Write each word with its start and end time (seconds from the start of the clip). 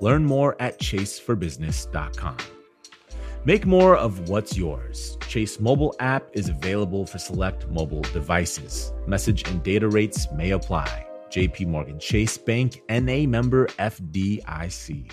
Learn 0.00 0.24
more 0.24 0.56
at 0.60 0.78
chaseforbusiness.com. 0.78 2.36
Make 3.44 3.64
more 3.64 3.96
of 3.96 4.28
what's 4.28 4.56
yours. 4.56 5.16
Chase 5.28 5.60
mobile 5.60 5.94
app 6.00 6.28
is 6.32 6.48
available 6.48 7.06
for 7.06 7.18
select 7.18 7.68
mobile 7.68 8.02
devices. 8.02 8.92
Message 9.06 9.48
and 9.48 9.62
data 9.62 9.88
rates 9.88 10.26
may 10.32 10.50
apply. 10.50 11.06
JP 11.30 11.68
Morgan 11.68 11.98
Chase 12.00 12.36
Bank 12.38 12.82
NA 12.88 13.26
member 13.26 13.66
FDIC. 13.78 15.12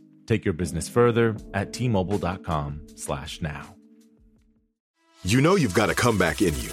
Take 0.31 0.45
your 0.45 0.53
business 0.53 0.87
further 0.87 1.35
at 1.53 1.73
t-mobile.com/now. 1.73 3.75
You 5.25 5.41
know 5.41 5.57
you've 5.57 5.73
got 5.73 5.89
a 5.89 5.93
comeback 5.93 6.41
in 6.41 6.57
you. 6.57 6.69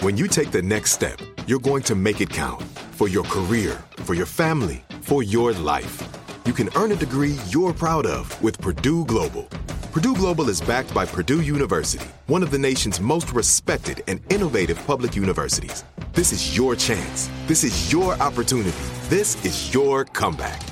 When 0.00 0.16
you 0.16 0.26
take 0.26 0.50
the 0.50 0.62
next 0.62 0.92
step, 0.92 1.18
you're 1.46 1.60
going 1.60 1.82
to 1.82 1.94
make 1.94 2.22
it 2.22 2.30
count 2.30 2.62
for 2.92 3.08
your 3.08 3.24
career, 3.24 3.84
for 4.06 4.14
your 4.14 4.24
family, 4.24 4.82
for 5.02 5.22
your 5.22 5.52
life. 5.52 6.02
You 6.46 6.54
can 6.54 6.70
earn 6.74 6.92
a 6.92 6.96
degree 6.96 7.36
you're 7.50 7.74
proud 7.74 8.06
of 8.06 8.42
with 8.42 8.58
Purdue 8.58 9.04
Global. 9.04 9.42
Purdue 9.92 10.14
Global 10.14 10.48
is 10.48 10.62
backed 10.62 10.94
by 10.94 11.04
Purdue 11.04 11.42
University, 11.42 12.08
one 12.28 12.42
of 12.42 12.50
the 12.50 12.58
nation's 12.58 12.98
most 12.98 13.34
respected 13.34 14.02
and 14.08 14.22
innovative 14.32 14.82
public 14.86 15.14
universities. 15.14 15.84
This 16.14 16.32
is 16.32 16.56
your 16.56 16.76
chance. 16.76 17.28
This 17.46 17.62
is 17.62 17.92
your 17.92 18.14
opportunity. 18.22 18.72
This 19.10 19.36
is 19.44 19.74
your 19.74 20.06
comeback. 20.06 20.71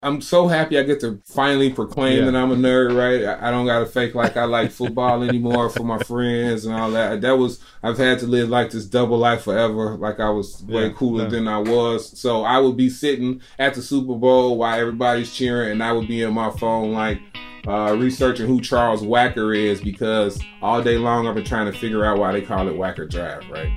I'm 0.00 0.20
so 0.20 0.46
happy 0.46 0.78
I 0.78 0.84
get 0.84 1.00
to 1.00 1.20
finally 1.24 1.70
proclaim 1.72 2.18
Yeah. 2.20 2.30
that 2.30 2.36
I'm 2.36 2.52
a 2.52 2.54
nerd, 2.54 2.96
right? 2.96 3.36
I 3.42 3.50
don't 3.50 3.66
got 3.66 3.80
to 3.80 3.86
fake 3.86 4.14
like 4.14 4.36
I 4.36 4.44
like 4.44 4.70
football 4.70 5.24
anymore 5.24 5.68
for 5.70 5.82
my 5.82 5.98
friends 5.98 6.64
and 6.66 6.74
all 6.74 6.92
that. 6.92 7.20
That 7.20 7.36
was, 7.36 7.58
I've 7.82 7.98
had 7.98 8.20
to 8.20 8.26
live 8.28 8.48
like 8.48 8.70
this 8.70 8.84
double 8.86 9.18
life 9.18 9.42
forever, 9.42 9.96
like 9.96 10.20
I 10.20 10.30
was 10.30 10.62
way 10.68 10.86
Yeah, 10.86 10.92
cooler 10.92 11.24
yeah. 11.24 11.30
than 11.30 11.48
I 11.48 11.58
was. 11.58 12.16
So 12.16 12.44
I 12.44 12.58
would 12.58 12.76
be 12.76 12.88
sitting 12.90 13.40
at 13.58 13.74
the 13.74 13.82
Super 13.82 14.14
Bowl 14.14 14.56
while 14.56 14.78
everybody's 14.78 15.34
cheering, 15.34 15.72
and 15.72 15.82
I 15.82 15.90
would 15.90 16.06
be 16.06 16.22
in 16.22 16.32
my 16.32 16.50
phone, 16.50 16.92
like, 16.92 17.18
uh, 17.66 17.96
researching 17.98 18.46
who 18.46 18.60
Charles 18.60 19.02
Wacker 19.02 19.54
is 19.56 19.80
because 19.80 20.40
all 20.62 20.80
day 20.80 20.96
long 20.96 21.26
I've 21.26 21.34
been 21.34 21.44
trying 21.44 21.70
to 21.72 21.76
figure 21.76 22.04
out 22.04 22.18
why 22.18 22.30
they 22.30 22.40
call 22.40 22.68
it 22.68 22.76
Wacker 22.76 23.10
Drive, 23.10 23.42
right? 23.50 23.72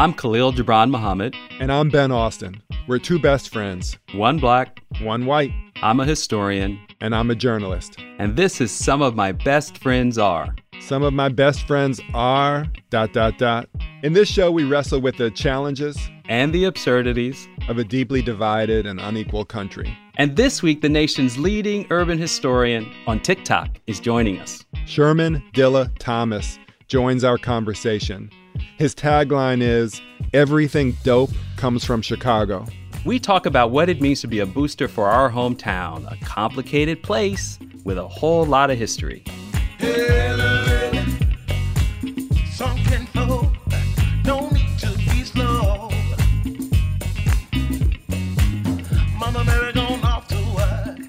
I'm 0.00 0.14
Khalil 0.14 0.54
Gibran 0.54 0.90
Muhammad, 0.90 1.36
And 1.60 1.70
I'm 1.70 1.90
Ben 1.90 2.10
Austin. 2.10 2.62
We're 2.88 2.98
two 2.98 3.18
best 3.18 3.50
friends, 3.50 3.98
one 4.14 4.38
black, 4.38 4.80
one 5.02 5.26
white, 5.26 5.50
I'm 5.82 6.00
a 6.00 6.06
historian, 6.06 6.78
and 7.02 7.14
I'm 7.14 7.30
a 7.30 7.34
journalist. 7.34 7.98
and 8.18 8.34
this 8.34 8.62
is 8.62 8.70
Some 8.70 9.02
of 9.02 9.14
My 9.14 9.32
Best 9.32 9.76
Friends 9.76 10.16
Are. 10.16 10.54
Some 10.80 11.02
of 11.02 11.12
my 11.12 11.28
best 11.28 11.66
friends 11.66 12.00
are 12.14 12.64
dot 12.88 13.12
dot 13.12 13.36
dot. 13.36 13.68
In 14.02 14.14
this 14.14 14.30
show, 14.30 14.50
we 14.50 14.64
wrestle 14.64 15.02
with 15.02 15.18
the 15.18 15.30
challenges 15.32 15.98
And 16.30 16.54
the 16.54 16.64
absurdities. 16.64 17.46
of 17.68 17.76
a 17.76 17.84
deeply 17.84 18.22
divided 18.22 18.86
and 18.86 18.98
unequal 19.00 19.44
country. 19.44 19.94
And 20.16 20.34
this 20.34 20.62
week, 20.62 20.80
the 20.80 20.88
nation's 20.88 21.36
leading 21.36 21.86
urban 21.90 22.16
historian 22.18 22.90
on 23.06 23.20
TikTok 23.20 23.68
is 23.86 24.00
joining 24.00 24.38
us. 24.40 24.64
Sherman 24.86 25.42
Dilla 25.52 25.90
Thomas 25.98 26.58
joins 26.88 27.22
our 27.22 27.36
conversation. 27.36 28.30
His 28.78 28.94
tagline 28.94 29.60
is 29.62 30.00
Everything 30.32 30.96
dope 31.02 31.30
comes 31.56 31.84
from 31.84 32.02
Chicago. 32.02 32.64
We 33.04 33.18
talk 33.18 33.46
about 33.46 33.70
what 33.70 33.88
it 33.88 34.00
means 34.00 34.20
to 34.20 34.28
be 34.28 34.38
a 34.38 34.46
booster 34.46 34.86
for 34.86 35.08
our 35.08 35.30
hometown, 35.30 36.10
a 36.10 36.22
complicated 36.24 37.02
place 37.02 37.58
with 37.84 37.98
a 37.98 38.06
whole 38.06 38.44
lot 38.44 38.70
of 38.70 38.78
history. 38.78 39.24
Something 39.80 40.59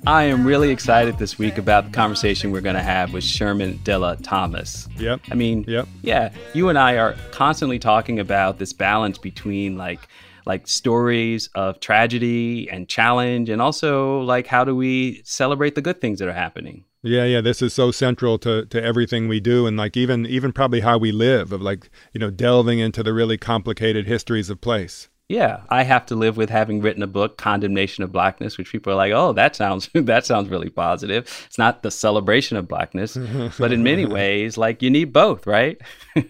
I 0.08 0.24
am 0.24 0.46
really 0.46 0.72
excited 0.72 1.20
this 1.20 1.38
week 1.38 1.60
about 1.60 1.86
the 1.86 1.92
conversation 1.92 2.52
we're 2.52 2.62
going 2.62 2.76
to 2.76 2.82
have 2.82 3.14
with 3.14 3.24
Sherman 3.24 3.80
Dilla 3.84 4.18
Thomas. 4.24 4.88
Yep. 4.98 5.22
I 5.30 5.36
mean, 5.36 5.64
Yep. 5.68 5.88
yeah, 6.02 6.34
you 6.56 6.70
and 6.70 6.78
I 6.78 6.98
are 6.98 7.16
constantly 7.32 7.78
talking 7.78 8.20
about 8.20 8.58
this 8.58 8.74
balance 8.74 9.18
between 9.20 9.78
like 9.78 10.08
like 10.48 10.68
stories 10.68 11.50
of 11.54 11.80
tragedy 11.80 12.68
and 12.72 12.90
challenge 12.90 13.48
and 13.48 13.62
also 13.62 14.22
like 14.22 14.48
how 14.48 14.64
do 14.64 14.76
we 14.76 15.22
celebrate 15.24 15.76
the 15.76 15.84
good 15.84 16.02
things 16.02 16.18
that 16.18 16.28
are 16.28 16.34
happening. 16.34 16.84
Yeah, 17.04 17.26
yeah, 17.26 17.42
this 17.42 17.62
is 17.62 17.74
so 17.76 17.92
central 17.92 18.40
to, 18.40 18.66
to 18.66 18.84
everything 18.84 19.28
we 19.28 19.40
do 19.40 19.68
and 19.68 19.78
like 19.78 19.96
even 19.96 20.26
even 20.26 20.52
probably 20.52 20.80
how 20.80 20.98
we 20.98 21.12
live 21.12 21.52
of 21.52 21.62
like, 21.62 21.92
you 22.12 22.20
know, 22.20 22.32
delving 22.32 22.80
into 22.80 23.04
the 23.04 23.14
really 23.14 23.38
complicated 23.38 24.08
histories 24.08 24.50
of 24.50 24.62
place. 24.62 25.10
Yeah, 25.32 25.62
I 25.70 25.84
have 25.84 26.06
to 26.08 26.16
live 26.16 26.36
with 26.36 26.50
having 26.50 26.82
written 26.82 27.02
a 27.02 27.08
book, 27.08 27.38
Condemnation 27.38 28.04
of 28.04 28.12
Blackness, 28.12 28.58
which 28.58 28.70
people 28.70 28.92
are 28.92 28.98
like, 28.98 29.14
"Oh, 29.14 29.32
that 29.32 29.56
sounds 29.56 29.90
that 29.94 30.26
sounds 30.26 30.50
really 30.50 30.70
positive." 30.70 31.24
It's 31.46 31.58
not 31.58 31.84
the 31.84 31.90
celebration 31.90 32.58
of 32.58 32.68
blackness, 32.68 33.18
but 33.58 33.72
in 33.72 33.82
many 33.82 34.06
ways, 34.20 34.58
like 34.58 34.82
you 34.82 34.90
need 34.90 35.14
both, 35.14 35.48
right? 35.48 35.80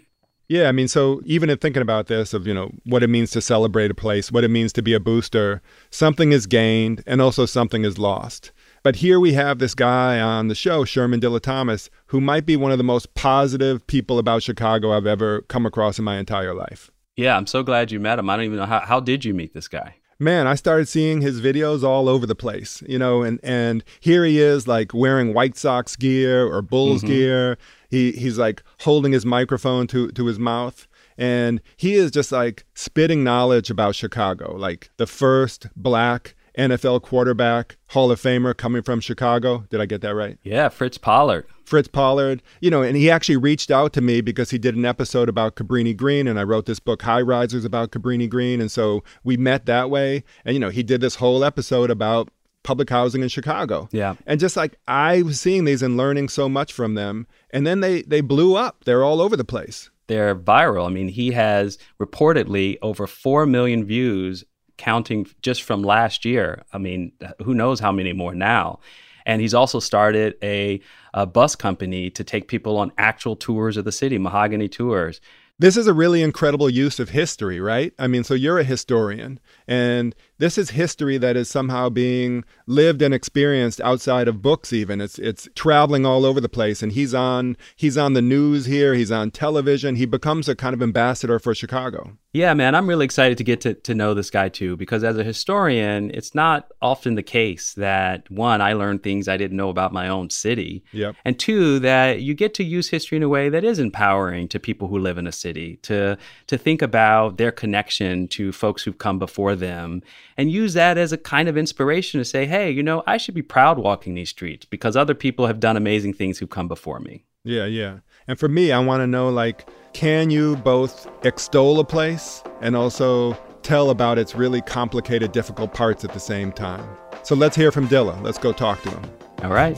Yeah, 0.47 0.67
I 0.67 0.73
mean, 0.73 0.89
so 0.89 1.21
even 1.23 1.49
in 1.49 1.59
thinking 1.59 1.81
about 1.81 2.07
this, 2.07 2.33
of 2.33 2.45
you 2.45 2.53
know 2.53 2.71
what 2.83 3.03
it 3.03 3.07
means 3.07 3.31
to 3.31 3.41
celebrate 3.41 3.89
a 3.89 3.93
place, 3.93 4.33
what 4.33 4.43
it 4.43 4.49
means 4.49 4.73
to 4.73 4.81
be 4.81 4.93
a 4.93 4.99
booster, 4.99 5.61
something 5.91 6.33
is 6.33 6.45
gained 6.45 7.05
and 7.07 7.21
also 7.21 7.45
something 7.45 7.85
is 7.85 7.97
lost. 7.97 8.51
But 8.83 8.97
here 8.97 9.17
we 9.17 9.31
have 9.31 9.59
this 9.59 9.73
guy 9.73 10.19
on 10.19 10.49
the 10.49 10.55
show, 10.55 10.83
Sherman 10.83 11.21
Dilla 11.21 11.39
Thomas, 11.39 11.89
who 12.07 12.19
might 12.19 12.45
be 12.45 12.57
one 12.57 12.73
of 12.73 12.77
the 12.77 12.83
most 12.83 13.13
positive 13.13 13.87
people 13.87 14.19
about 14.19 14.43
Chicago 14.43 14.91
I've 14.91 15.07
ever 15.07 15.43
come 15.43 15.65
across 15.65 15.97
in 15.97 16.03
my 16.03 16.17
entire 16.17 16.53
life. 16.53 16.91
Yeah, 17.15 17.37
I'm 17.37 17.47
so 17.47 17.63
glad 17.63 17.91
you 17.91 17.99
met 17.99 18.19
him. 18.19 18.29
I 18.29 18.35
don't 18.35 18.45
even 18.45 18.57
know 18.57 18.65
how 18.65 18.79
how 18.81 18.99
did 18.99 19.25
you 19.25 19.33
meet 19.33 19.53
this 19.53 19.67
guy? 19.67 19.95
Man, 20.19 20.45
I 20.45 20.53
started 20.53 20.87
seeing 20.87 21.21
his 21.21 21.41
videos 21.41 21.83
all 21.83 22.07
over 22.07 22.27
the 22.27 22.35
place, 22.35 22.83
you 22.87 22.99
know, 22.99 23.23
and 23.23 23.39
and 23.43 23.83
here 23.99 24.23
he 24.23 24.39
is 24.39 24.67
like 24.67 24.93
wearing 24.93 25.33
White 25.33 25.57
Sox 25.57 25.95
gear 25.95 26.45
or 26.45 26.61
Bulls 26.61 27.01
mm-hmm. 27.01 27.13
gear. 27.13 27.57
He 27.89 28.11
he's 28.11 28.37
like 28.37 28.63
holding 28.81 29.11
his 29.11 29.25
microphone 29.25 29.87
to 29.87 30.11
to 30.11 30.25
his 30.25 30.39
mouth 30.39 30.87
and 31.17 31.61
he 31.77 31.93
is 31.93 32.09
just 32.11 32.31
like 32.31 32.65
spitting 32.73 33.23
knowledge 33.23 33.69
about 33.69 33.95
Chicago, 33.95 34.55
like 34.55 34.89
the 34.97 35.05
first 35.05 35.67
black 35.75 36.35
NFL 36.57 37.01
quarterback, 37.01 37.77
Hall 37.89 38.11
of 38.11 38.21
Famer 38.21 38.55
coming 38.55 38.81
from 38.81 38.99
Chicago. 38.99 39.65
Did 39.69 39.81
I 39.81 39.85
get 39.85 40.01
that 40.01 40.15
right? 40.15 40.37
Yeah, 40.43 40.69
Fritz 40.69 40.97
Pollard. 40.97 41.45
Fritz 41.65 41.87
Pollard, 41.87 42.41
you 42.59 42.69
know, 42.69 42.81
and 42.81 42.97
he 42.97 43.09
actually 43.09 43.37
reached 43.37 43.71
out 43.71 43.93
to 43.93 44.01
me 44.01 44.19
because 44.21 44.49
he 44.49 44.57
did 44.57 44.75
an 44.75 44.83
episode 44.85 45.29
about 45.29 45.55
Cabrini 45.55 45.95
Green, 45.95 46.27
and 46.27 46.37
I 46.39 46.43
wrote 46.43 46.65
this 46.65 46.79
book, 46.79 47.01
High 47.01 47.21
Risers, 47.21 47.63
about 47.63 47.91
Cabrini 47.91 48.29
Green. 48.29 48.59
And 48.59 48.69
so 48.69 49.03
we 49.23 49.37
met 49.37 49.65
that 49.67 49.89
way. 49.89 50.23
And, 50.43 50.53
you 50.53 50.59
know, 50.59 50.69
he 50.69 50.83
did 50.83 50.99
this 50.99 51.15
whole 51.15 51.45
episode 51.45 51.89
about 51.89 52.29
public 52.63 52.89
housing 52.89 53.23
in 53.23 53.29
Chicago. 53.29 53.87
Yeah. 53.91 54.15
And 54.27 54.39
just 54.39 54.57
like 54.57 54.77
I 54.87 55.21
was 55.21 55.39
seeing 55.39 55.63
these 55.65 55.81
and 55.81 55.95
learning 55.97 56.27
so 56.29 56.49
much 56.49 56.73
from 56.73 56.95
them, 56.95 57.25
and 57.51 57.65
then 57.65 57.79
they 57.79 58.01
they 58.03 58.21
blew 58.21 58.55
up. 58.55 58.83
They're 58.83 59.03
all 59.03 59.21
over 59.21 59.37
the 59.37 59.45
place. 59.45 59.89
they're 60.07 60.35
viral. 60.35 60.87
I 60.87 60.89
mean, 60.89 61.07
he 61.07 61.31
has 61.31 61.77
reportedly 61.99 62.77
over 62.81 63.07
4 63.07 63.45
million 63.45 63.85
views 63.85 64.43
counting 64.81 65.27
just 65.43 65.61
from 65.61 65.83
last 65.83 66.25
year. 66.25 66.63
I 66.73 66.79
mean, 66.79 67.11
who 67.45 67.53
knows 67.53 67.79
how 67.79 67.91
many 67.91 68.13
more 68.13 68.33
now. 68.33 68.79
And 69.27 69.39
he's 69.39 69.53
also 69.53 69.79
started 69.79 70.33
a, 70.41 70.81
a 71.13 71.27
bus 71.27 71.55
company 71.55 72.09
to 72.09 72.23
take 72.23 72.47
people 72.47 72.77
on 72.77 72.91
actual 72.97 73.35
tours 73.35 73.77
of 73.77 73.85
the 73.85 73.91
city, 73.91 74.17
mahogany 74.17 74.67
tours. 74.67 75.21
This 75.59 75.77
is 75.77 75.85
a 75.85 75.93
really 75.93 76.23
incredible 76.23 76.67
use 76.67 76.99
of 76.99 77.09
history, 77.09 77.59
right? 77.59 77.93
I 77.99 78.07
mean, 78.07 78.23
so 78.23 78.33
you're 78.33 78.57
a 78.57 78.63
historian, 78.63 79.39
and 79.71 80.13
this 80.37 80.57
is 80.57 80.71
history 80.71 81.17
that 81.19 81.37
is 81.37 81.47
somehow 81.47 81.87
being 81.87 82.43
lived 82.65 83.01
and 83.03 83.13
experienced 83.13 83.79
outside 83.81 84.27
of 84.27 84.41
books 84.41 84.73
even. 84.73 84.99
It's 84.99 85.17
it's 85.19 85.47
traveling 85.55 86.05
all 86.05 86.25
over 86.25 86.41
the 86.41 86.49
place 86.49 86.81
and 86.83 86.91
he's 86.91 87.13
on 87.13 87.55
he's 87.75 87.95
on 87.95 88.13
the 88.13 88.23
news 88.23 88.65
here 88.65 88.95
he's 88.95 89.11
on 89.11 89.31
television. 89.31 89.95
He 89.95 90.05
becomes 90.05 90.49
a 90.49 90.55
kind 90.55 90.73
of 90.73 90.81
ambassador 90.81 91.39
for 91.39 91.55
chicago. 91.55 92.17
Yeah 92.33 92.53
man 92.53 92.75
i'm 92.75 92.87
really 92.87 93.05
excited 93.05 93.37
to 93.37 93.43
get 93.43 93.61
to, 93.61 93.73
to 93.75 93.93
know 93.93 94.13
this 94.13 94.29
guy 94.29 94.49
too 94.49 94.75
because 94.77 95.03
as 95.03 95.17
a 95.17 95.23
historian 95.23 96.09
it's 96.11 96.33
not 96.33 96.71
often 96.81 97.15
the 97.15 97.23
case 97.23 97.73
that 97.73 98.29
one 98.31 98.61
i 98.61 98.73
learned 98.73 99.03
things 99.03 99.27
i 99.27 99.37
didn't 99.37 99.57
know 99.57 99.69
about 99.69 99.93
my 99.93 100.07
own 100.07 100.29
city. 100.29 100.83
Yep. 100.91 101.15
and 101.23 101.37
two 101.37 101.79
that 101.79 102.21
you 102.21 102.33
get 102.33 102.53
to 102.55 102.63
use 102.63 102.89
history 102.89 103.17
in 103.17 103.23
a 103.23 103.29
way 103.29 103.49
that 103.49 103.63
is 103.63 103.79
empowering 103.79 104.47
to 104.47 104.59
people 104.59 104.87
who 104.87 104.97
live 104.97 105.17
in 105.17 105.27
a 105.27 105.31
city 105.31 105.77
to 105.83 106.17
to 106.47 106.57
think 106.57 106.81
about 106.81 107.37
their 107.37 107.51
connection 107.51 108.27
to 108.29 108.51
folks 108.51 108.81
who've 108.81 108.97
come 108.97 109.19
before 109.19 109.55
them 109.61 110.01
and 110.37 110.51
use 110.51 110.73
that 110.73 110.97
as 110.97 111.13
a 111.13 111.17
kind 111.17 111.47
of 111.47 111.55
inspiration 111.57 112.19
to 112.19 112.25
say, 112.25 112.45
hey, 112.45 112.69
you 112.69 112.83
know, 112.83 113.01
I 113.07 113.15
should 113.15 113.35
be 113.35 113.41
proud 113.41 113.77
walking 113.79 114.13
these 114.15 114.29
streets 114.29 114.65
because 114.65 114.97
other 114.97 115.15
people 115.15 115.47
have 115.47 115.61
done 115.61 115.77
amazing 115.77 116.13
things 116.15 116.37
who 116.39 116.47
come 116.47 116.67
before 116.67 116.99
me. 116.99 117.23
yeah 117.45 117.65
yeah. 117.65 117.99
And 118.27 118.37
for 118.37 118.49
me 118.49 118.71
i 118.71 118.79
want 118.79 119.01
to 119.01 119.07
know 119.07 119.29
like 119.29 119.67
can 119.93 120.29
you 120.29 120.55
both 120.57 121.07
extol 121.25 121.79
a 121.79 121.83
place 121.83 122.43
and 122.61 122.75
also 122.75 123.33
tell 123.61 123.89
about 123.89 124.17
its 124.17 124.35
really 124.35 124.61
complicated 124.61 125.31
difficult 125.31 125.73
parts 125.73 126.03
at 126.05 126.13
the 126.13 126.19
same 126.19 126.51
time? 126.51 126.85
So 127.23 127.35
let's 127.35 127.55
hear 127.55 127.71
from 127.71 127.87
dilla. 127.87 128.21
Let's 128.21 128.37
go 128.37 128.51
talk 128.53 128.81
to 128.83 128.89
him. 128.89 129.03
All 129.43 129.51
right. 129.51 129.77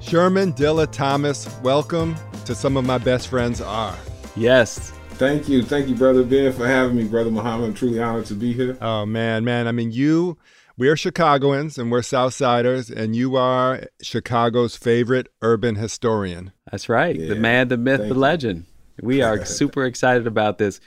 sherman 0.00 0.52
dilla 0.54 0.90
thomas 0.90 1.48
welcome 1.62 2.16
to 2.48 2.54
some 2.54 2.78
of 2.78 2.86
my 2.86 2.96
best 2.96 3.28
friends 3.28 3.60
are 3.60 3.94
Yes. 4.34 4.90
Thank 5.10 5.50
you, 5.50 5.62
thank 5.62 5.86
you, 5.86 5.94
brother 5.94 6.22
Ben, 6.22 6.50
for 6.50 6.66
having 6.66 6.96
me, 6.96 7.04
brother 7.04 7.30
Muhammad. 7.30 7.68
I'm 7.68 7.74
truly 7.74 8.00
honored 8.00 8.24
to 8.26 8.34
be 8.34 8.54
here. 8.54 8.78
Oh 8.80 9.04
man, 9.04 9.44
man. 9.44 9.68
I 9.68 9.72
mean, 9.72 9.92
you 9.92 10.38
we're 10.78 10.96
Chicagoans 10.96 11.76
and 11.76 11.90
we're 11.90 12.00
Southsiders, 12.00 12.90
and 12.90 13.14
you 13.14 13.36
are 13.36 13.82
Chicago's 14.00 14.76
favorite 14.76 15.26
urban 15.42 15.74
historian. 15.74 16.52
That's 16.70 16.88
right. 16.88 17.18
the 17.18 17.34
man, 17.34 17.68
the 17.68 17.76
myth, 17.76 17.98
thank 17.98 18.08
the 18.08 18.14
you. 18.14 18.20
legend. 18.20 18.64
We 19.02 19.20
are 19.20 19.44
super 19.44 19.84
excited 19.84 20.26
about 20.26 20.56
this. 20.56 20.80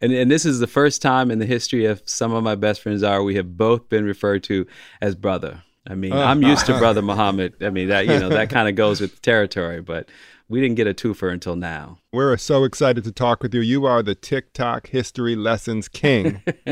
And, 0.00 0.12
and 0.12 0.30
this 0.30 0.46
is 0.46 0.60
the 0.60 0.68
first 0.68 1.02
time 1.02 1.32
in 1.32 1.40
the 1.40 1.46
history 1.46 1.86
of 1.86 2.02
some 2.04 2.32
of 2.32 2.44
my 2.44 2.54
best 2.54 2.82
friends 2.82 3.02
are 3.02 3.22
we 3.24 3.34
have 3.34 3.56
both 3.56 3.88
been 3.88 4.04
referred 4.04 4.44
to 4.44 4.64
as 5.00 5.16
brother. 5.16 5.64
I 5.88 5.94
mean, 5.94 6.12
I'm 6.12 6.42
used 6.42 6.66
to 6.66 6.72
uh-huh. 6.72 6.80
brother 6.80 7.02
Muhammad. 7.02 7.54
I 7.62 7.70
mean, 7.70 7.88
that 7.88 8.06
you 8.06 8.18
know, 8.18 8.28
that 8.28 8.50
kind 8.50 8.68
of 8.68 8.76
goes 8.76 9.00
with 9.00 9.14
the 9.14 9.20
territory, 9.20 9.80
but 9.80 10.08
we 10.50 10.60
didn't 10.60 10.74
get 10.74 10.88
a 10.88 10.92
twofer 10.92 11.32
until 11.32 11.54
now. 11.54 11.98
We're 12.12 12.36
so 12.36 12.64
excited 12.64 13.04
to 13.04 13.12
talk 13.12 13.40
with 13.40 13.54
you. 13.54 13.60
You 13.60 13.86
are 13.86 14.02
the 14.02 14.16
TikTok 14.16 14.88
history 14.88 15.36
lessons 15.36 15.88
king. 15.88 16.42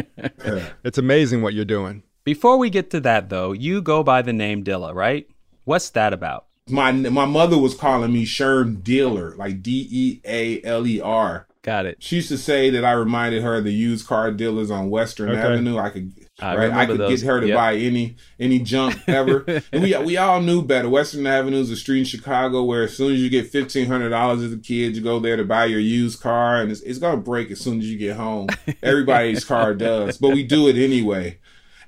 it's 0.85 0.99
amazing 0.99 1.43
what 1.43 1.55
you're 1.55 1.65
doing. 1.65 2.03
Before 2.25 2.59
we 2.59 2.71
get 2.71 2.91
to 2.91 3.01
that 3.01 3.31
though, 3.31 3.53
you 3.53 3.81
go 3.81 4.03
by 4.03 4.21
the 4.21 4.33
name 4.33 4.65
Dilla, 4.65 4.93
right? 4.93 5.29
What's 5.65 5.91
that 5.91 6.13
about? 6.13 6.47
My 6.69 6.91
my 6.93 7.25
mother 7.25 7.57
was 7.57 7.75
calling 7.75 8.13
me 8.13 8.27
Sherm 8.27 8.83
Dealer, 8.83 9.35
like 9.37 9.63
D 9.63 9.89
E 9.91 10.21
A 10.27 10.61
L 10.65 10.87
E 10.87 11.01
R. 11.01 11.47
Got 11.63 11.87
it. 11.87 11.97
She 12.01 12.17
used 12.17 12.29
to 12.29 12.37
say 12.37 12.71
that 12.71 12.85
I 12.85 12.93
reminded 12.93 13.43
her 13.43 13.57
of 13.57 13.65
the 13.65 13.73
used 13.73 14.07
car 14.07 14.31
dealers 14.33 14.71
on 14.71 14.91
Western 14.91 15.31
Okay. 15.31 15.41
Avenue. 15.41 15.79
I 15.79 15.91
could, 15.91 16.13
I 16.41 16.57
right? 16.57 16.71
I 16.73 16.87
could 16.87 16.99
those. 16.99 17.21
get 17.23 17.27
her 17.27 17.41
to 17.41 17.49
Yep. 17.49 17.57
buy 17.57 17.75
any 17.77 18.17
any 18.39 18.61
junk 18.61 18.97
ever. 19.09 19.45
and 19.73 19.83
we 19.83 19.97
we 19.99 20.17
all 20.17 20.41
knew 20.41 20.63
better. 20.63 20.89
Western 20.89 21.27
Avenue 21.27 21.59
is 21.61 21.71
a 21.71 21.77
street 21.77 21.99
in 22.01 22.05
Chicago 22.05 22.63
where 22.63 22.85
as 22.85 22.97
soon 22.97 23.13
as 23.15 23.21
you 23.21 23.29
get 23.29 23.49
fifteen 23.49 23.87
hundred 23.87 24.11
dollars 24.11 24.43
as 24.43 24.53
a 24.53 24.59
kid, 24.59 24.95
you 24.97 25.03
go 25.03 25.19
there 25.19 25.37
to 25.37 25.45
buy 25.45 25.65
your 25.65 25.81
used 25.81 26.21
car, 26.21 26.61
and 26.63 26.71
it's, 26.71 26.81
it's 26.83 26.99
gonna 26.99 27.17
break 27.17 27.51
as 27.51 27.61
soon 27.61 27.79
as 27.81 27.91
you 27.91 27.99
get 27.99 28.17
home. 28.17 28.47
Everybody's 28.83 29.45
car 29.55 29.75
does, 29.75 30.19
but 30.19 30.31
we 30.31 30.45
do 30.45 30.69
it 30.69 30.77
anyway. 30.77 31.39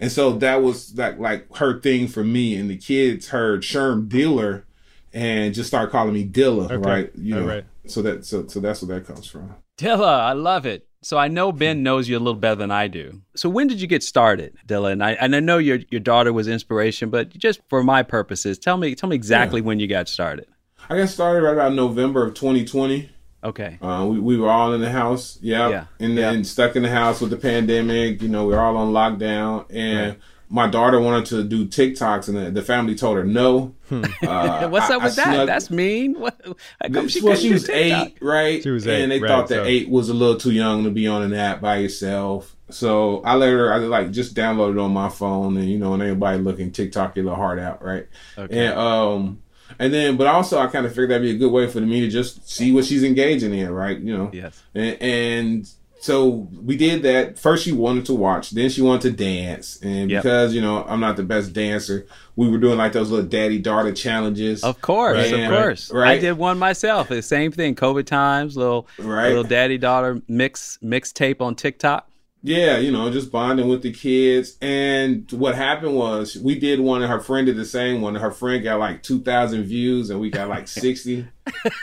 And 0.00 0.10
so 0.10 0.32
that 0.38 0.62
was 0.62 0.96
like 0.96 1.18
like 1.18 1.56
her 1.56 1.78
thing 1.80 2.08
for 2.08 2.24
me. 2.24 2.56
And 2.56 2.68
the 2.70 2.76
kids 2.76 3.28
heard 3.28 3.62
Sherm 3.62 4.08
Dealer 4.08 4.64
and 5.12 5.52
just 5.54 5.68
started 5.68 5.90
calling 5.92 6.14
me 6.14 6.26
Dilla, 6.26 6.64
Okay. 6.70 6.76
right? 6.76 7.10
You 7.14 7.34
know, 7.36 7.46
right. 7.46 7.64
so 7.86 8.00
that 8.02 8.24
so 8.24 8.46
so 8.48 8.60
that's 8.60 8.82
where 8.82 8.98
that 8.98 9.06
comes 9.06 9.26
from. 9.26 9.54
Dilla, 9.78 10.20
I 10.20 10.32
love 10.32 10.66
it. 10.66 10.86
So 11.02 11.16
I 11.16 11.28
know 11.28 11.50
Ben 11.50 11.82
knows 11.82 12.08
you 12.08 12.16
a 12.16 12.20
little 12.20 12.34
better 12.38 12.56
than 12.56 12.70
I 12.70 12.86
do. 12.86 13.22
So 13.34 13.48
when 13.48 13.68
did 13.68 13.80
you 13.80 13.86
get 13.86 14.02
started, 14.02 14.54
Dilla? 14.66 14.92
And 14.92 15.02
I 15.02 15.12
and 15.12 15.34
I 15.34 15.40
know 15.40 15.56
your 15.58 15.78
your 15.90 16.00
daughter 16.00 16.32
was 16.32 16.46
inspiration, 16.46 17.08
but 17.08 17.30
just 17.30 17.60
for 17.70 17.82
my 17.82 18.02
purposes, 18.02 18.58
tell 18.58 18.76
me 18.76 18.94
tell 18.94 19.08
me 19.08 19.16
exactly 19.16 19.62
when 19.62 19.80
you 19.80 19.86
got 19.86 20.08
started. 20.08 20.46
I 20.90 20.98
got 20.98 21.08
started 21.08 21.42
right 21.42 21.54
about 21.54 21.72
November 21.72 22.26
of 22.26 22.34
2020. 22.34 23.10
Okay. 23.42 23.78
Uh, 23.80 24.06
we, 24.10 24.20
we 24.20 24.36
were 24.36 24.50
all 24.50 24.74
in 24.74 24.82
the 24.82 24.90
house, 24.90 25.38
yeah, 25.40 25.68
Yeah. 25.70 25.84
and 25.98 26.18
then 26.18 26.44
stuck 26.44 26.76
in 26.76 26.82
the 26.82 26.90
house 26.90 27.22
with 27.22 27.30
the 27.30 27.38
pandemic. 27.38 28.20
You 28.20 28.28
know, 28.28 28.44
we 28.46 28.54
are 28.54 28.60
all 28.60 28.76
on 28.76 28.92
lockdown, 28.92 29.64
and 29.70 30.16
my 30.52 30.68
daughter 30.68 31.00
wanted 31.00 31.26
to 31.26 31.44
do 31.44 31.64
TikToks, 31.64 32.28
and 32.28 32.36
the, 32.36 32.50
the 32.50 32.62
family 32.62 32.94
told 32.96 33.16
her 33.16 33.24
no. 33.24 33.74
Uh, 33.90 34.68
What's 34.68 34.90
I- 34.90 34.96
up 34.96 35.02
I 35.02 35.04
with 35.06 35.16
that? 35.16 35.24
snuck- 35.34 35.46
That's 35.46 35.70
mean. 35.70 36.18
What? 36.20 36.40
How 36.80 36.88
come 36.92 37.08
she 37.08 37.20
well, 37.22 37.34
she 37.36 37.52
was 37.52 37.64
TikTok? 37.64 38.08
eight, 38.08 38.18
right? 38.20 38.62
She 38.62 38.70
was 38.70 38.86
eight, 38.86 39.02
and 39.02 39.10
they 39.10 39.18
right, 39.20 39.28
thought 39.28 39.48
that 39.48 39.54
so- 39.54 39.64
eight 39.64 39.88
was 39.88 40.08
a 40.10 40.14
little 40.14 40.36
too 40.36 40.52
young 40.52 40.84
to 40.84 40.90
be 40.90 41.06
on 41.08 41.22
an 41.22 41.32
app 41.34 41.60
by 41.60 41.78
yourself. 41.78 42.54
So 42.70 43.20
I 43.22 43.34
let 43.34 43.48
her, 43.50 43.72
I 43.72 43.78
like 43.78 44.12
just 44.12 44.34
downloaded 44.36 44.72
it 44.74 44.78
on 44.78 44.92
my 44.92 45.08
phone, 45.08 45.56
and 45.56 45.68
you 45.68 45.78
know, 45.78 45.94
and 45.94 46.02
everybody 46.02 46.38
looking 46.38 46.70
TikTok 46.70 47.16
your 47.16 47.24
little 47.24 47.38
heart 47.38 47.58
out, 47.58 47.82
right? 47.84 48.06
Okay. 48.38 48.66
And 48.66 48.78
um, 48.78 49.42
and 49.78 49.92
then, 49.92 50.16
but 50.16 50.26
also 50.28 50.58
I 50.60 50.68
kind 50.68 50.86
of 50.86 50.92
figured 50.92 51.10
that'd 51.10 51.22
be 51.22 51.32
a 51.32 51.38
good 51.38 51.50
way 51.50 51.66
for 51.68 51.80
me 51.80 52.00
to 52.02 52.08
just 52.08 52.48
see 52.48 52.70
what 52.72 52.84
she's 52.84 53.02
engaging 53.02 53.52
in, 53.54 53.70
right? 53.72 53.98
You 53.98 54.16
know, 54.16 54.30
Yes. 54.32 54.62
and, 54.74 55.02
and 55.02 55.70
so 56.00 56.48
we 56.64 56.76
did 56.76 57.02
that. 57.02 57.38
First, 57.38 57.64
she 57.64 57.72
wanted 57.72 58.06
to 58.06 58.14
watch, 58.14 58.50
then 58.50 58.70
she 58.70 58.82
wanted 58.82 59.02
to 59.02 59.10
dance, 59.24 59.78
and 59.82 60.10
Yep. 60.10 60.22
because 60.22 60.54
you 60.54 60.60
know 60.60 60.84
I'm 60.88 61.00
not 61.00 61.16
the 61.16 61.22
best 61.22 61.52
dancer, 61.52 62.06
we 62.36 62.48
were 62.48 62.58
doing 62.58 62.78
like 62.78 62.92
those 62.92 63.10
little 63.10 63.26
daddy 63.26 63.58
daughter 63.58 63.92
challenges. 63.92 64.64
Of 64.64 64.80
course, 64.80 65.16
Right. 65.16 65.32
of 65.34 65.50
Right. 65.50 65.62
course. 65.62 65.92
I 65.94 66.18
did 66.18 66.32
one 66.38 66.58
myself. 66.58 67.08
The 67.08 67.22
same 67.22 67.52
thing. 67.52 67.74
COVID 67.74 68.06
times, 68.06 68.56
little 68.56 68.88
Right. 68.98 69.28
little 69.28 69.44
daddy 69.44 69.78
daughter 69.78 70.20
mix 70.28 70.78
mixtape 70.82 71.40
on 71.40 71.54
TikTok. 71.54 72.06
Yeah, 72.42 72.78
you 72.78 72.90
know, 72.90 73.10
just 73.10 73.30
bonding 73.30 73.68
with 73.68 73.82
the 73.82 73.92
kids. 73.92 74.56
And 74.62 75.30
what 75.32 75.54
happened 75.54 75.94
was 75.94 76.38
we 76.42 76.58
did 76.58 76.80
one 76.80 77.02
and 77.02 77.12
her 77.12 77.20
friend 77.20 77.44
did 77.46 77.56
the 77.58 77.66
same 77.66 78.00
one. 78.00 78.14
And 78.16 78.24
her 78.24 78.30
friend 78.30 78.64
got 78.64 78.78
like 78.78 79.02
2,000 79.02 79.64
views 79.64 80.08
and 80.08 80.18
we 80.18 80.30
got 80.30 80.48
like 80.48 80.66
60. 80.86 81.26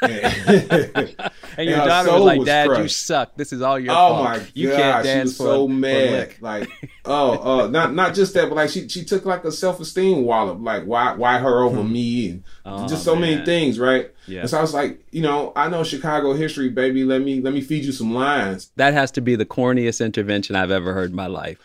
And, 0.01 1.15
And 1.57 1.67
your 1.69 1.79
her 1.79 1.85
daughter 1.87 2.11
was 2.13 2.23
like, 2.23 2.43
"Dad, 2.45 2.77
you 2.77 2.87
suck. 2.87 3.35
This 3.35 3.51
is 3.51 3.61
all 3.61 3.79
your 3.79 3.91
Oh 3.93 3.95
fault. 3.95 4.23
my 4.25 4.41
you 4.53 4.69
god, 4.69 5.03
can't 5.03 5.05
she 5.07 5.19
was 5.23 5.37
for 5.37 5.43
so 5.43 5.67
mad. 5.67 6.11
lick." 6.11 6.37
Like, 6.41 6.69
oh, 7.05 7.63
uh, 7.63 7.67
not 7.67 7.93
not 7.93 8.13
just 8.13 8.33
that, 8.35 8.49
but 8.49 8.55
like 8.55 8.69
she 8.69 8.87
she 8.89 9.03
took 9.03 9.25
like 9.25 9.43
a 9.43 9.51
self 9.51 9.79
esteem 9.79 10.23
wallop. 10.23 10.59
Like, 10.61 10.83
why 10.83 11.13
why 11.15 11.37
her 11.39 11.63
over 11.63 11.83
me 11.83 12.29
and 12.29 12.43
Oh, 12.65 12.87
just 12.87 13.03
so 13.03 13.15
many 13.15 13.43
things, 13.45 13.79
right? 13.79 14.11
Yeah. 14.27 14.41
And 14.41 14.49
so 14.49 14.57
I 14.57 14.61
was 14.61 14.73
like, 14.73 15.01
you 15.11 15.21
know, 15.21 15.53
I 15.55 15.69
know 15.69 15.83
Chicago 15.83 16.33
history, 16.33 16.67
baby. 16.69 17.03
Let 17.05 17.21
me 17.21 17.41
let 17.41 17.53
me 17.53 17.61
feed 17.61 17.85
you 17.85 17.91
some 17.93 18.13
lines. 18.13 18.69
That 18.75 18.93
has 18.93 19.09
to 19.11 19.21
be 19.21 19.35
the 19.35 19.45
corniest 19.45 20.05
intervention 20.05 20.55
I've 20.55 20.69
ever 20.71 20.93
heard 20.93 21.11
in 21.11 21.15
my 21.15 21.27
life. 21.27 21.57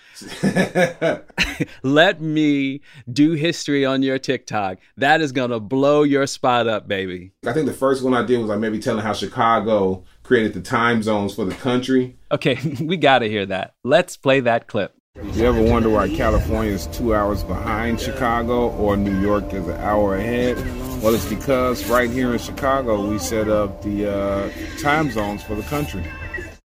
Let 1.82 2.20
me 2.20 2.80
do 3.12 3.32
history 3.32 3.84
on 3.84 4.02
your 4.02 4.18
TikTok. 4.18 4.78
That 4.96 5.20
is 5.20 5.32
gonna 5.32 5.60
blow 5.60 6.02
your 6.02 6.26
spot 6.26 6.68
up, 6.68 6.88
baby. 6.88 7.32
I 7.46 7.52
think 7.52 7.66
the 7.66 7.72
first 7.72 8.02
one 8.02 8.14
I 8.14 8.24
did 8.24 8.38
was 8.38 8.48
like 8.48 8.60
maybe 8.60 8.78
telling 8.78 9.02
how 9.02 9.12
Chicago 9.12 10.04
created 10.22 10.54
the 10.54 10.60
time 10.60 11.02
zones 11.02 11.34
for 11.34 11.44
the 11.44 11.54
country. 11.54 12.16
Okay, 12.30 12.58
we 12.80 12.96
gotta 12.96 13.26
hear 13.26 13.46
that. 13.46 13.74
Let's 13.84 14.16
play 14.16 14.40
that 14.40 14.66
clip. 14.66 14.94
You 15.34 15.44
ever 15.44 15.62
wonder 15.62 15.90
why 15.90 16.08
California 16.08 16.72
is 16.72 16.86
two 16.86 17.14
hours 17.14 17.44
behind 17.44 18.00
Chicago 18.00 18.70
or 18.70 18.96
New 18.96 19.20
York 19.20 19.52
is 19.52 19.68
an 19.68 19.78
hour 19.80 20.16
ahead? 20.16 20.56
Well, 21.02 21.14
it's 21.14 21.28
because 21.28 21.86
right 21.90 22.08
here 22.08 22.32
in 22.32 22.38
Chicago, 22.38 23.10
we 23.10 23.18
set 23.18 23.48
up 23.48 23.82
the 23.82 24.10
uh, 24.10 24.50
time 24.80 25.10
zones 25.10 25.42
for 25.42 25.54
the 25.54 25.62
country. 25.64 26.02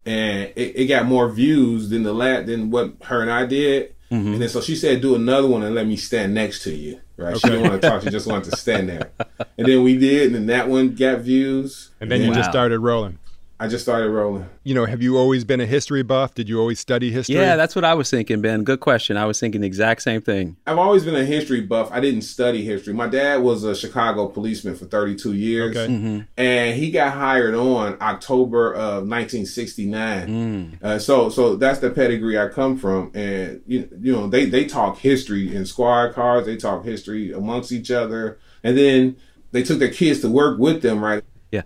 And 0.05 0.51
it, 0.55 0.75
it 0.75 0.87
got 0.87 1.05
more 1.05 1.29
views 1.29 1.89
than 1.89 2.03
the 2.03 2.13
lat 2.13 2.45
than 2.45 2.71
what 2.71 2.93
her 3.03 3.21
and 3.21 3.31
I 3.31 3.45
did. 3.45 3.95
Mm-hmm. 4.11 4.33
And 4.33 4.41
then 4.41 4.49
so 4.49 4.61
she 4.61 4.75
said, 4.75 5.01
do 5.01 5.15
another 5.15 5.47
one 5.47 5.63
and 5.63 5.73
let 5.73 5.87
me 5.87 5.95
stand 5.95 6.33
next 6.33 6.63
to 6.63 6.75
you. 6.75 6.99
Right? 7.15 7.37
She 7.37 7.47
didn't 7.47 7.69
want 7.69 7.81
to 7.81 7.89
talk, 7.89 8.03
she 8.03 8.09
just 8.09 8.27
wanted 8.27 8.51
to 8.51 8.57
stand 8.57 8.89
there. 8.89 9.11
And 9.57 9.67
then 9.67 9.83
we 9.83 9.97
did, 9.97 10.27
and 10.27 10.35
then 10.35 10.45
that 10.47 10.67
one 10.67 10.95
got 10.95 11.19
views. 11.19 11.91
And 12.01 12.11
then 12.11 12.21
you 12.21 12.33
just 12.33 12.49
started 12.49 12.79
rolling. 12.79 13.19
I 13.63 13.67
just 13.67 13.85
started 13.85 14.09
rolling. 14.09 14.45
You 14.65 14.75
know, 14.75 14.83
have 14.83 15.01
you 15.01 15.17
always 15.17 15.45
been 15.45 15.61
a 15.61 15.65
history 15.65 16.03
buff? 16.03 16.33
Did 16.35 16.49
you 16.49 16.59
always 16.59 16.81
study 16.81 17.11
history? 17.11 17.35
Yeah, 17.35 17.55
that's 17.55 17.77
what 17.77 17.85
I 17.85 17.93
was 17.93 18.09
thinking, 18.09 18.41
Ben. 18.41 18.65
Good 18.65 18.81
question. 18.81 19.15
I 19.15 19.23
was 19.25 19.39
thinking 19.39 19.61
the 19.61 19.67
exact 19.67 20.01
same 20.01 20.21
thing. 20.21 20.57
I've 20.67 20.77
always 20.77 21.05
been 21.05 21.15
a 21.15 21.23
history 21.23 21.61
buff. 21.61 21.89
I 21.89 22.01
didn't 22.01 22.23
study 22.23 22.65
history. 22.65 22.93
My 22.93 23.07
dad 23.07 23.37
was 23.41 23.63
a 23.63 23.73
Chicago 23.73 24.27
policeman 24.27 24.75
for 24.75 24.83
32 24.83 25.31
years, 25.31 25.77
Okay. 25.77 26.25
and 26.35 26.75
he 26.77 26.91
got 26.91 27.13
hired 27.13 27.55
on 27.55 27.95
October 28.01 28.73
of 28.73 29.07
1969. 29.07 30.79
Uh, 30.83 30.99
so, 30.99 31.29
so 31.29 31.55
that's 31.55 31.79
the 31.79 31.89
pedigree 31.89 32.37
I 32.37 32.49
come 32.49 32.77
from, 32.77 33.11
and 33.13 33.61
you, 33.65 33.87
you 34.01 34.11
know, 34.11 34.27
they 34.27 34.43
they 34.43 34.65
talk 34.65 34.97
history 34.97 35.55
in 35.55 35.65
squad 35.65 36.11
cars. 36.13 36.45
They 36.45 36.57
talk 36.57 36.83
history 36.83 37.31
amongst 37.31 37.71
each 37.71 37.91
other, 37.91 38.39
and 38.61 38.77
then 38.77 39.15
they 39.53 39.63
took 39.63 39.79
their 39.79 39.87
kids 39.93 40.19
to 40.19 40.27
work 40.29 40.59
with 40.59 40.81
them. 40.81 41.01
Right? 41.01 41.23
Yeah. 41.49 41.61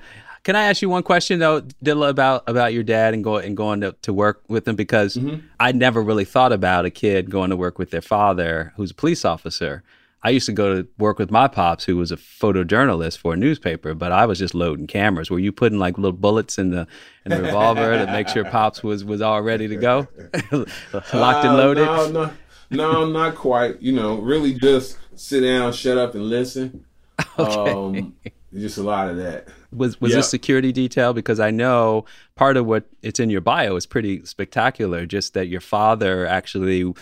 Can 0.48 0.56
I 0.56 0.64
ask 0.64 0.82
you 0.82 0.88
one 0.88 1.04
question 1.04 1.40
though, 1.40 1.60
Dilla, 1.84 2.08
about 2.08 2.48
about 2.48 2.72
your 2.72 2.82
dad 2.82 3.14
and 3.14 3.22
going 3.22 3.44
and 3.44 3.58
going 3.58 3.82
to, 3.82 3.94
to 4.04 4.14
work 4.14 4.42
with 4.48 4.66
him? 4.66 4.78
Because 4.78 5.20
I 5.60 5.74
never 5.74 6.02
really 6.02 6.24
thought 6.24 6.54
about 6.54 6.86
a 6.86 6.90
kid 6.90 7.30
going 7.30 7.50
to 7.50 7.58
work 7.58 7.78
with 7.78 7.92
their 7.92 8.02
father, 8.02 8.72
who's 8.78 8.92
a 8.92 8.94
police 8.94 9.26
officer. 9.26 9.84
I 10.24 10.30
used 10.30 10.46
to 10.46 10.54
go 10.54 10.74
to 10.74 10.88
work 10.98 11.20
with 11.20 11.32
my 11.32 11.50
pops, 11.50 11.84
who 11.84 11.98
was 11.98 12.14
a 12.14 12.16
photojournalist 12.16 13.18
for 13.18 13.34
a 13.34 13.36
newspaper, 13.36 13.94
but 13.94 14.14
I 14.14 14.26
was 14.26 14.40
just 14.40 14.56
loading 14.56 14.88
cameras. 14.88 15.30
Were 15.30 15.38
you 15.38 15.52
putting 15.52 15.80
like 15.80 15.98
little 15.98 16.18
bullets 16.18 16.58
in 16.58 16.72
the 16.72 16.88
in 17.26 17.32
the 17.32 17.42
revolver 17.42 17.98
to 17.98 18.10
make 18.10 18.30
sure 18.30 18.46
pops 18.46 18.82
was 18.82 19.04
was 19.04 19.22
all 19.22 19.42
ready 19.42 19.68
to 19.68 19.76
go, 19.76 20.08
locked 20.54 21.44
and 21.44 21.56
Uh, 21.56 21.58
loaded? 21.58 21.86
No, 21.88 22.10
no, 22.10 22.32
no, 22.70 23.06
not 23.06 23.36
quite. 23.36 23.82
You 23.82 23.92
know, 23.92 24.16
really 24.20 24.54
just 24.54 24.98
sit 25.14 25.42
down, 25.42 25.74
shut 25.74 25.98
up, 25.98 26.16
and 26.16 26.30
listen. 26.30 26.86
Um, 27.38 28.16
just 28.54 28.78
a 28.78 28.84
lot 28.84 29.10
of 29.10 29.18
that. 29.18 29.48
Was 29.72 30.00
was 30.00 30.12
Yeah. 30.12 30.18
this 30.18 30.30
security 30.30 30.72
detail? 30.72 31.14
Because 31.14 31.40
I 31.40 31.52
know 31.52 32.06
part 32.36 32.58
of 32.58 32.66
what 32.66 32.86
it's 33.02 33.20
in 33.20 33.30
your 33.30 33.42
bio 33.42 33.76
is 33.76 33.86
pretty 33.86 34.24
spectacular. 34.26 35.06
Just 35.06 35.34
that 35.34 35.48
your 35.48 35.62
father 35.62 36.26
actually 36.26 36.94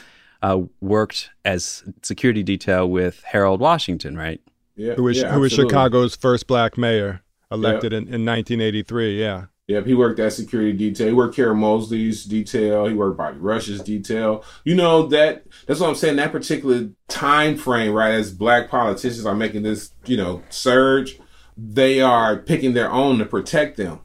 uh, 0.42 0.62
worked 0.82 1.30
as 1.44 1.84
security 2.04 2.44
detail 2.44 2.90
with 2.90 3.24
Harold 3.26 3.60
Washington, 3.60 4.18
right? 4.18 4.42
Yeah, 4.76 4.94
Who 4.96 5.04
was 5.04 5.18
yeah, 5.18 5.32
who 5.32 5.40
was. 5.40 5.54
Chicago's 5.54 6.16
first 6.16 6.48
black 6.48 6.78
mayor, 6.78 7.22
elected 7.52 7.94
in, 7.94 8.04
in 8.04 8.26
1983? 8.26 9.20
Yeah. 9.20 9.46
Yep, 9.68 9.88
he 9.88 9.96
worked 9.96 10.20
at 10.20 10.32
security 10.34 10.74
detail. 10.74 11.08
He 11.08 11.14
worked 11.14 11.36
Carol 11.36 11.56
Mosley's 11.56 12.24
detail. 12.26 12.86
He 12.86 12.94
worked 12.94 13.18
Bobby 13.18 13.40
Rush's 13.40 13.82
detail. 13.82 14.44
You 14.64 14.76
know 14.76 15.08
that 15.08 15.46
that's 15.66 15.80
what 15.80 15.90
I'm 15.90 15.96
saying. 15.96 16.18
That 16.18 16.32
particular 16.32 16.90
time 17.08 17.58
frame, 17.58 17.92
right? 17.94 18.14
As 18.14 18.32
black 18.32 18.70
politicians 18.70 19.26
are 19.26 19.34
making 19.34 19.64
this, 19.64 19.92
you 20.06 20.18
know, 20.18 20.44
surge, 20.50 21.18
they 21.58 22.02
are 22.02 22.38
picking 22.38 22.74
their 22.74 22.92
own 22.92 23.18
to 23.20 23.26
protect 23.26 23.78
them. 23.78 24.00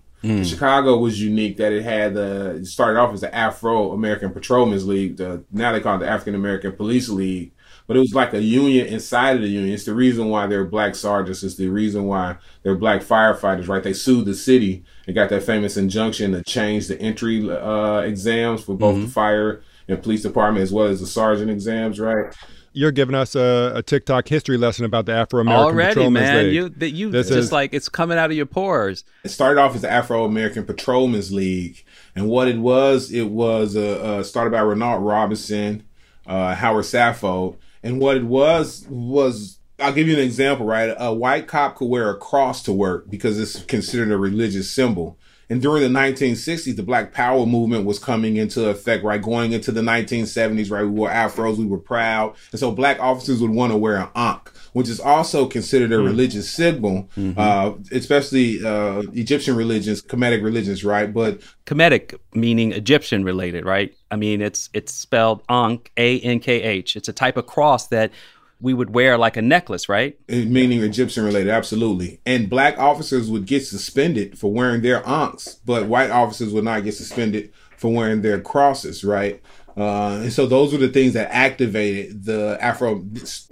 Chicago 0.44 0.98
was 0.98 1.20
unique 1.22 1.56
that 1.56 1.72
it 1.72 1.82
had 1.82 2.14
the 2.14 2.56
it 2.56 2.66
started 2.66 3.00
off 3.00 3.14
as 3.14 3.22
the 3.22 3.34
Afro 3.34 3.92
American 3.92 4.32
Patrolmen's 4.32 4.86
League. 4.86 5.16
The, 5.16 5.44
now 5.50 5.72
they 5.72 5.80
call 5.80 5.96
it 5.96 6.00
the 6.00 6.08
African 6.08 6.34
American 6.34 6.72
Police 6.72 7.08
League. 7.08 7.52
But 7.86 7.96
it 7.96 8.00
was 8.00 8.14
like 8.14 8.32
a 8.34 8.42
union 8.42 8.86
inside 8.86 9.36
of 9.36 9.42
the 9.42 9.48
union. 9.48 9.74
It's 9.74 9.84
the 9.84 9.94
reason 9.94 10.28
why 10.28 10.46
they're 10.46 10.64
black 10.64 10.94
sergeants. 10.94 11.42
It's 11.42 11.56
the 11.56 11.68
reason 11.68 12.04
why 12.04 12.36
they're 12.62 12.76
black 12.76 13.00
firefighters, 13.00 13.66
right? 13.66 13.82
They 13.82 13.94
sued 13.94 14.26
the 14.26 14.34
city 14.34 14.84
and 15.06 15.16
got 15.16 15.28
that 15.30 15.42
famous 15.42 15.76
injunction 15.76 16.32
to 16.32 16.42
change 16.44 16.86
the 16.86 17.00
entry 17.00 17.50
uh, 17.50 18.00
exams 18.00 18.62
for 18.62 18.76
both 18.76 19.00
the 19.00 19.08
fire 19.08 19.62
and 19.88 20.00
police 20.02 20.22
department 20.22 20.62
as 20.62 20.72
well 20.72 20.86
as 20.86 21.00
the 21.00 21.06
sergeant 21.06 21.50
exams, 21.50 21.98
right? 21.98 22.32
You're 22.72 22.92
giving 22.92 23.14
us 23.16 23.34
a, 23.34 23.72
a 23.76 23.82
TikTok 23.82 24.28
history 24.28 24.56
lesson 24.56 24.84
about 24.84 25.06
the 25.06 25.12
Afro 25.12 25.40
American 25.40 25.64
Already, 25.66 25.94
Patrolmen's 25.94 26.22
man. 26.22 26.44
League. 26.44 26.54
You 26.54 26.68
that 26.68 26.90
you 26.90 27.10
This 27.10 27.28
just 27.28 27.38
is- 27.38 27.52
like 27.52 27.74
it's 27.74 27.88
coming 27.88 28.16
out 28.18 28.30
of 28.30 28.36
your 28.36 28.46
pores. 28.46 29.04
It 29.24 29.30
started 29.30 29.60
off 29.60 29.74
as 29.74 29.82
the 29.82 29.90
Afro 29.90 30.24
American 30.24 30.64
Patrolmen's 30.64 31.32
League, 31.32 31.84
and 32.14 32.28
what 32.28 32.46
it 32.48 32.58
was, 32.58 33.10
it 33.12 33.28
was 33.28 33.76
uh, 33.76 33.80
uh, 34.00 34.22
started 34.22 34.50
by 34.50 34.60
Renault 34.60 34.98
Robinson, 34.98 35.84
uh, 36.26 36.54
Howard 36.54 36.84
Saffold, 36.84 37.56
and 37.82 38.00
what 38.00 38.16
it 38.16 38.24
was 38.24 38.86
was 38.88 39.58
I'll 39.80 39.92
give 39.92 40.06
you 40.06 40.14
an 40.14 40.20
example, 40.22 40.66
right? 40.66 40.94
A 40.98 41.12
white 41.12 41.48
cop 41.48 41.76
could 41.76 41.88
wear 41.88 42.10
a 42.10 42.16
cross 42.16 42.62
to 42.64 42.72
work 42.72 43.08
because 43.10 43.38
it's 43.40 43.64
considered 43.64 44.12
a 44.12 44.18
religious 44.18 44.70
symbol. 44.70 45.18
And 45.50 45.60
during 45.60 45.82
the 45.82 45.98
1960s, 45.98 46.76
the 46.76 46.82
Black 46.84 47.12
Power 47.12 47.44
movement 47.44 47.84
was 47.84 47.98
coming 47.98 48.36
into 48.36 48.68
effect, 48.68 49.02
right? 49.02 49.20
Going 49.20 49.52
into 49.52 49.72
the 49.72 49.80
1970s, 49.80 50.70
right? 50.70 50.82
We 50.82 50.90
wore 50.90 51.10
afros, 51.10 51.56
we 51.56 51.66
were 51.66 51.78
proud. 51.78 52.36
And 52.52 52.60
so 52.60 52.70
black 52.70 53.00
officers 53.00 53.42
would 53.42 53.50
want 53.50 53.72
to 53.72 53.76
wear 53.76 53.96
an 53.96 54.08
ankh, 54.14 54.48
which 54.72 54.88
is 54.88 55.00
also 55.00 55.46
considered 55.46 55.92
a 55.92 55.98
religious 55.98 56.48
symbol, 56.48 57.08
uh, 57.36 57.72
especially 57.90 58.64
uh, 58.64 59.02
Egyptian 59.12 59.56
religions, 59.56 60.00
Kemetic 60.00 60.42
religions, 60.42 60.84
right? 60.84 61.12
But 61.12 61.40
Kemetic 61.66 62.16
meaning 62.32 62.72
Egyptian 62.72 63.24
related, 63.24 63.64
right? 63.64 63.92
I 64.12 64.16
mean, 64.16 64.40
it's 64.40 64.70
it's 64.72 64.94
spelled 64.94 65.42
Ankh, 65.48 65.90
A 65.96 66.20
N 66.20 66.38
K 66.38 66.62
H. 66.62 66.94
It's 66.94 67.08
a 67.08 67.12
type 67.12 67.36
of 67.36 67.46
cross 67.46 67.88
that 67.88 68.12
we 68.60 68.74
would 68.74 68.90
wear 68.94 69.16
like 69.18 69.36
a 69.36 69.42
necklace, 69.42 69.88
right? 69.88 70.18
meaning 70.28 70.82
Egyptian 70.82 71.24
related, 71.24 71.50
absolutely. 71.50 72.20
And 72.26 72.48
black 72.50 72.78
officers 72.78 73.30
would 73.30 73.46
get 73.46 73.64
suspended 73.66 74.38
for 74.38 74.52
wearing 74.52 74.82
their 74.82 75.02
ankhs, 75.08 75.56
but 75.64 75.86
white 75.86 76.10
officers 76.10 76.52
would 76.52 76.64
not 76.64 76.84
get 76.84 76.94
suspended 76.94 77.52
for 77.76 77.92
wearing 77.92 78.22
their 78.22 78.40
crosses, 78.40 79.02
right? 79.04 79.40
Uh, 79.76 80.18
and 80.22 80.32
so 80.32 80.46
those 80.46 80.72
were 80.72 80.78
the 80.78 80.88
things 80.88 81.14
that 81.14 81.32
activated 81.32 82.24
the 82.24 82.58
Afro, 82.60 83.02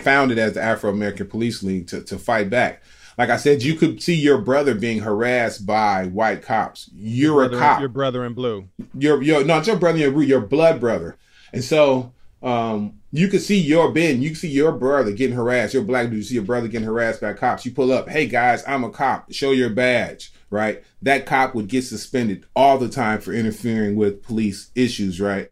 founded 0.01 0.39
as 0.39 0.55
the 0.55 0.63
Afro 0.63 0.91
American 0.91 1.27
Police 1.29 1.63
League 1.63 1.87
to, 1.89 2.03
to 2.03 2.19
fight 2.19 2.51
back. 2.51 2.83
Like 3.17 3.31
I 3.31 3.37
said, 3.37 3.63
you 3.63 3.75
could 3.75 4.03
see 4.03 4.15
your 4.15 4.39
brother 4.39 4.75
being 4.75 5.01
harassed 5.01 5.67
by 5.67 6.07
white 6.07 6.43
cops. 6.43 6.91
You're 6.95 7.45
a 7.45 7.49
Brother- 7.49 7.59
cop 7.59 7.81
Your 7.81 7.89
brother 7.89 8.25
in 8.25 8.35
blue. 8.35 8.69
your 8.97 9.23
your 9.23 9.43
not 9.45 9.67
your 9.67 9.77
brother, 9.77 9.99
your 9.99 10.23
your 10.23 10.41
blood 10.41 10.79
brother. 10.81 11.17
And 11.53 11.65
so 11.65 12.13
um 12.43 12.95
you 13.11 13.29
could 13.29 13.41
see 13.41 13.59
your 13.59 13.91
Ben, 13.91 14.21
you 14.21 14.29
can 14.31 14.37
see 14.37 14.49
your 14.49 14.71
brother 14.73 15.13
getting 15.13 15.35
harassed, 15.35 15.73
your 15.73 15.83
black 15.83 16.07
dude, 16.09 16.17
you 16.19 16.23
see 16.23 16.35
your 16.35 16.45
brother 16.45 16.69
getting 16.69 16.87
harassed 16.87 17.21
by 17.23 17.33
cops. 17.33 17.65
You 17.65 17.73
pull 17.73 17.91
up, 17.91 18.09
hey 18.09 18.27
guys, 18.27 18.63
I'm 18.69 18.85
a 18.85 18.91
cop, 18.91 19.33
show 19.33 19.51
your 19.53 19.71
badge, 19.71 20.31
right? 20.51 20.85
That 21.01 21.25
cop 21.25 21.55
would 21.55 21.69
get 21.69 21.85
suspended 21.85 22.45
all 22.55 22.77
the 22.79 22.89
time 22.91 23.21
for 23.21 23.33
interfering 23.33 23.97
with 23.97 24.23
police 24.23 24.71
issues, 24.75 25.21
right? 25.21 25.51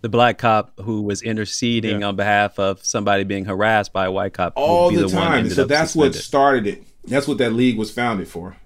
The 0.00 0.08
black 0.08 0.38
cop 0.38 0.78
who 0.80 1.02
was 1.02 1.20
interceding 1.22 2.00
Yeah. 2.00 2.08
on 2.08 2.16
behalf 2.16 2.58
of 2.58 2.84
somebody 2.84 3.24
being 3.24 3.44
harassed 3.44 3.92
by 3.92 4.06
a 4.06 4.10
white 4.12 4.32
cop 4.32 4.54
All 4.56 4.90
the 4.90 5.02
the, 5.02 5.08
time. 5.08 5.48
So 5.50 5.62
up 5.62 5.68
that's 5.68 5.94
what 5.94 6.14
started 6.14 6.66
it. 6.66 6.84
That's 7.04 7.28
what 7.28 7.36
that 7.38 7.52
league 7.52 7.76
was 7.78 7.90
founded 7.90 8.28
for. 8.28 8.56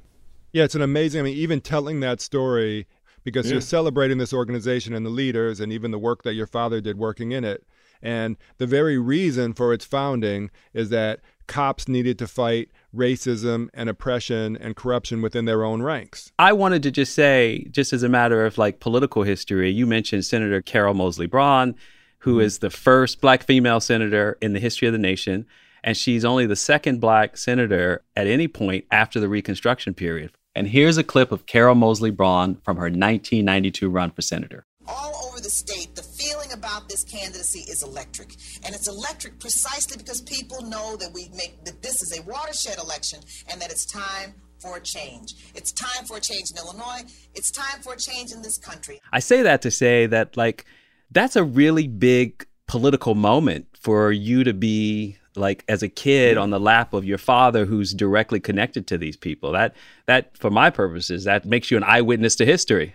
Yeah, 0.53 0.65
it's 0.65 0.75
an 0.77 0.83
amazing. 0.83 1.21
I 1.21 1.25
mean, 1.25 1.37
even 1.37 1.61
telling 1.61 2.01
that 2.01 2.21
story 2.21 2.87
because 3.29 3.47
Yeah. 3.47 3.53
you're 3.53 3.61
celebrating 3.61 4.19
this 4.19 4.33
organization 4.33 4.95
and 4.95 5.05
the 5.05 5.11
leaders 5.11 5.61
and 5.61 5.73
even 5.73 5.91
the 5.91 5.99
work 5.99 6.23
that 6.23 6.35
your 6.35 6.47
father 6.47 6.81
did 6.81 6.97
working 6.97 7.33
in 7.33 7.45
it. 7.45 7.65
And 8.03 8.37
the 8.59 8.67
very 8.67 8.97
reason 8.97 9.53
for 9.53 9.73
its 9.73 9.85
founding 9.85 10.51
is 10.73 10.89
that 10.91 11.21
cops 11.47 11.89
needed 11.89 12.19
to 12.19 12.27
fight 12.27 12.69
racism 12.95 13.69
and 13.75 13.89
oppression 13.89 14.57
and 14.57 14.77
corruption 14.77 15.21
within 15.21 15.45
their 15.45 15.65
own 15.65 15.83
ranks. 15.83 16.33
I 16.39 16.53
wanted 16.53 16.83
to 16.85 16.91
just 16.91 17.15
say, 17.15 17.67
just 17.71 17.93
as 17.93 18.03
a 18.03 18.09
matter 18.09 18.47
of 18.47 18.57
like 18.57 18.81
political 18.81 19.25
history, 19.25 19.71
you 19.71 19.87
mentioned 19.87 20.25
Senator 20.25 20.63
Carol 20.63 20.95
Mosley 20.95 21.27
Braun, 21.27 21.75
who 22.21 22.35
mm-hmm. 22.35 22.43
is 22.43 22.59
the 22.59 22.71
first 22.71 23.21
black 23.21 23.43
female 23.43 23.81
senator 23.81 24.39
in 24.41 24.53
the 24.53 24.61
history 24.61 24.89
of 24.89 24.93
the 24.93 24.99
nation. 24.99 25.47
And 25.85 25.97
she's 25.97 26.25
only 26.25 26.45
the 26.47 26.57
second 26.57 27.01
black 27.01 27.37
senator 27.37 28.03
at 28.17 28.27
any 28.27 28.49
point 28.49 28.85
after 28.91 29.21
the 29.21 29.29
Reconstruction 29.29 29.95
period. 29.95 30.33
And 30.55 30.67
here's 30.69 30.99
a 30.99 31.05
clip 31.05 31.31
of 31.33 31.47
Carol 31.47 31.75
Mosley 31.75 32.11
Braun 32.11 32.57
from 32.65 32.77
her 32.77 32.85
1992 32.85 33.89
run 33.89 34.11
for 34.11 34.23
senator. 34.23 34.65
all 34.87 35.29
over 35.29 35.41
the 35.41 35.51
state, 35.51 35.95
the 35.95 36.03
feeling 36.03 36.51
about 36.53 36.89
this 36.89 37.05
candidacy 37.05 37.61
is 37.71 37.83
electric. 37.83 38.35
And 38.65 38.75
it's 38.75 38.89
electric 38.89 39.39
precisely 39.39 39.97
because 39.97 40.21
people 40.23 40.63
know 40.63 40.97
that 40.97 41.13
we 41.13 41.29
make 41.35 41.65
that 41.65 41.83
this 41.83 42.03
is 42.03 42.19
a 42.19 42.23
watershed 42.23 42.79
election 42.79 43.21
and 43.51 43.61
that 43.61 43.71
it's 43.71 43.85
time 43.87 44.35
for 44.59 44.77
a 44.79 44.81
change. 44.81 45.35
It's 45.55 45.73
time 45.73 46.05
for 46.07 46.17
a 46.17 46.21
change 46.21 46.51
in 46.51 46.57
Illinois. 46.59 47.03
It's 47.35 47.51
time 47.51 47.81
for 47.83 47.93
a 47.93 47.97
change 47.97 48.33
in 48.33 48.43
this 48.43 48.59
country. 48.59 49.01
I 49.13 49.21
say 49.21 49.43
that 49.43 49.63
to 49.63 49.71
say 49.71 50.07
that 50.07 50.37
like 50.37 50.65
that's 51.11 51.37
a 51.37 51.45
really 51.45 51.87
big 51.87 52.47
political 52.67 53.15
moment 53.15 53.67
for 53.81 54.11
you 54.11 54.45
to 54.45 54.53
be 54.53 55.17
like 55.39 55.65
as 55.69 55.83
a 55.83 55.89
kid 55.89 56.37
on 56.37 56.51
the 56.51 56.61
lap 56.61 56.93
of 56.93 57.05
your 57.05 57.19
father 57.19 57.65
who's 57.65 57.95
directly 57.95 58.41
connected 58.41 58.87
to 58.89 58.99
these 58.99 59.17
people. 59.17 59.53
That 59.53 59.75
that 60.07 60.37
for 60.37 60.51
my 60.51 60.71
purposes 60.71 61.25
that 61.25 61.45
makes 61.45 61.71
you 61.71 61.77
an 61.77 61.85
eyewitness 61.85 62.37
to 62.37 62.47
history. 62.47 62.95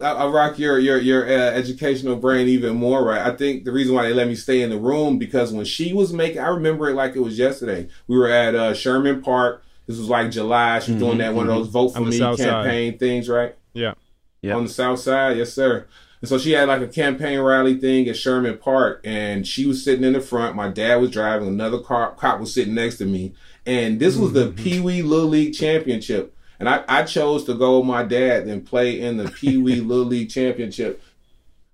I, 0.00 0.12
I 0.12 0.26
rock 0.28 0.58
your 0.58 0.78
your 0.78 0.98
your 0.98 1.26
uh, 1.26 1.30
educational 1.30 2.16
brain 2.16 2.48
even 2.48 2.76
more, 2.76 3.04
right? 3.04 3.26
I 3.26 3.34
think 3.34 3.64
the 3.64 3.72
reason 3.72 3.94
why 3.94 4.06
they 4.08 4.14
let 4.14 4.28
me 4.28 4.34
stay 4.34 4.62
in 4.62 4.70
the 4.70 4.78
room 4.78 5.18
because 5.18 5.52
when 5.52 5.64
she 5.64 5.92
was 5.92 6.12
making, 6.12 6.40
I 6.40 6.48
remember 6.48 6.88
it 6.88 6.94
like 6.94 7.16
it 7.16 7.20
was 7.20 7.38
yesterday. 7.38 7.88
We 8.06 8.16
were 8.16 8.28
at 8.28 8.54
uh, 8.54 8.74
Sherman 8.74 9.22
Park. 9.22 9.64
This 9.86 9.98
was 9.98 10.08
like 10.08 10.30
July. 10.30 10.80
She 10.80 10.92
was 10.92 11.00
doing 11.00 11.18
that 11.18 11.34
one 11.34 11.48
of 11.48 11.54
those 11.54 11.68
vote 11.68 11.90
for 11.90 12.02
me 12.02 12.18
south 12.18 12.38
side. 12.38 12.46
campaign 12.46 12.98
things, 12.98 13.28
right? 13.28 13.56
Yeah. 13.72 13.94
Yeah. 14.42 14.54
On 14.54 14.64
the 14.64 14.70
south 14.70 15.00
side, 15.00 15.36
yes, 15.36 15.52
sir. 15.52 15.88
And 16.20 16.28
so 16.28 16.38
she 16.38 16.52
had 16.52 16.68
like 16.68 16.82
a 16.82 16.88
campaign 16.88 17.38
rally 17.40 17.76
thing 17.76 18.08
at 18.08 18.16
Sherman 18.16 18.58
Park, 18.58 19.00
and 19.04 19.46
she 19.46 19.66
was 19.66 19.84
sitting 19.84 20.04
in 20.04 20.14
the 20.14 20.20
front. 20.20 20.56
My 20.56 20.68
dad 20.68 20.96
was 20.96 21.10
driving. 21.10 21.48
Another 21.48 21.78
car, 21.78 22.12
cop 22.16 22.40
was 22.40 22.52
sitting 22.52 22.74
next 22.74 22.96
to 22.98 23.04
me, 23.04 23.34
and 23.64 24.00
this 24.00 24.16
was 24.16 24.32
the 24.32 24.48
mm-hmm. 24.48 24.62
Pee 24.62 24.80
Wee 24.80 25.02
Little 25.02 25.28
League 25.28 25.54
Championship. 25.54 26.34
And 26.58 26.68
I, 26.68 26.82
I 26.88 27.04
chose 27.04 27.44
to 27.44 27.54
go 27.54 27.78
with 27.78 27.86
my 27.86 28.02
dad 28.02 28.48
and 28.48 28.66
play 28.66 29.00
in 29.00 29.16
the 29.16 29.30
Pee 29.30 29.58
Wee 29.58 29.80
Little 29.80 30.06
League 30.06 30.30
Championship. 30.30 31.00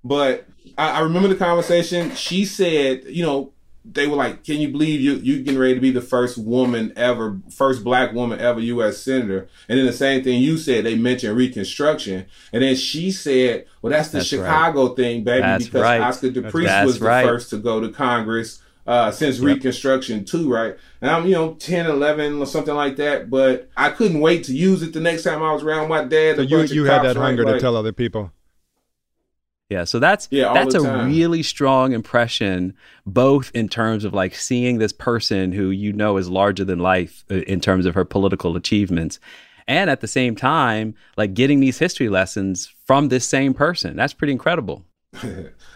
But 0.03 0.47
I, 0.77 0.99
I 0.99 1.01
remember 1.01 1.29
the 1.29 1.37
conversation. 1.37 2.15
She 2.15 2.45
said, 2.45 3.05
you 3.05 3.23
know, 3.23 3.54
they 3.85 4.07
were 4.07 4.17
like, 4.17 4.45
"Can 4.45 4.61
you 4.61 4.69
believe 4.69 5.01
you 5.01 5.15
you 5.17 5.43
getting 5.43 5.61
ready 5.61 5.75
to 5.75 5.81
be 5.81 5.91
the 5.91 6.01
first 6.01 6.39
woman 6.39 6.93
ever, 6.97 7.39
first 7.51 7.85
black 7.85 8.13
woman 8.13 8.41
ever 8.41 8.59
U.S. 8.61 8.99
senator?" 8.99 9.49
And 9.69 9.79
then 9.79 9.87
the 9.87 9.93
same 9.93 10.25
thing 10.25 10.41
you 10.41 10.57
said, 10.57 10.85
they 10.85 10.95
mentioned 10.97 11.37
Reconstruction, 11.37 12.27
and 12.53 12.63
then 12.63 12.77
she 12.77 13.11
said, 13.11 13.67
"Well, 13.83 13.93
that's 13.93 14.09
the 14.09 14.19
That's 14.19 14.29
Chicago 14.29 14.89
right. 14.89 14.97
thing, 14.97 15.25
baby, 15.25 15.43
That's 15.43 15.67
because 15.67 15.83
right. 15.83 16.01
Oscar 16.01 16.31
DePriest 16.31 16.67
That's 16.67 16.87
was 16.87 16.99
the 16.99 17.07
right. 17.07 17.27
first 17.27 17.51
to 17.51 17.59
go 17.59 17.81
to 17.81 17.91
Congress 17.91 18.63
uh, 18.87 19.11
since 19.11 19.39
Reconstruction 19.39 20.25
too, 20.25 20.51
right?" 20.51 20.77
And 21.03 21.11
I'm 21.11 21.27
you 21.27 21.33
know 21.33 21.55
10, 21.55 21.87
11 21.87 22.39
or 22.41 22.47
something 22.47 22.75
like 22.75 22.97
that, 22.97 23.29
but 23.29 23.69
I 23.77 23.91
couldn't 23.91 24.21
wait 24.21 24.45
to 24.45 24.55
use 24.55 24.83
it 24.83 24.95
the 24.95 25.01
next 25.01 25.25
time 25.25 25.43
I 25.43 25.53
was 25.53 25.63
around 25.63 25.89
my 25.91 26.05
dad. 26.05 26.37
So 26.37 26.43
you 26.43 26.63
you 26.63 26.85
had 26.85 27.03
that 27.03 27.17
right? 27.17 27.25
hunger 27.25 27.45
to 27.45 27.61
tell 27.61 27.77
other 27.77 27.93
people. 27.93 28.33
Yeah, 29.75 29.85
so 29.85 29.99
that's 29.99 30.29
Yeah, 30.31 30.53
that's 30.53 30.75
a 30.75 30.81
time. 30.83 31.09
really 31.11 31.43
strong 31.43 31.93
impression, 31.93 32.75
both 33.07 33.51
in 33.55 33.69
terms 33.69 34.05
of 34.05 34.15
like 34.15 34.35
seeing 34.35 34.79
this 34.79 34.93
person 34.93 35.51
who 35.53 35.71
you 35.71 35.93
know 35.93 36.17
is 36.17 36.29
larger 36.31 36.65
than 36.65 36.79
life 36.79 37.25
uh, 37.31 37.35
in 37.53 37.61
terms 37.61 37.85
of 37.87 37.95
her 37.95 38.05
political 38.05 38.55
achievements, 38.57 39.19
and 39.67 39.91
at 39.91 40.01
the 40.01 40.07
same 40.07 40.37
time, 40.37 40.95
like 41.17 41.35
getting 41.35 41.59
these 41.61 41.79
history 41.79 42.09
lessons 42.09 42.73
from 42.87 43.09
this 43.09 43.27
same 43.29 43.53
person. 43.53 43.97
That's 43.97 44.13
pretty 44.15 44.33
incredible. 44.33 44.85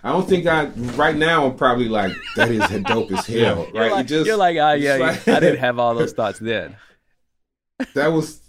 I 0.05 0.13
don't 0.13 0.29
think 0.29 0.47
I 0.47 0.67
right 1.05 1.17
now 1.17 1.47
I'm 1.47 1.57
probably 1.57 1.89
like 1.89 2.13
that 2.37 2.51
is 2.51 2.83
dope 2.85 3.11
as 3.13 3.27
hell, 3.27 3.65
right? 3.65 3.75
You're 3.75 3.91
like, 3.91 4.07
just- 4.07 4.27
you're 4.27 4.37
like, 4.37 4.57
ah, 4.61 4.73
it's 4.75 4.85
yeah, 4.85 4.97
like- 4.97 5.27
I 5.29 5.41
didn't 5.41 5.59
have 5.69 5.79
all 5.81 5.95
those 5.97 6.13
thoughts 6.13 6.39
then. 6.39 6.77
that 7.95 8.09
was 8.13 8.41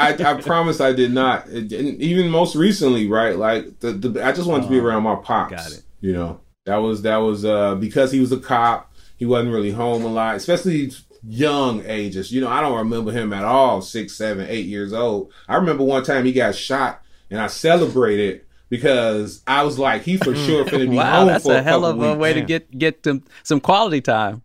I, 0.00 0.30
I 0.32 0.40
promise 0.40 0.80
I 0.80 0.92
did 0.92 1.12
not. 1.12 1.46
It, 1.48 1.72
and 1.72 2.00
even 2.00 2.28
most 2.30 2.56
recently, 2.56 3.08
right? 3.08 3.36
Like 3.36 3.80
the, 3.80 3.92
the 3.92 4.24
I 4.24 4.32
just 4.32 4.48
wanted 4.48 4.64
to 4.64 4.70
be 4.70 4.78
around 4.78 5.02
my 5.02 5.16
pops. 5.16 5.52
Oh, 5.52 5.56
got 5.56 5.72
it. 5.72 5.82
You 6.00 6.12
know, 6.12 6.40
that 6.64 6.76
was 6.76 7.02
that 7.02 7.16
was 7.18 7.44
uh 7.44 7.74
because 7.76 8.12
he 8.12 8.20
was 8.20 8.32
a 8.32 8.38
cop. 8.38 8.92
He 9.16 9.26
wasn't 9.26 9.52
really 9.52 9.70
home 9.72 10.04
a 10.04 10.08
lot, 10.08 10.36
especially 10.36 10.90
young 11.28 11.84
ages. 11.84 12.32
You 12.32 12.40
know, 12.40 12.48
I 12.48 12.60
don't 12.62 12.78
remember 12.78 13.12
him 13.12 13.32
at 13.32 13.44
all. 13.44 13.82
Six, 13.82 14.14
seven, 14.14 14.46
eight 14.48 14.66
years 14.66 14.92
old. 14.92 15.32
I 15.48 15.56
remember 15.56 15.84
one 15.84 16.02
time 16.04 16.24
he 16.24 16.32
got 16.32 16.54
shot, 16.54 17.02
and 17.30 17.38
I 17.38 17.48
celebrated 17.48 18.42
because 18.70 19.42
I 19.46 19.62
was 19.64 19.78
like, 19.78 20.02
he 20.02 20.16
for 20.16 20.34
sure 20.34 20.64
finna 20.64 20.88
be 20.90 20.96
Wow, 20.96 21.12
home 21.20 21.26
that's 21.28 21.44
for 21.44 21.52
a 21.54 21.62
hell 21.62 21.80
couple 21.82 21.90
of 21.90 21.96
a 21.96 22.10
weeks. 22.10 22.18
way 22.20 22.32
to 22.32 22.40
get 22.40 22.78
get 22.78 23.04
some 23.04 23.24
some 23.42 23.60
quality 23.60 24.00
time. 24.00 24.42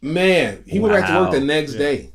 Man, 0.00 0.64
he 0.66 0.80
went 0.80 0.94
back 0.94 1.06
to 1.08 1.18
work 1.20 1.30
the 1.30 1.40
next 1.40 1.74
day. 1.74 2.11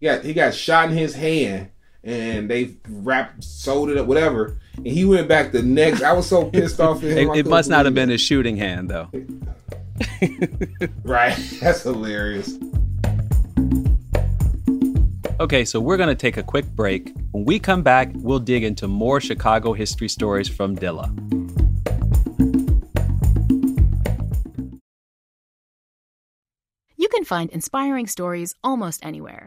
He 0.00 0.06
got 0.06 0.24
he 0.24 0.32
got 0.32 0.54
shot 0.54 0.90
in 0.90 0.96
his 0.96 1.14
hand, 1.14 1.70
and 2.04 2.48
they 2.48 2.76
wrapped, 2.88 3.42
sold 3.42 3.90
it 3.90 3.96
up, 3.96 4.06
whatever. 4.06 4.58
And 4.76 4.86
he 4.86 5.04
went 5.04 5.26
back 5.26 5.50
the 5.50 5.62
next. 5.62 6.02
I 6.02 6.12
was 6.12 6.28
so 6.28 6.44
pissed 6.50 6.80
off 6.80 6.98
at 6.98 7.10
him. 7.10 7.30
It, 7.30 7.38
it 7.38 7.46
must 7.46 7.68
not 7.68 7.84
have 7.84 7.94
been 7.94 8.08
his 8.08 8.20
shooting 8.20 8.56
hand 8.56 8.90
though. 8.90 9.10
right. 11.02 11.36
That's 11.60 11.82
hilarious. 11.82 12.56
Okay, 15.40 15.64
so 15.64 15.78
we're 15.80 15.96
going 15.96 16.08
to 16.08 16.16
take 16.16 16.36
a 16.36 16.42
quick 16.42 16.66
break. 16.66 17.12
When 17.30 17.44
we 17.44 17.60
come 17.60 17.82
back, 17.82 18.10
we'll 18.14 18.40
dig 18.40 18.64
into 18.64 18.88
more 18.88 19.20
Chicago 19.20 19.72
history 19.72 20.08
stories 20.08 20.48
from 20.48 20.76
Dilla. 20.76 21.14
You 26.96 27.08
can 27.08 27.24
find 27.24 27.50
inspiring 27.50 28.08
stories 28.08 28.54
almost 28.64 29.04
anywhere. 29.04 29.46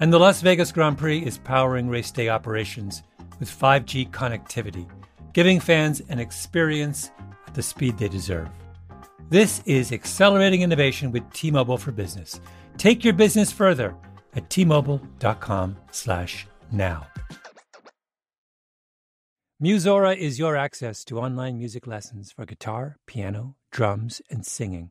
And 0.00 0.12
the 0.12 0.18
Las 0.18 0.40
Vegas 0.40 0.72
Grand 0.72 0.98
Prix 0.98 1.24
is 1.24 1.38
powering 1.38 1.88
race 1.88 2.10
day 2.10 2.28
operations 2.28 3.04
with 3.38 3.48
5G 3.48 4.10
connectivity, 4.10 4.90
giving 5.32 5.60
fans 5.60 6.02
an 6.08 6.18
experience 6.18 7.12
at 7.46 7.54
the 7.54 7.62
speed 7.62 7.98
they 7.98 8.08
deserve. 8.08 8.48
This 9.30 9.62
is 9.66 9.92
accelerating 9.92 10.62
innovation 10.62 11.12
with 11.12 11.32
T-Mobile 11.32 11.78
for 11.78 11.92
Business. 11.92 12.40
Take 12.76 13.04
your 13.04 13.14
business 13.14 13.52
further 13.52 13.94
at 14.34 14.50
t-mobile.com/now. 14.50 17.06
Musora 19.62 20.16
is 20.16 20.40
your 20.40 20.56
access 20.56 21.04
to 21.04 21.20
online 21.20 21.58
music 21.58 21.86
lessons 21.86 22.32
for 22.32 22.44
guitar, 22.44 22.96
piano, 23.06 23.54
drums, 23.70 24.20
and 24.28 24.44
singing. 24.44 24.90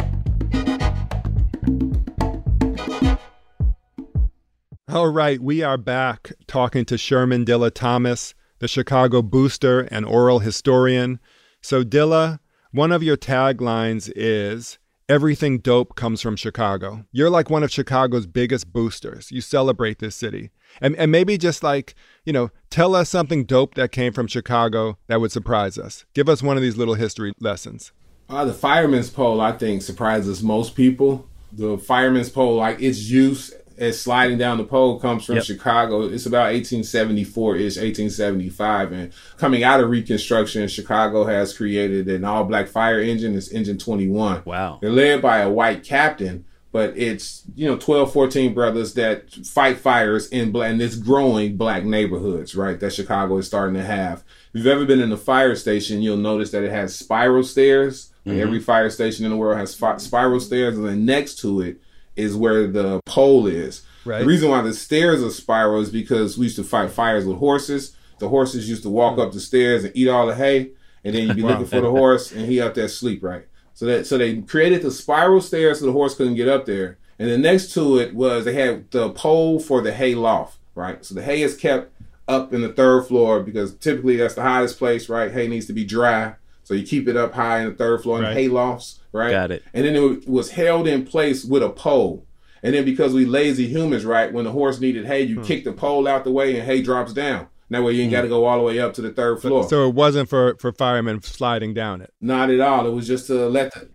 All 4.91 5.07
right, 5.07 5.39
we 5.39 5.63
are 5.63 5.77
back 5.77 6.33
talking 6.47 6.83
to 6.83 6.97
Sherman 6.97 7.45
Dilla 7.45 7.73
Thomas, 7.73 8.33
the 8.59 8.67
Chicago 8.67 9.21
booster 9.21 9.87
and 9.89 10.05
oral 10.05 10.39
historian. 10.39 11.21
So, 11.61 11.81
Dilla, 11.81 12.41
one 12.71 12.91
of 12.91 13.01
your 13.01 13.15
taglines 13.15 14.11
is 14.13 14.79
Everything 15.07 15.59
dope 15.59 15.95
comes 15.95 16.21
from 16.21 16.35
Chicago. 16.35 17.05
You're 17.13 17.29
like 17.29 17.49
one 17.49 17.63
of 17.63 17.71
Chicago's 17.71 18.25
biggest 18.25 18.73
boosters. 18.73 19.31
You 19.31 19.39
celebrate 19.39 19.99
this 19.99 20.15
city. 20.15 20.51
And, 20.81 20.93
and 20.97 21.09
maybe 21.09 21.37
just 21.37 21.63
like, 21.63 21.95
you 22.25 22.33
know, 22.33 22.51
tell 22.69 22.93
us 22.93 23.07
something 23.07 23.45
dope 23.45 23.75
that 23.75 23.93
came 23.93 24.11
from 24.11 24.27
Chicago 24.27 24.97
that 25.07 25.21
would 25.21 25.31
surprise 25.31 25.77
us. 25.77 26.03
Give 26.13 26.27
us 26.27 26.43
one 26.43 26.57
of 26.57 26.63
these 26.63 26.75
little 26.75 26.95
history 26.95 27.31
lessons. 27.39 27.93
Uh, 28.29 28.43
the 28.43 28.53
fireman's 28.53 29.09
pole, 29.09 29.39
I 29.39 29.53
think, 29.53 29.83
surprises 29.83 30.43
most 30.43 30.75
people. 30.75 31.29
The 31.53 31.77
fireman's 31.77 32.29
pole, 32.29 32.55
like 32.57 32.81
its 32.81 33.09
use 33.09 33.53
as 33.81 33.99
sliding 33.99 34.37
down 34.37 34.59
the 34.59 34.63
pole 34.63 34.99
comes 34.99 35.25
from 35.25 35.35
Yep. 35.35 35.43
Chicago. 35.43 36.03
It's 36.03 36.27
about 36.27 36.53
1874 36.53 37.55
ish, 37.57 37.77
1875. 37.77 38.91
And 38.91 39.11
coming 39.37 39.63
out 39.63 39.79
of 39.81 39.89
Reconstruction, 39.89 40.67
Chicago 40.67 41.25
has 41.25 41.57
created 41.57 42.07
an 42.07 42.23
all 42.23 42.43
black 42.43 42.67
fire 42.67 43.01
engine. 43.01 43.35
It's 43.35 43.51
Engine 43.51 43.79
21. 43.79 44.43
Wow. 44.45 44.77
They're 44.81 44.91
led 44.91 45.21
by 45.21 45.39
a 45.39 45.49
white 45.49 45.83
captain, 45.83 46.45
but 46.71 46.93
it's, 46.95 47.43
you 47.55 47.67
know, 47.67 47.75
12, 47.75 48.13
14 48.13 48.53
brothers 48.53 48.93
that 48.93 49.33
fight 49.47 49.79
fires 49.79 50.27
in 50.29 50.51
black, 50.51 50.69
and 50.71 50.79
this 50.79 50.95
growing 50.95 51.57
black 51.57 51.83
neighborhoods, 51.83 52.55
right? 52.55 52.79
That 52.79 52.93
Chicago 52.93 53.37
is 53.39 53.47
starting 53.47 53.73
to 53.75 53.83
have. 53.83 54.19
If 54.53 54.59
you've 54.59 54.67
ever 54.67 54.85
been 54.85 55.01
in 55.01 55.11
a 55.11 55.17
fire 55.17 55.55
station, 55.55 56.03
you'll 56.03 56.17
notice 56.17 56.51
that 56.51 56.63
it 56.63 56.71
has 56.71 56.95
spiral 56.95 57.43
stairs. 57.43 58.09
Like 58.23 58.37
every 58.37 58.59
fire 58.59 58.91
station 58.91 59.25
in 59.25 59.31
the 59.31 59.37
world 59.37 59.57
has 59.57 59.73
fi- 59.73 59.97
spiral 59.97 60.39
stairs, 60.39 60.77
and 60.77 60.85
then 60.87 61.05
next 61.05 61.39
to 61.39 61.61
it 61.61 61.77
is 62.15 62.35
where 62.35 62.67
the 62.67 62.99
pole 63.05 63.47
is. 63.47 63.83
Right. 64.05 64.19
The 64.19 64.25
reason 64.25 64.49
why 64.49 64.61
the 64.61 64.73
stairs 64.73 65.23
are 65.23 65.29
spiral 65.29 65.81
is 65.81 65.89
because 65.89 66.37
we 66.37 66.45
used 66.45 66.55
to 66.57 66.63
fight 66.63 66.91
fires 66.91 67.25
with 67.25 67.37
horses. 67.37 67.95
The 68.19 68.29
horses 68.29 68.69
used 68.69 68.83
to 68.83 68.89
walk 68.89 69.17
up 69.19 69.31
the 69.31 69.39
stairs 69.39 69.83
and 69.83 69.91
eat 69.95 70.07
all 70.07 70.27
the 70.27 70.35
hay, 70.35 70.71
and 71.03 71.15
then 71.15 71.27
you'd 71.27 71.35
be 71.35 71.41
looking 71.43 71.65
for 71.65 71.81
the 71.81 71.89
horse, 71.89 72.31
and 72.31 72.45
he 72.45 72.59
up 72.61 72.73
there 72.75 72.85
asleep, 72.85 73.23
right? 73.23 73.45
So 73.73 73.85
that 73.85 74.05
so 74.05 74.17
they 74.17 74.41
created 74.41 74.81
the 74.83 74.91
spiral 74.91 75.41
stairs 75.41 75.79
so 75.79 75.85
the 75.85 75.91
horse 75.91 76.13
couldn't 76.15 76.35
get 76.35 76.47
up 76.47 76.65
there, 76.65 76.97
and 77.17 77.29
then 77.29 77.41
next 77.41 77.73
to 77.73 77.97
it 77.97 78.13
was 78.13 78.45
they 78.45 78.53
had 78.53 78.91
the 78.91 79.09
pole 79.11 79.59
for 79.59 79.81
the 79.81 79.91
hay 79.93 80.13
loft, 80.15 80.57
right? 80.75 81.03
So 81.05 81.15
the 81.15 81.23
hay 81.23 81.41
is 81.41 81.55
kept 81.57 81.91
up 82.27 82.53
in 82.53 82.61
the 82.61 82.69
third 82.73 83.07
floor 83.07 83.41
because 83.41 83.73
typically 83.75 84.17
that's 84.17 84.35
the 84.35 84.43
highest 84.43 84.77
place, 84.77 85.09
right? 85.09 85.31
Hay 85.31 85.47
needs 85.47 85.65
to 85.67 85.73
be 85.73 85.83
dry, 85.83 86.35
so 86.63 86.73
you 86.75 86.85
keep 86.85 87.07
it 87.07 87.17
up 87.17 87.33
high 87.33 87.59
in 87.61 87.69
the 87.69 87.75
third 87.75 88.01
floor 88.03 88.17
in 88.19 88.23
Right. 88.25 88.33
hay 88.33 88.47
lofts, 88.47 88.99
right? 89.11 89.31
Got 89.31 89.51
it. 89.51 89.63
And 89.73 89.85
then 89.85 89.95
it 89.95 90.27
was 90.27 90.51
held 90.51 90.87
in 90.87 91.05
place 91.05 91.43
with 91.45 91.63
a 91.63 91.69
pole. 91.69 92.25
And 92.63 92.75
then 92.75 92.85
because 92.85 93.13
we 93.13 93.25
lazy 93.25 93.67
humans, 93.67 94.05
right, 94.05 94.31
when 94.31 94.45
the 94.45 94.51
horse 94.51 94.79
needed 94.79 95.05
hay, 95.05 95.25
Hmm. 95.25 95.31
you 95.33 95.41
kick 95.41 95.63
the 95.63 95.73
pole 95.73 96.07
out 96.07 96.23
the 96.23 96.31
way 96.31 96.55
and 96.55 96.63
hay 96.65 96.81
drops 96.81 97.13
down. 97.13 97.47
That 97.71 97.83
way 97.83 97.93
you 97.93 98.03
ain't 98.03 98.11
got 98.11 98.23
to 98.23 98.27
go 98.27 98.43
all 98.45 98.57
the 98.57 98.63
way 98.63 98.79
up 98.79 98.93
to 98.95 99.01
the 99.01 99.11
third 99.11 99.41
floor. 99.41 99.63
So 99.69 99.87
it 99.87 99.95
wasn't 99.95 100.27
for 100.27 100.55
for 100.59 100.73
firemen 100.73 101.21
sliding 101.21 101.73
down 101.73 102.01
it. 102.01 102.11
Not 102.19 102.49
at 102.49 102.59
all. 102.59 102.85
It 102.85 102.91
was 102.91 103.07
just 103.07 103.27
to 103.27 103.47
let 103.47 103.73
the. 103.73 103.89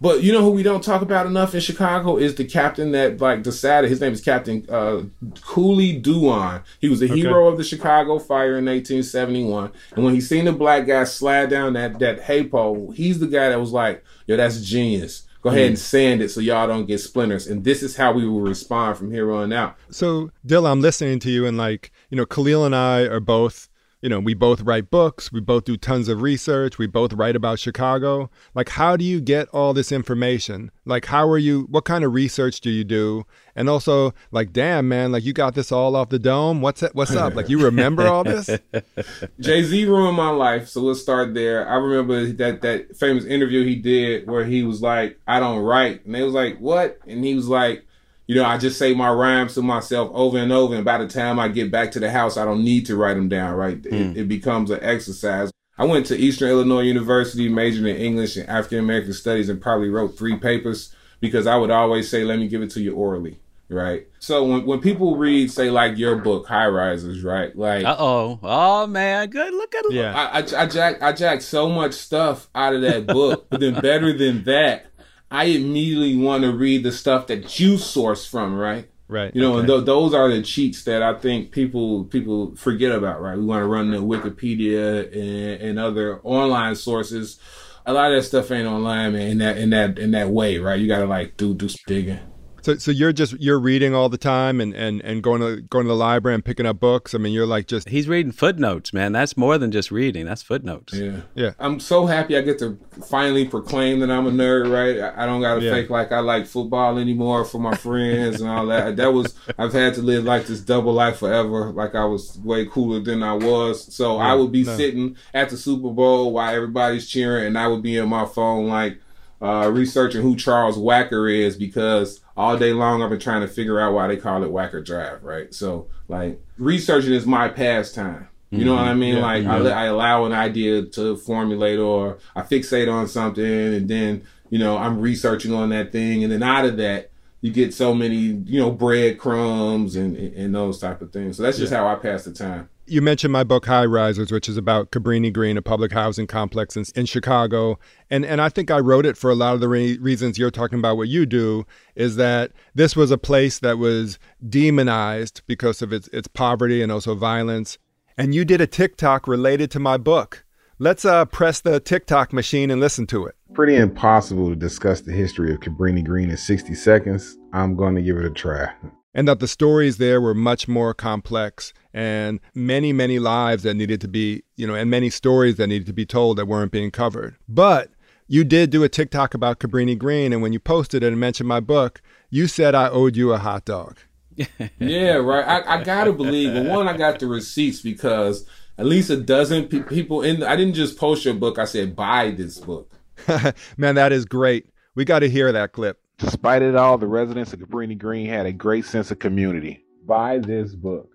But 0.00 0.22
you 0.22 0.32
know 0.32 0.42
who 0.42 0.50
we 0.50 0.62
don't 0.62 0.82
talk 0.82 1.02
about 1.02 1.26
enough 1.26 1.54
in 1.54 1.60
Chicago 1.60 2.16
is 2.16 2.34
the 2.34 2.44
captain 2.44 2.92
that 2.92 3.20
like 3.20 3.42
decided. 3.42 3.90
His 3.90 4.00
name 4.00 4.12
is 4.12 4.20
Captain 4.20 4.64
uh, 4.68 5.02
Cooley 5.42 6.00
Duan. 6.00 6.62
He 6.80 6.88
was 6.88 7.00
the 7.00 7.08
hero 7.08 7.48
of 7.48 7.58
the 7.58 7.64
Chicago 7.64 8.18
fire 8.18 8.58
in 8.58 8.64
1871. 8.66 9.72
And 9.94 10.04
when 10.04 10.14
he 10.14 10.20
seen 10.20 10.46
the 10.46 10.52
black 10.52 10.86
guy 10.86 11.04
slide 11.04 11.50
down 11.50 11.74
that 11.74 11.98
that 11.98 12.22
hay 12.22 12.44
pole, 12.44 12.92
he's 12.92 13.18
the 13.18 13.26
guy 13.26 13.50
that 13.50 13.60
was 13.60 13.72
like, 13.72 14.04
"Yo, 14.26 14.36
that's 14.36 14.60
genius. 14.62 15.24
Go 15.42 15.48
ahead 15.48 15.68
and 15.68 15.78
sand 15.78 16.20
it 16.20 16.30
so 16.30 16.40
y'all 16.40 16.66
don't 16.66 16.86
get 16.86 16.98
splinters." 17.00 17.46
And 17.46 17.64
this 17.64 17.82
is 17.82 17.96
how 17.96 18.12
we 18.12 18.28
will 18.28 18.42
respond 18.42 18.98
from 18.98 19.10
here 19.10 19.32
on 19.32 19.52
out. 19.52 19.76
So, 19.90 20.30
Dill, 20.44 20.66
I'm 20.66 20.80
listening 20.82 21.18
to 21.20 21.30
you, 21.30 21.46
and 21.46 21.56
like, 21.56 21.92
you 22.10 22.16
know, 22.16 22.26
Khalil 22.26 22.64
and 22.64 22.74
I 22.74 23.02
are 23.02 23.20
both, 23.20 23.69
you 24.02 24.08
know, 24.08 24.18
we 24.18 24.32
both 24.32 24.62
write 24.62 24.90
books, 24.90 25.30
we 25.30 25.40
both 25.40 25.64
do 25.64 25.76
tons 25.76 26.08
of 26.08 26.22
research, 26.22 26.78
we 26.78 26.86
both 26.86 27.12
write 27.12 27.36
about 27.36 27.58
Chicago. 27.58 28.30
Like, 28.54 28.70
how 28.70 28.96
do 28.96 29.04
you 29.04 29.20
get 29.20 29.48
all 29.48 29.74
this 29.74 29.92
information? 29.92 30.70
Like, 30.86 31.06
how 31.06 31.28
are 31.28 31.38
you, 31.38 31.66
what 31.70 31.84
kind 31.84 32.02
of 32.02 32.14
research 32.14 32.60
do 32.60 32.70
you 32.70 32.82
do? 32.82 33.26
And 33.54 33.68
also, 33.68 34.14
like, 34.30 34.52
damn, 34.52 34.88
man, 34.88 35.12
like, 35.12 35.24
you 35.24 35.34
got 35.34 35.54
this 35.54 35.70
all 35.70 35.96
off 35.96 36.08
the 36.08 36.18
dome. 36.18 36.62
What's 36.62 36.82
it, 36.82 36.94
what's 36.94 37.14
up? 37.14 37.34
Like, 37.34 37.50
you 37.50 37.62
remember 37.62 38.06
all 38.06 38.24
this? 38.24 38.48
Jay 39.40 39.62
Z 39.62 39.84
ruined 39.84 40.16
my 40.16 40.30
life, 40.30 40.68
so 40.68 40.80
let's 40.80 41.00
start 41.00 41.34
there. 41.34 41.68
I 41.68 41.74
remember 41.74 42.32
that 42.32 42.62
that 42.62 42.96
famous 42.96 43.24
interview 43.24 43.64
he 43.64 43.76
did 43.76 44.26
where 44.26 44.44
he 44.44 44.62
was 44.62 44.80
like, 44.80 45.18
"I 45.26 45.40
don't 45.40 45.58
write," 45.58 46.04
and 46.04 46.14
they 46.14 46.22
was 46.22 46.34
like, 46.34 46.58
"What?" 46.58 46.98
And 47.06 47.24
he 47.24 47.34
was 47.34 47.48
like, 47.48 47.86
"You 48.30 48.36
know, 48.36 48.44
I 48.44 48.58
just 48.58 48.78
say 48.78 48.94
my 48.94 49.10
rhymes 49.10 49.54
to 49.54 49.62
myself 49.62 50.10
over 50.14 50.38
and 50.38 50.52
over, 50.52 50.74
and 50.76 50.84
by 50.84 50.98
the 50.98 51.08
time 51.08 51.40
I 51.40 51.48
get 51.48 51.70
back 51.70 51.90
to 51.92 52.00
the 52.00 52.10
house, 52.10 52.36
I 52.36 52.44
don't 52.44 52.62
need 52.62 52.86
to 52.86 52.96
write 52.96 53.14
them 53.14 53.28
down. 53.28 53.54
Right? 53.54 53.84
It, 53.84 54.16
it 54.16 54.28
becomes 54.28 54.70
an 54.70 54.78
exercise." 54.82 55.50
I 55.78 55.84
went 55.84 56.04
to 56.06 56.16
Eastern 56.16 56.50
Illinois 56.50 56.82
University, 56.82 57.48
majored 57.48 57.86
in 57.86 57.96
English 57.96 58.36
and 58.36 58.46
African 58.48 58.80
American 58.80 59.14
Studies, 59.14 59.48
and 59.48 59.60
probably 59.60 59.88
wrote 59.88 60.16
three 60.16 60.36
papers 60.36 60.94
because 61.20 61.46
I 61.46 61.56
would 61.56 61.70
always 61.70 62.08
say, 62.08 62.22
"Let 62.22 62.38
me 62.38 62.48
give 62.48 62.62
it 62.62 62.70
to 62.72 62.80
you 62.80 62.94
orally." 62.94 63.40
Right. 63.70 64.08
So 64.18 64.44
when 64.44 64.66
when 64.66 64.80
people 64.80 65.16
read, 65.16 65.50
say 65.50 65.70
like 65.70 65.96
your 65.96 66.16
book, 66.16 66.46
High 66.48 66.66
Risers, 66.66 67.22
right? 67.22 67.56
Like 67.56 67.84
Uh 67.84 67.96
oh. 67.98 68.40
Oh 68.42 68.86
man. 68.88 69.30
Good. 69.30 69.54
Look 69.54 69.74
at 69.76 69.84
Yeah. 69.90 70.12
I, 70.12 70.40
I, 70.40 70.62
I 70.62 70.66
jacked 70.66 71.02
I 71.02 71.12
jacked 71.12 71.42
so 71.42 71.68
much 71.68 71.94
stuff 71.94 72.48
out 72.52 72.74
of 72.74 72.82
that 72.82 73.06
book, 73.06 73.46
but 73.48 73.60
then 73.60 73.74
better 73.80 74.12
than 74.12 74.42
that, 74.44 74.86
I 75.30 75.44
immediately 75.44 76.16
want 76.16 76.42
to 76.42 76.52
read 76.52 76.82
the 76.82 76.92
stuff 76.92 77.28
that 77.28 77.60
you 77.60 77.78
source 77.78 78.26
from, 78.26 78.54
right? 78.54 78.90
Right. 79.10 79.34
You 79.34 79.42
know, 79.42 79.58
and 79.58 79.66
th- 79.66 79.84
those 79.84 80.14
are 80.14 80.28
the 80.28 80.40
cheats 80.40 80.84
that 80.84 81.02
I 81.02 81.14
think 81.14 81.50
people 81.50 82.04
people 82.04 82.54
forget 82.54 82.92
about, 82.92 83.20
right? 83.20 83.36
We 83.36 83.44
want 83.44 83.62
to 83.62 83.66
run 83.66 83.90
the 83.90 83.98
Wikipedia 83.98 85.12
and, 85.12 85.62
and 85.62 85.78
other 85.80 86.20
online 86.22 86.76
sources. 86.76 87.40
A 87.86 87.92
lot 87.92 88.12
of 88.12 88.18
that 88.18 88.28
stuff 88.28 88.52
ain't 88.52 88.68
online, 88.68 89.14
man. 89.14 89.28
In 89.28 89.38
that 89.38 89.58
in 89.58 89.70
that 89.70 89.98
in 89.98 90.12
that 90.12 90.28
way, 90.30 90.58
right? 90.58 90.78
You 90.78 90.86
got 90.86 91.00
to 91.00 91.06
like 91.06 91.36
do 91.36 91.54
do 91.54 91.68
some 91.68 91.80
digging. 91.88 92.20
So, 92.62 92.76
so 92.76 92.90
you're 92.90 93.12
just 93.12 93.34
you're 93.40 93.58
reading 93.58 93.94
all 93.94 94.08
the 94.08 94.18
time 94.18 94.60
and, 94.60 94.74
and, 94.74 95.00
and 95.02 95.22
going 95.22 95.40
to 95.40 95.62
going 95.62 95.84
to 95.84 95.88
the 95.88 95.96
library 95.96 96.34
and 96.34 96.44
picking 96.44 96.66
up 96.66 96.80
books. 96.80 97.14
I 97.14 97.18
mean, 97.18 97.32
you're 97.32 97.46
like 97.46 97.66
just 97.66 97.88
He's 97.88 98.08
reading 98.08 98.32
footnotes, 98.32 98.92
man. 98.92 99.12
That's 99.12 99.36
more 99.36 99.58
than 99.58 99.70
just 99.70 99.90
reading. 99.90 100.26
That's 100.26 100.42
footnotes. 100.42 100.92
Yeah. 100.92 101.20
Yeah. 101.34 101.52
I'm 101.58 101.80
so 101.80 102.06
happy 102.06 102.36
I 102.36 102.42
get 102.42 102.58
to 102.60 102.78
finally 103.08 103.46
proclaim 103.46 104.00
that 104.00 104.10
I'm 104.10 104.26
a 104.26 104.30
nerd, 104.30 104.70
right? 104.72 105.00
I 105.00 105.22
I 105.24 105.26
don't 105.26 105.40
got 105.40 105.56
to 105.56 105.62
Yeah. 105.64 105.72
fake 105.72 105.90
like 105.90 106.12
I 106.12 106.20
like 106.20 106.46
football 106.46 106.98
anymore 106.98 107.44
for 107.44 107.58
my 107.58 107.74
friends 107.76 108.40
and 108.40 108.50
all 108.50 108.66
that. 108.66 108.96
That 108.96 109.12
was, 109.12 109.34
I've 109.58 109.72
had 109.72 109.94
to 109.94 110.02
live 110.02 110.24
like 110.24 110.46
this 110.46 110.60
double 110.60 110.92
life 110.92 111.18
forever. 111.18 111.70
Like 111.70 111.94
I 111.94 112.04
was 112.04 112.38
way 112.38 112.66
cooler 112.66 113.00
than 113.00 113.22
I 113.22 113.34
was. 113.34 113.92
So 113.94 114.18
I 114.18 114.34
would 114.34 114.52
be 114.52 114.64
no. 114.64 114.76
sitting 114.76 115.16
at 115.34 115.50
the 115.50 115.56
Super 115.56 115.90
Bowl 115.90 116.32
while 116.32 116.54
everybody's 116.54 117.08
cheering 117.08 117.46
and 117.46 117.58
I 117.58 117.68
would 117.68 117.82
be 117.82 117.98
on 117.98 118.08
my 118.08 118.26
phone 118.26 118.68
like, 118.68 118.98
uh, 119.42 119.70
researching 119.72 120.20
who 120.20 120.36
Charles 120.36 120.76
Wacker 120.76 121.32
is 121.32 121.56
because 121.56 122.20
all 122.40 122.56
day 122.56 122.72
long 122.72 123.02
I've 123.02 123.10
been 123.10 123.20
trying 123.20 123.42
to 123.42 123.48
figure 123.48 123.78
out 123.78 123.92
why 123.92 124.08
they 124.08 124.16
call 124.16 124.42
it 124.42 124.50
Wacker 124.50 124.82
Drive, 124.82 125.22
right? 125.22 125.52
So 125.52 125.88
like 126.08 126.40
researching 126.56 127.12
is 127.12 127.26
my 127.26 127.48
pastime. 127.48 128.28
You 128.52 128.64
know 128.64 128.74
what 128.74 128.86
I 128.86 128.90
mm-hmm. 128.92 128.98
mean? 128.98 129.20
like 129.20 129.44
I, 129.44 129.58
I 129.58 129.84
allow 129.84 130.24
an 130.24 130.32
idea 130.32 130.82
to 130.82 131.16
formulate 131.18 131.78
or 131.78 132.18
I 132.34 132.40
fixate 132.40 132.90
on 132.90 133.06
something 133.06 133.44
and 133.44 133.86
then, 133.86 134.24
you 134.48 134.58
know, 134.58 134.78
I'm 134.78 135.00
researching 135.00 135.52
on 135.52 135.68
that 135.68 135.92
thing 135.92 136.24
and 136.24 136.32
then 136.32 136.42
out 136.42 136.64
of 136.64 136.78
that 136.78 137.10
you 137.42 137.52
get 137.52 137.74
so 137.74 137.94
many, 137.94 138.16
you 138.16 138.58
know, 138.58 138.70
breadcrumbs 138.70 139.94
and, 139.94 140.16
and 140.16 140.54
those 140.54 140.80
type 140.80 141.02
of 141.02 141.12
things. 141.12 141.36
So 141.36 141.42
that's 141.42 141.58
just 141.58 141.72
how 141.72 141.86
I 141.86 141.94
pass 141.96 142.24
the 142.24 142.32
time. 142.32 142.69
You 142.90 143.00
mentioned 143.00 143.32
my 143.32 143.44
book 143.44 143.66
High 143.66 143.84
Risers, 143.84 144.32
which 144.32 144.48
is 144.48 144.56
about 144.56 144.90
Cabrini 144.90 145.32
Green, 145.32 145.56
a 145.56 145.62
public 145.62 145.92
housing 145.92 146.26
complex 146.26 146.76
in, 146.76 146.84
in 146.96 147.06
Chicago, 147.06 147.78
and 148.10 148.24
and 148.24 148.40
I 148.40 148.48
think 148.48 148.70
I 148.70 148.78
wrote 148.78 149.06
it 149.06 149.16
for 149.16 149.30
a 149.30 149.34
lot 149.34 149.54
of 149.54 149.60
the 149.60 149.68
re- 149.68 149.98
reasons 149.98 150.38
you're 150.38 150.50
talking 150.50 150.78
about. 150.78 150.96
What 150.96 151.08
you 151.08 151.24
do 151.24 151.66
is 151.94 152.16
that 152.16 152.50
this 152.74 152.96
was 152.96 153.10
a 153.10 153.18
place 153.18 153.60
that 153.60 153.78
was 153.78 154.18
demonized 154.46 155.42
because 155.46 155.82
of 155.82 155.92
its 155.92 156.08
its 156.08 156.26
poverty 156.26 156.82
and 156.82 156.90
also 156.90 157.14
violence, 157.14 157.78
and 158.18 158.34
you 158.34 158.44
did 158.44 158.60
a 158.60 158.66
TikTok 158.66 159.28
related 159.28 159.70
to 159.70 159.78
my 159.78 159.96
book. 159.96 160.44
Let's 160.78 161.04
uh, 161.04 161.26
press 161.26 161.60
the 161.60 161.78
TikTok 161.78 162.32
machine 162.32 162.70
and 162.70 162.80
listen 162.80 163.06
to 163.08 163.26
it. 163.26 163.36
Pretty 163.54 163.76
impossible 163.76 164.48
to 164.48 164.56
discuss 164.56 165.02
the 165.02 165.12
history 165.12 165.52
of 165.52 165.60
Cabrini 165.60 166.02
Green 166.04 166.30
in 166.30 166.36
60 166.36 166.74
seconds. 166.74 167.36
I'm 167.52 167.76
going 167.76 167.94
to 167.96 168.02
give 168.02 168.16
it 168.16 168.24
a 168.24 168.30
try. 168.30 168.72
and 169.14 169.28
that 169.28 169.40
the 169.40 169.48
stories 169.48 169.98
there 169.98 170.20
were 170.20 170.34
much 170.34 170.68
more 170.68 170.94
complex 170.94 171.72
and 171.92 172.40
many 172.54 172.92
many 172.92 173.18
lives 173.18 173.62
that 173.62 173.74
needed 173.74 174.00
to 174.00 174.08
be 174.08 174.42
you 174.56 174.66
know 174.66 174.74
and 174.74 174.90
many 174.90 175.10
stories 175.10 175.56
that 175.56 175.66
needed 175.66 175.86
to 175.86 175.92
be 175.92 176.06
told 176.06 176.38
that 176.38 176.46
weren't 176.46 176.72
being 176.72 176.90
covered 176.90 177.36
but 177.48 177.90
you 178.28 178.44
did 178.44 178.70
do 178.70 178.82
a 178.82 178.88
tiktok 178.88 179.34
about 179.34 179.58
cabrini 179.58 179.96
green 179.96 180.32
and 180.32 180.42
when 180.42 180.52
you 180.52 180.60
posted 180.60 181.02
it 181.02 181.08
and 181.08 181.20
mentioned 181.20 181.48
my 181.48 181.60
book 181.60 182.00
you 182.30 182.46
said 182.46 182.74
i 182.74 182.88
owed 182.88 183.16
you 183.16 183.32
a 183.32 183.38
hot 183.38 183.64
dog 183.64 183.98
yeah, 184.78 185.14
right. 185.14 185.44
I, 185.44 185.80
I 185.80 185.84
gotta 185.84 186.14
believe. 186.14 186.54
But 186.54 186.64
one, 186.64 186.88
I 186.88 186.96
got 186.96 187.18
the 187.18 187.26
receipts 187.26 187.82
because 187.82 188.46
at 188.78 188.86
least 188.86 189.10
a 189.10 189.18
dozen 189.18 189.68
pe- 189.68 189.82
people 189.82 190.22
in. 190.22 190.42
I 190.42 190.56
didn't 190.56 190.74
just 190.74 190.96
post 190.96 191.26
your 191.26 191.34
book. 191.34 191.58
I 191.58 191.66
said 191.66 191.94
buy 191.94 192.30
this 192.30 192.58
book. 192.58 192.90
man 193.76 193.96
that 193.96 194.12
is 194.12 194.24
great 194.24 194.66
we 194.94 195.04
got 195.04 195.18
to 195.18 195.28
hear 195.28 195.52
that 195.52 195.72
clip 195.72 196.00
Despite 196.20 196.60
it 196.60 196.76
all, 196.76 196.98
the 196.98 197.06
residents 197.06 197.54
of 197.54 197.60
Cabrini 197.60 197.96
Green 197.96 198.26
had 198.26 198.44
a 198.44 198.52
great 198.52 198.84
sense 198.84 199.10
of 199.10 199.18
community. 199.18 199.82
Buy 200.04 200.36
this 200.38 200.74
book. 200.74 201.09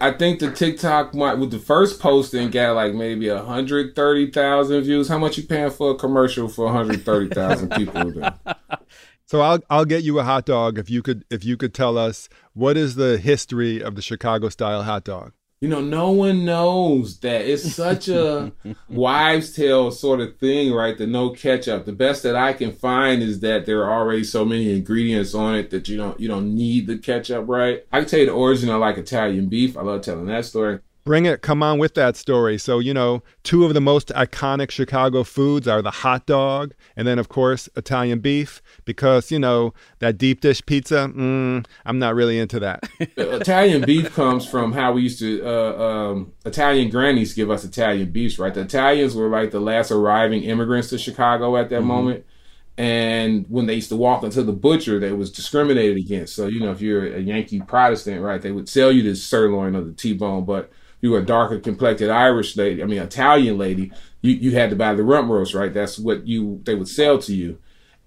I 0.00 0.12
think 0.12 0.38
the 0.38 0.52
TikTok 0.52 1.14
might 1.14 1.34
with 1.34 1.50
the 1.50 1.58
first 1.58 2.00
posting 2.00 2.50
got 2.50 2.76
like 2.76 2.94
maybe 2.94 3.28
hundred 3.28 3.96
thirty 3.96 4.30
thousand 4.30 4.82
views. 4.82 5.08
How 5.08 5.18
much 5.18 5.36
you 5.36 5.44
paying 5.44 5.70
for 5.70 5.90
a 5.92 5.94
commercial 5.96 6.48
for 6.48 6.70
hundred 6.70 7.04
thirty 7.04 7.34
thousand 7.34 7.70
people? 7.70 8.12
So 9.28 9.42
i'll 9.42 9.60
i'll 9.68 9.84
get 9.84 10.04
you 10.04 10.18
a 10.18 10.24
hot 10.24 10.46
dog 10.46 10.78
if 10.78 10.88
you 10.88 11.02
could 11.02 11.22
if 11.28 11.44
you 11.44 11.58
could 11.58 11.74
tell 11.74 11.98
us 11.98 12.30
what 12.54 12.78
is 12.78 12.94
the 12.94 13.18
history 13.18 13.82
of 13.82 13.94
the 13.94 14.00
chicago 14.00 14.48
style 14.48 14.82
hot 14.84 15.04
dog 15.04 15.34
You 15.60 15.68
know, 15.68 15.80
no 15.80 16.10
one 16.10 16.44
knows 16.44 17.18
that. 17.18 17.44
It's 17.44 17.74
such 17.74 18.08
a 18.08 18.52
wives' 18.88 19.54
tale 19.54 19.90
sort 19.90 20.20
of 20.20 20.38
thing, 20.38 20.72
right? 20.72 20.96
The 20.96 21.06
no 21.06 21.30
ketchup. 21.30 21.84
The 21.84 21.92
best 21.92 22.22
that 22.22 22.36
I 22.36 22.52
can 22.52 22.70
find 22.70 23.22
is 23.22 23.40
that 23.40 23.66
there 23.66 23.84
are 23.84 24.00
already 24.00 24.22
so 24.22 24.44
many 24.44 24.70
ingredients 24.70 25.34
on 25.34 25.56
it 25.56 25.70
that 25.70 25.88
you 25.88 25.96
don't 25.96 26.18
you 26.20 26.28
don't 26.28 26.54
need 26.54 26.86
the 26.86 26.98
ketchup, 26.98 27.48
right? 27.48 27.84
I 27.92 28.00
can 28.00 28.08
tell 28.08 28.20
you 28.20 28.26
the 28.26 28.32
origin 28.32 28.68
of 28.68 28.80
like 28.80 28.98
Italian 28.98 29.48
beef. 29.48 29.76
I 29.76 29.82
love 29.82 30.02
telling 30.02 30.26
that 30.26 30.44
story. 30.44 30.78
Bring 31.08 31.24
it. 31.24 31.40
Come 31.40 31.62
on 31.62 31.78
with 31.78 31.94
that 31.94 32.16
story. 32.16 32.58
So, 32.58 32.80
you 32.80 32.92
know, 32.92 33.22
two 33.42 33.64
of 33.64 33.72
the 33.72 33.80
most 33.80 34.08
iconic 34.08 34.70
Chicago 34.70 35.24
foods 35.24 35.66
are 35.66 35.80
the 35.80 35.90
hot 35.90 36.26
dog 36.26 36.74
and 36.96 37.08
then, 37.08 37.18
of 37.18 37.30
course, 37.30 37.66
Italian 37.76 38.18
beef 38.18 38.60
because, 38.84 39.30
you 39.30 39.38
know, 39.38 39.72
that 40.00 40.18
deep 40.18 40.42
dish 40.42 40.60
pizza, 40.66 41.10
mm, 41.10 41.64
I'm 41.86 41.98
not 41.98 42.14
really 42.14 42.38
into 42.38 42.60
that. 42.60 42.90
Italian 43.16 43.86
beef 43.86 44.14
comes 44.14 44.46
from 44.46 44.72
how 44.72 44.92
we 44.92 45.00
used 45.00 45.18
to, 45.20 45.42
uh, 45.46 45.82
um, 45.82 46.32
Italian 46.44 46.90
grannies 46.90 47.32
give 47.32 47.50
us 47.50 47.64
Italian 47.64 48.10
beefs, 48.10 48.38
right? 48.38 48.52
The 48.52 48.60
Italians 48.60 49.14
were 49.14 49.30
like 49.30 49.50
the 49.50 49.60
last 49.60 49.90
arriving 49.90 50.42
immigrants 50.42 50.90
to 50.90 50.98
Chicago 50.98 51.56
at 51.56 51.70
that 51.70 51.76
mm-hmm. 51.76 51.88
moment. 51.88 52.26
And 52.76 53.46
when 53.48 53.64
they 53.64 53.76
used 53.76 53.88
to 53.88 53.96
walk 53.96 54.24
into 54.24 54.42
the 54.42 54.52
butcher, 54.52 55.00
they 55.00 55.12
was 55.12 55.32
discriminated 55.32 55.96
against. 55.96 56.34
So, 56.34 56.48
you 56.48 56.60
know, 56.60 56.70
if 56.70 56.82
you're 56.82 57.14
a 57.14 57.18
Yankee 57.18 57.62
Protestant, 57.62 58.20
right, 58.20 58.42
they 58.42 58.52
would 58.52 58.68
sell 58.68 58.92
you 58.92 59.02
the 59.02 59.16
sirloin 59.16 59.74
or 59.74 59.80
the 59.80 59.94
T-bone, 59.94 60.44
but 60.44 60.70
you 61.00 61.10
were 61.10 61.18
a 61.18 61.26
darker 61.26 61.58
complected 61.58 62.10
Irish 62.10 62.56
lady, 62.56 62.82
I 62.82 62.86
mean 62.86 63.00
Italian 63.00 63.58
lady, 63.58 63.92
you, 64.22 64.32
you 64.32 64.50
had 64.52 64.70
to 64.70 64.76
buy 64.76 64.94
the 64.94 65.04
rump 65.04 65.30
roast, 65.30 65.54
right? 65.54 65.72
That's 65.72 65.98
what 65.98 66.26
you 66.26 66.60
they 66.64 66.74
would 66.74 66.88
sell 66.88 67.18
to 67.18 67.34
you. 67.34 67.58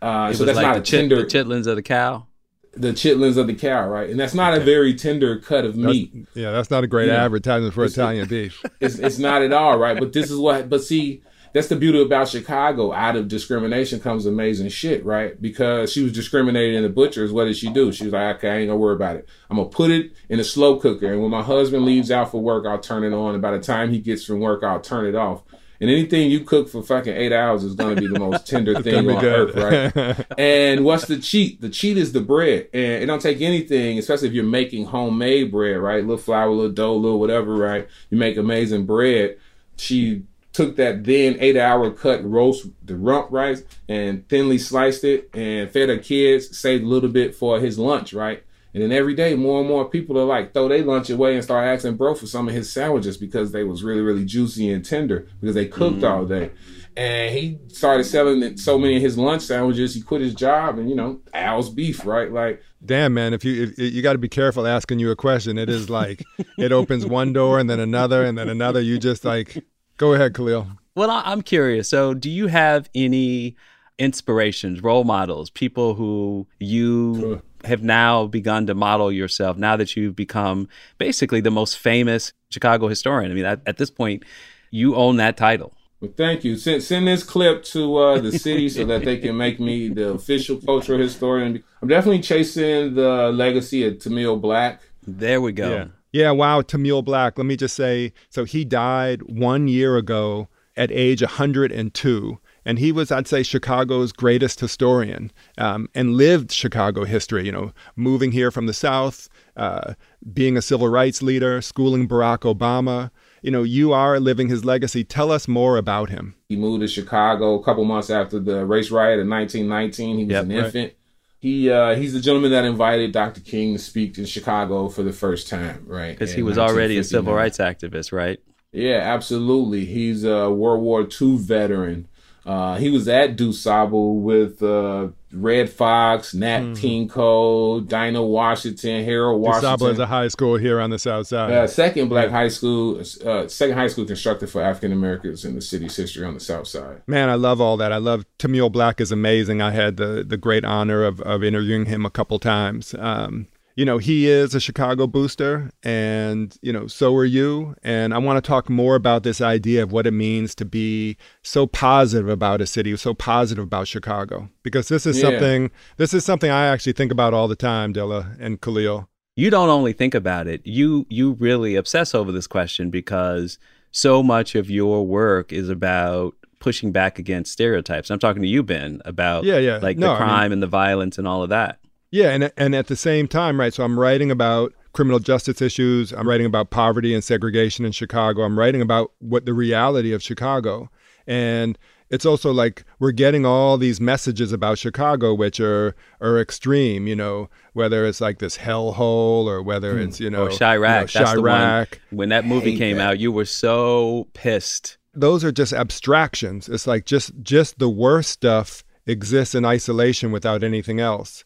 Uh, 0.01 0.33
so 0.33 0.45
that's 0.45 0.55
like 0.55 0.65
not 0.65 0.73
the 0.73 0.81
a 0.81 0.83
tender. 0.83 1.15
the 1.17 1.25
chitlins 1.25 1.67
of 1.67 1.75
the 1.75 1.83
cow. 1.83 2.25
The 2.73 2.93
chitlins 2.93 3.37
of 3.37 3.47
the 3.47 3.53
cow, 3.53 3.87
right? 3.87 4.09
And 4.09 4.19
that's 4.19 4.33
not 4.33 4.53
okay. 4.53 4.61
a 4.61 4.65
very 4.65 4.93
tender 4.93 5.39
cut 5.39 5.65
of 5.65 5.75
meat. 5.75 6.13
Yeah, 6.33 6.51
that's 6.51 6.71
not 6.71 6.83
a 6.83 6.87
great 6.87 7.07
yeah. 7.07 7.23
advertisement 7.23 7.73
for 7.73 7.83
it's, 7.83 7.95
Italian 7.95 8.27
beef. 8.27 8.63
It's, 8.79 8.97
it's 8.97 9.19
not 9.19 9.41
at 9.41 9.51
all, 9.51 9.77
right? 9.77 9.99
But 9.99 10.13
this 10.13 10.31
is 10.31 10.37
what. 10.37 10.69
But 10.69 10.81
see, 10.83 11.21
that's 11.53 11.67
the 11.67 11.75
beauty 11.75 12.01
about 12.01 12.29
Chicago. 12.29 12.93
Out 12.93 13.15
of 13.15 13.27
discrimination 13.27 13.99
comes 13.99 14.25
amazing 14.25 14.69
shit, 14.69 15.03
right? 15.05 15.39
Because 15.41 15.91
she 15.91 16.03
was 16.03 16.11
discriminated 16.11 16.75
in 16.75 16.83
the 16.83 16.89
butchers. 16.89 17.31
What 17.31 17.45
did 17.45 17.57
she 17.57 17.71
do? 17.71 17.91
She 17.91 18.05
was 18.05 18.13
like, 18.13 18.37
okay, 18.37 18.49
I 18.49 18.57
ain't 18.57 18.69
gonna 18.69 18.77
worry 18.77 18.95
about 18.95 19.17
it. 19.17 19.27
I'm 19.49 19.57
gonna 19.57 19.69
put 19.69 19.91
it 19.91 20.13
in 20.29 20.39
a 20.39 20.43
slow 20.43 20.79
cooker. 20.79 21.11
And 21.11 21.21
when 21.21 21.31
my 21.31 21.43
husband 21.43 21.85
leaves 21.85 22.11
out 22.11 22.31
for 22.31 22.41
work, 22.41 22.65
I'll 22.65 22.79
turn 22.79 23.03
it 23.03 23.13
on. 23.13 23.33
And 23.33 23.41
by 23.41 23.51
the 23.51 23.59
time 23.59 23.91
he 23.91 23.99
gets 23.99 24.23
from 24.23 24.39
work, 24.39 24.63
I'll 24.63 24.81
turn 24.81 25.05
it 25.05 25.15
off. 25.15 25.43
And 25.81 25.89
anything 25.89 26.29
you 26.29 26.41
cook 26.41 26.69
for 26.69 26.83
fucking 26.83 27.15
eight 27.15 27.33
hours 27.33 27.63
is 27.63 27.75
to 27.75 27.95
be 27.95 28.05
the 28.05 28.19
most 28.19 28.45
tender 28.45 28.79
thing 28.83 29.09
on 29.09 29.19
good. 29.19 29.55
earth, 29.55 29.95
right? 29.95 30.25
and 30.37 30.85
what's 30.85 31.05
the 31.05 31.17
cheat? 31.17 31.59
The 31.59 31.69
cheat 31.69 31.97
is 31.97 32.11
the 32.11 32.21
bread, 32.21 32.69
and 32.71 33.03
it 33.03 33.07
don't 33.07 33.21
take 33.21 33.41
anything, 33.41 33.97
especially 33.97 34.27
if 34.27 34.35
you're 34.35 34.43
making 34.43 34.85
homemade 34.85 35.51
bread, 35.51 35.79
right? 35.79 36.01
Little 36.01 36.17
flour, 36.17 36.51
little 36.51 36.71
dough, 36.71 36.95
little 36.95 37.19
whatever, 37.19 37.55
right? 37.55 37.87
You 38.11 38.19
make 38.19 38.37
amazing 38.37 38.85
bread. 38.85 39.37
She 39.75 40.21
took 40.53 40.75
that 40.75 41.03
then 41.03 41.37
eight 41.39 41.57
hour 41.57 41.91
cut 41.91 42.23
roast, 42.23 42.67
the 42.83 42.95
rump 42.95 43.31
rice, 43.31 43.63
and 43.87 44.27
thinly 44.27 44.57
sliced 44.57 45.03
it 45.03 45.29
and 45.33 45.71
fed 45.71 45.89
her 45.89 45.97
kids, 45.97 46.57
saved 46.57 46.83
a 46.83 46.87
little 46.87 47.09
bit 47.09 47.35
for 47.35 47.59
his 47.59 47.79
lunch, 47.79 48.13
right? 48.13 48.43
And 48.73 48.81
then 48.81 48.91
every 48.91 49.15
day, 49.15 49.35
more 49.35 49.59
and 49.59 49.67
more 49.67 49.89
people 49.89 50.17
are 50.17 50.25
like 50.25 50.53
throw 50.53 50.69
their 50.69 50.83
lunch 50.83 51.09
away 51.09 51.35
and 51.35 51.43
start 51.43 51.65
asking 51.67 51.97
bro 51.97 52.15
for 52.15 52.25
some 52.25 52.47
of 52.47 52.53
his 52.53 52.71
sandwiches 52.71 53.17
because 53.17 53.51
they 53.51 53.63
was 53.63 53.83
really, 53.83 54.01
really 54.01 54.23
juicy 54.23 54.71
and 54.71 54.83
tender 54.83 55.27
because 55.39 55.55
they 55.55 55.67
cooked 55.67 55.97
mm-hmm. 55.97 56.05
all 56.05 56.25
day. 56.25 56.51
And 56.95 57.33
he 57.33 57.59
started 57.69 58.03
selling 58.03 58.57
so 58.57 58.77
many 58.77 58.97
of 58.97 59.01
his 59.01 59.17
lunch 59.17 59.43
sandwiches. 59.43 59.95
He 59.95 60.01
quit 60.01 60.21
his 60.21 60.33
job, 60.33 60.77
and 60.77 60.89
you 60.89 60.95
know, 60.95 61.21
Al's 61.33 61.69
beef, 61.69 62.05
right? 62.05 62.31
Like, 62.31 62.61
damn, 62.85 63.13
man, 63.13 63.33
if 63.33 63.45
you 63.45 63.63
if, 63.63 63.79
you 63.79 64.01
got 64.01 64.13
to 64.13 64.19
be 64.19 64.29
careful 64.29 64.67
asking 64.67 64.99
you 64.99 65.11
a 65.11 65.15
question. 65.15 65.57
It 65.57 65.69
is 65.69 65.89
like 65.89 66.23
it 66.57 66.71
opens 66.71 67.05
one 67.05 67.31
door 67.33 67.59
and 67.59 67.69
then 67.69 67.79
another 67.79 68.23
and 68.23 68.37
then 68.37 68.49
another. 68.49 68.81
You 68.81 68.99
just 68.99 69.23
like 69.23 69.65
Go 70.01 70.15
ahead, 70.15 70.33
Khalil. 70.33 70.65
Well, 70.95 71.11
I'm 71.11 71.43
curious. 71.43 71.87
So, 71.87 72.15
do 72.15 72.27
you 72.27 72.47
have 72.47 72.89
any 72.95 73.55
inspirations, 73.99 74.81
role 74.81 75.03
models, 75.03 75.51
people 75.51 75.93
who 75.93 76.47
you 76.59 77.19
sure. 77.19 77.41
have 77.65 77.83
now 77.83 78.25
begun 78.25 78.65
to 78.65 78.73
model 78.73 79.11
yourself 79.11 79.57
now 79.57 79.77
that 79.77 79.95
you've 79.95 80.15
become 80.15 80.67
basically 80.97 81.39
the 81.39 81.51
most 81.51 81.77
famous 81.77 82.33
Chicago 82.49 82.87
historian? 82.87 83.29
I 83.29 83.35
mean, 83.35 83.45
at, 83.45 83.61
at 83.67 83.77
this 83.77 83.91
point, 83.91 84.23
you 84.71 84.95
own 84.95 85.17
that 85.17 85.37
title. 85.37 85.71
Well, 85.99 86.09
thank 86.17 86.43
you. 86.43 86.57
Send, 86.57 86.81
send 86.81 87.07
this 87.07 87.21
clip 87.21 87.63
to 87.65 87.97
uh, 87.97 88.19
the 88.21 88.31
city 88.31 88.69
so 88.69 88.85
that 88.85 89.05
they 89.05 89.19
can 89.19 89.37
make 89.37 89.59
me 89.59 89.89
the 89.89 90.13
official 90.13 90.57
cultural 90.57 90.97
historian. 90.97 91.63
I'm 91.79 91.87
definitely 91.87 92.23
chasing 92.23 92.95
the 92.95 93.31
legacy 93.31 93.85
of 93.85 93.99
Timuel 93.99 94.41
Black. 94.41 94.81
There 95.05 95.39
we 95.41 95.51
go. 95.51 95.69
Yeah. 95.69 95.85
Yeah, 96.11 96.31
wow, 96.31 96.61
Timuel 96.61 97.03
Black. 97.03 97.37
Let 97.37 97.45
me 97.45 97.55
just 97.55 97.75
say 97.75 98.13
so 98.29 98.43
he 98.43 98.65
died 98.65 99.21
one 99.23 99.67
year 99.67 99.97
ago 99.97 100.49
at 100.75 100.91
age 100.91 101.21
102. 101.21 102.39
And 102.63 102.77
he 102.77 102.91
was, 102.91 103.11
I'd 103.11 103.27
say, 103.27 103.41
Chicago's 103.43 104.11
greatest 104.11 104.59
historian 104.59 105.31
um, 105.57 105.89
and 105.95 106.15
lived 106.15 106.51
Chicago 106.51 107.05
history, 107.05 107.45
you 107.45 107.51
know, 107.51 107.71
moving 107.95 108.31
here 108.31 108.51
from 108.51 108.67
the 108.67 108.73
South, 108.73 109.29
uh, 109.57 109.95
being 110.31 110.57
a 110.57 110.61
civil 110.61 110.87
rights 110.87 111.23
leader, 111.23 111.61
schooling 111.61 112.07
Barack 112.07 112.39
Obama. 112.39 113.09
You 113.41 113.49
know, 113.49 113.63
you 113.63 113.93
are 113.93 114.19
living 114.19 114.49
his 114.49 114.63
legacy. 114.63 115.03
Tell 115.03 115.31
us 115.31 115.47
more 115.47 115.77
about 115.77 116.09
him. 116.09 116.35
He 116.49 116.55
moved 116.55 116.81
to 116.81 116.87
Chicago 116.87 117.55
a 117.55 117.63
couple 117.63 117.83
months 117.83 118.11
after 118.11 118.39
the 118.39 118.63
race 118.65 118.91
riot 118.91 119.19
in 119.19 119.29
1919. 119.29 120.17
He 120.17 120.25
was 120.25 120.31
yep, 120.31 120.43
an 120.43 120.51
infant. 120.51 120.75
Right. 120.75 120.95
He 121.41 121.71
uh, 121.71 121.95
he's 121.95 122.13
the 122.13 122.19
gentleman 122.19 122.51
that 122.51 122.65
invited 122.65 123.11
Dr. 123.11 123.41
King 123.41 123.73
to 123.73 123.79
speak 123.79 124.15
in 124.19 124.25
Chicago 124.25 124.89
for 124.89 125.01
the 125.01 125.11
first 125.11 125.49
time, 125.49 125.83
right? 125.87 126.11
Because 126.11 126.31
he 126.31 126.43
was 126.43 126.59
already 126.59 126.99
a 126.99 127.03
civil 127.03 127.33
rights 127.33 127.57
activist, 127.57 128.11
right? 128.11 128.39
Yeah, 128.71 128.99
absolutely. 128.99 129.85
He's 129.85 130.23
a 130.23 130.51
World 130.51 130.83
War 130.83 131.01
II 131.01 131.37
veteran. 131.37 132.07
Uh, 132.45 132.77
he 132.77 132.89
was 132.89 133.07
at 133.07 133.35
DuSable 133.35 134.21
with 134.21 134.63
uh, 134.63 135.09
Redd 135.31 135.69
Foxx, 135.69 136.33
Nat 136.33 136.61
mm. 136.61 136.79
King 136.79 137.07
Cole, 137.07 137.81
Dinah 137.81 138.23
Washington, 138.23 139.05
Harold 139.05 139.41
Washington. 139.41 139.77
DuSable 139.77 139.91
is 139.91 139.99
a 139.99 140.07
high 140.07 140.27
school 140.27 140.57
here 140.57 140.79
on 140.79 140.89
the 140.89 140.97
South 140.97 141.27
Side. 141.27 141.51
Uh, 141.51 141.67
second 141.67 142.09
black 142.09 142.29
high 142.29 142.47
school, 142.47 142.99
uh, 142.99 143.47
second 143.47 143.77
high 143.77 143.87
school 143.87 144.05
constructed 144.05 144.49
for 144.49 144.61
African 144.61 144.91
Americans 144.91 145.45
in 145.45 145.53
the 145.55 145.61
city's 145.61 145.95
history 145.95 146.25
on 146.25 146.33
the 146.33 146.39
South 146.39 146.67
Side. 146.67 147.03
Man, 147.05 147.29
I 147.29 147.35
love 147.35 147.61
all 147.61 147.77
that. 147.77 147.91
I 147.91 147.97
love 147.97 148.25
Timuel 148.39 148.71
Black 148.71 148.99
is 148.99 149.11
amazing. 149.11 149.61
I 149.61 149.71
had 149.71 149.97
the 149.97 150.23
the 150.27 150.37
great 150.37 150.65
honor 150.65 151.03
of 151.03 151.21
of 151.21 151.43
interviewing 151.43 151.85
him 151.85 152.05
a 152.05 152.09
couple 152.09 152.39
times. 152.39 152.95
Um, 152.97 153.47
you 153.75 153.85
know, 153.85 153.97
he 153.97 154.27
is 154.27 154.53
a 154.53 154.59
Chicago 154.59 155.07
booster, 155.07 155.71
and, 155.83 156.57
you 156.61 156.73
know, 156.73 156.87
so 156.87 157.15
are 157.15 157.25
you. 157.25 157.75
And 157.83 158.13
I 158.13 158.17
want 158.17 158.43
to 158.43 158.47
talk 158.47 158.69
more 158.69 158.95
about 158.95 159.23
this 159.23 159.41
idea 159.41 159.83
of 159.83 159.91
what 159.91 160.07
it 160.07 160.11
means 160.11 160.53
to 160.55 160.65
be 160.65 161.17
so 161.41 161.67
positive 161.67 162.29
about 162.29 162.61
a 162.61 162.65
city, 162.65 162.95
so 162.97 163.13
positive 163.13 163.63
about 163.63 163.87
Chicago, 163.87 164.49
because 164.63 164.87
this 164.87 165.05
is 165.05 165.17
yeah. 165.17 165.29
something, 165.29 165.71
this 165.97 166.13
is 166.13 166.25
something 166.25 166.51
I 166.51 166.67
actually 166.67 166.93
think 166.93 167.11
about 167.11 167.33
all 167.33 167.47
the 167.47 167.55
time, 167.55 167.93
Dilla 167.93 168.37
and 168.39 168.59
Khalil. 168.61 169.07
You 169.35 169.49
don't 169.49 169.69
only 169.69 169.93
think 169.93 170.13
about 170.13 170.47
it, 170.47 170.61
you, 170.65 171.05
you 171.09 171.33
really 171.33 171.75
obsess 171.75 172.13
over 172.13 172.31
this 172.31 172.47
question 172.47 172.89
because 172.89 173.57
so 173.91 174.21
much 174.21 174.55
of 174.55 174.69
your 174.69 175.05
work 175.05 175.53
is 175.53 175.69
about 175.69 176.35
pushing 176.59 176.91
back 176.91 177.19
against 177.19 177.51
stereotypes. 177.51 178.09
I'm 178.09 178.19
talking 178.19 178.41
to 178.41 178.47
you, 178.47 178.63
Ben, 178.63 179.01
about 179.03 179.43
yeah, 179.43 179.57
yeah. 179.57 179.77
like 179.77 179.97
no, 179.97 180.11
the 180.11 180.17
crime 180.17 180.29
I 180.29 180.43
mean, 180.43 180.51
and 180.53 180.63
the 180.63 180.67
violence 180.67 181.17
and 181.17 181.27
all 181.27 181.43
of 181.43 181.49
that. 181.49 181.79
Yeah, 182.11 182.31
and 182.31 182.51
and 182.57 182.75
at 182.75 182.87
the 182.87 182.95
same 182.95 183.27
time, 183.27 183.59
right? 183.59 183.73
So 183.73 183.83
I'm 183.83 183.99
writing 183.99 184.29
about 184.29 184.73
criminal 184.93 185.19
justice 185.19 185.61
issues. 185.61 186.11
I'm 186.11 186.27
writing 186.27 186.45
about 186.45 186.69
poverty 186.69 187.13
and 187.13 187.23
segregation 187.23 187.85
in 187.85 187.91
Chicago. 187.91 188.43
I'm 188.43 188.59
writing 188.59 188.81
about 188.81 189.11
what 189.19 189.45
the 189.45 189.53
reality 189.53 190.11
of 190.11 190.21
Chicago. 190.21 190.89
And 191.25 191.77
it's 192.09 192.25
also 192.25 192.51
like 192.51 192.83
we're 192.99 193.13
getting 193.13 193.45
all 193.45 193.77
these 193.77 194.01
messages 194.01 194.51
about 194.51 194.77
Chicago 194.77 195.33
which 195.33 195.59
are 195.61 195.95
are 196.19 196.39
extreme, 196.39 197.07
you 197.07 197.15
know, 197.15 197.49
whether 197.73 198.05
it's 198.05 198.19
like 198.19 198.39
this 198.39 198.57
hellhole 198.57 199.45
or 199.45 199.61
whether 199.61 199.93
hmm. 199.93 200.09
it's, 200.09 200.19
you 200.19 200.29
know, 200.29 200.47
or 200.47 200.49
Chi-Raq. 200.49 201.13
You 201.13 201.21
know, 201.21 201.25
Chi-Raq. 201.25 201.99
When 202.09 202.29
that 202.29 202.45
movie 202.45 202.77
came 202.77 202.97
that. 202.97 203.11
out, 203.11 203.19
you 203.19 203.31
were 203.31 203.45
so 203.45 204.27
pissed. 204.33 204.97
Those 205.13 205.43
are 205.43 205.51
just 205.51 205.73
abstractions. 205.73 206.67
It's 206.67 206.87
like 206.87 207.05
just 207.05 207.31
just 207.41 207.79
the 207.79 207.89
worst 207.89 208.29
stuff 208.29 208.83
exists 209.05 209.55
in 209.55 209.63
isolation 209.63 210.31
without 210.31 210.63
anything 210.63 210.99
else. 210.99 211.45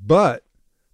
But 0.00 0.44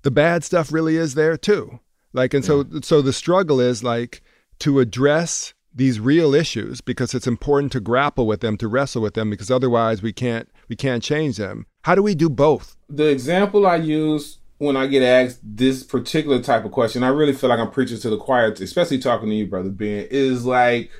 the 0.03 0.11
bad 0.11 0.45
stuff 0.45 0.73
really 0.73 0.97
is 0.97 1.15
there 1.15 1.37
too. 1.37 1.81
Like, 2.13 2.33
and 2.35 2.45
so, 2.45 2.65
so 2.83 3.03
the 3.03 3.13
struggle 3.13 3.61
is 3.61 3.83
like 3.83 4.23
to 4.61 4.81
address 4.81 5.55
these 5.75 5.99
real 5.99 6.35
issues 6.35 6.81
because 6.81 7.15
it's 7.15 7.27
important 7.27 7.73
to 7.73 7.81
grapple 7.81 8.27
with 8.27 8.41
them, 8.41 8.57
to 8.59 8.69
wrestle 8.69 9.03
with 9.03 9.15
them, 9.15 9.31
because 9.31 9.51
otherwise 9.51 10.03
we 10.03 10.13
can't, 10.13 10.49
we 10.69 10.77
can't 10.77 11.03
change 11.03 11.37
them. 11.37 11.67
How 11.83 11.97
do 11.97 12.03
we 12.03 12.15
do 12.15 12.31
both? 12.31 12.77
The 12.89 13.09
example 13.09 13.67
I 13.67 13.77
use 13.77 14.39
when 14.59 14.77
I 14.77 14.87
get 14.87 15.03
asked 15.03 15.41
this 15.43 15.83
particular 15.83 16.41
type 16.41 16.65
of 16.65 16.71
question, 16.71 17.03
I 17.03 17.09
really 17.09 17.33
feel 17.33 17.51
like 17.51 17.59
I'm 17.59 17.73
preaching 17.73 17.99
to 17.99 18.11
the 18.11 18.17
choir, 18.17 18.53
especially 18.53 18.99
talking 18.99 19.29
to 19.29 19.35
you, 19.35 19.49
brother 19.49 19.71
Ben, 19.71 20.07
is 20.11 20.47
like, 20.47 20.91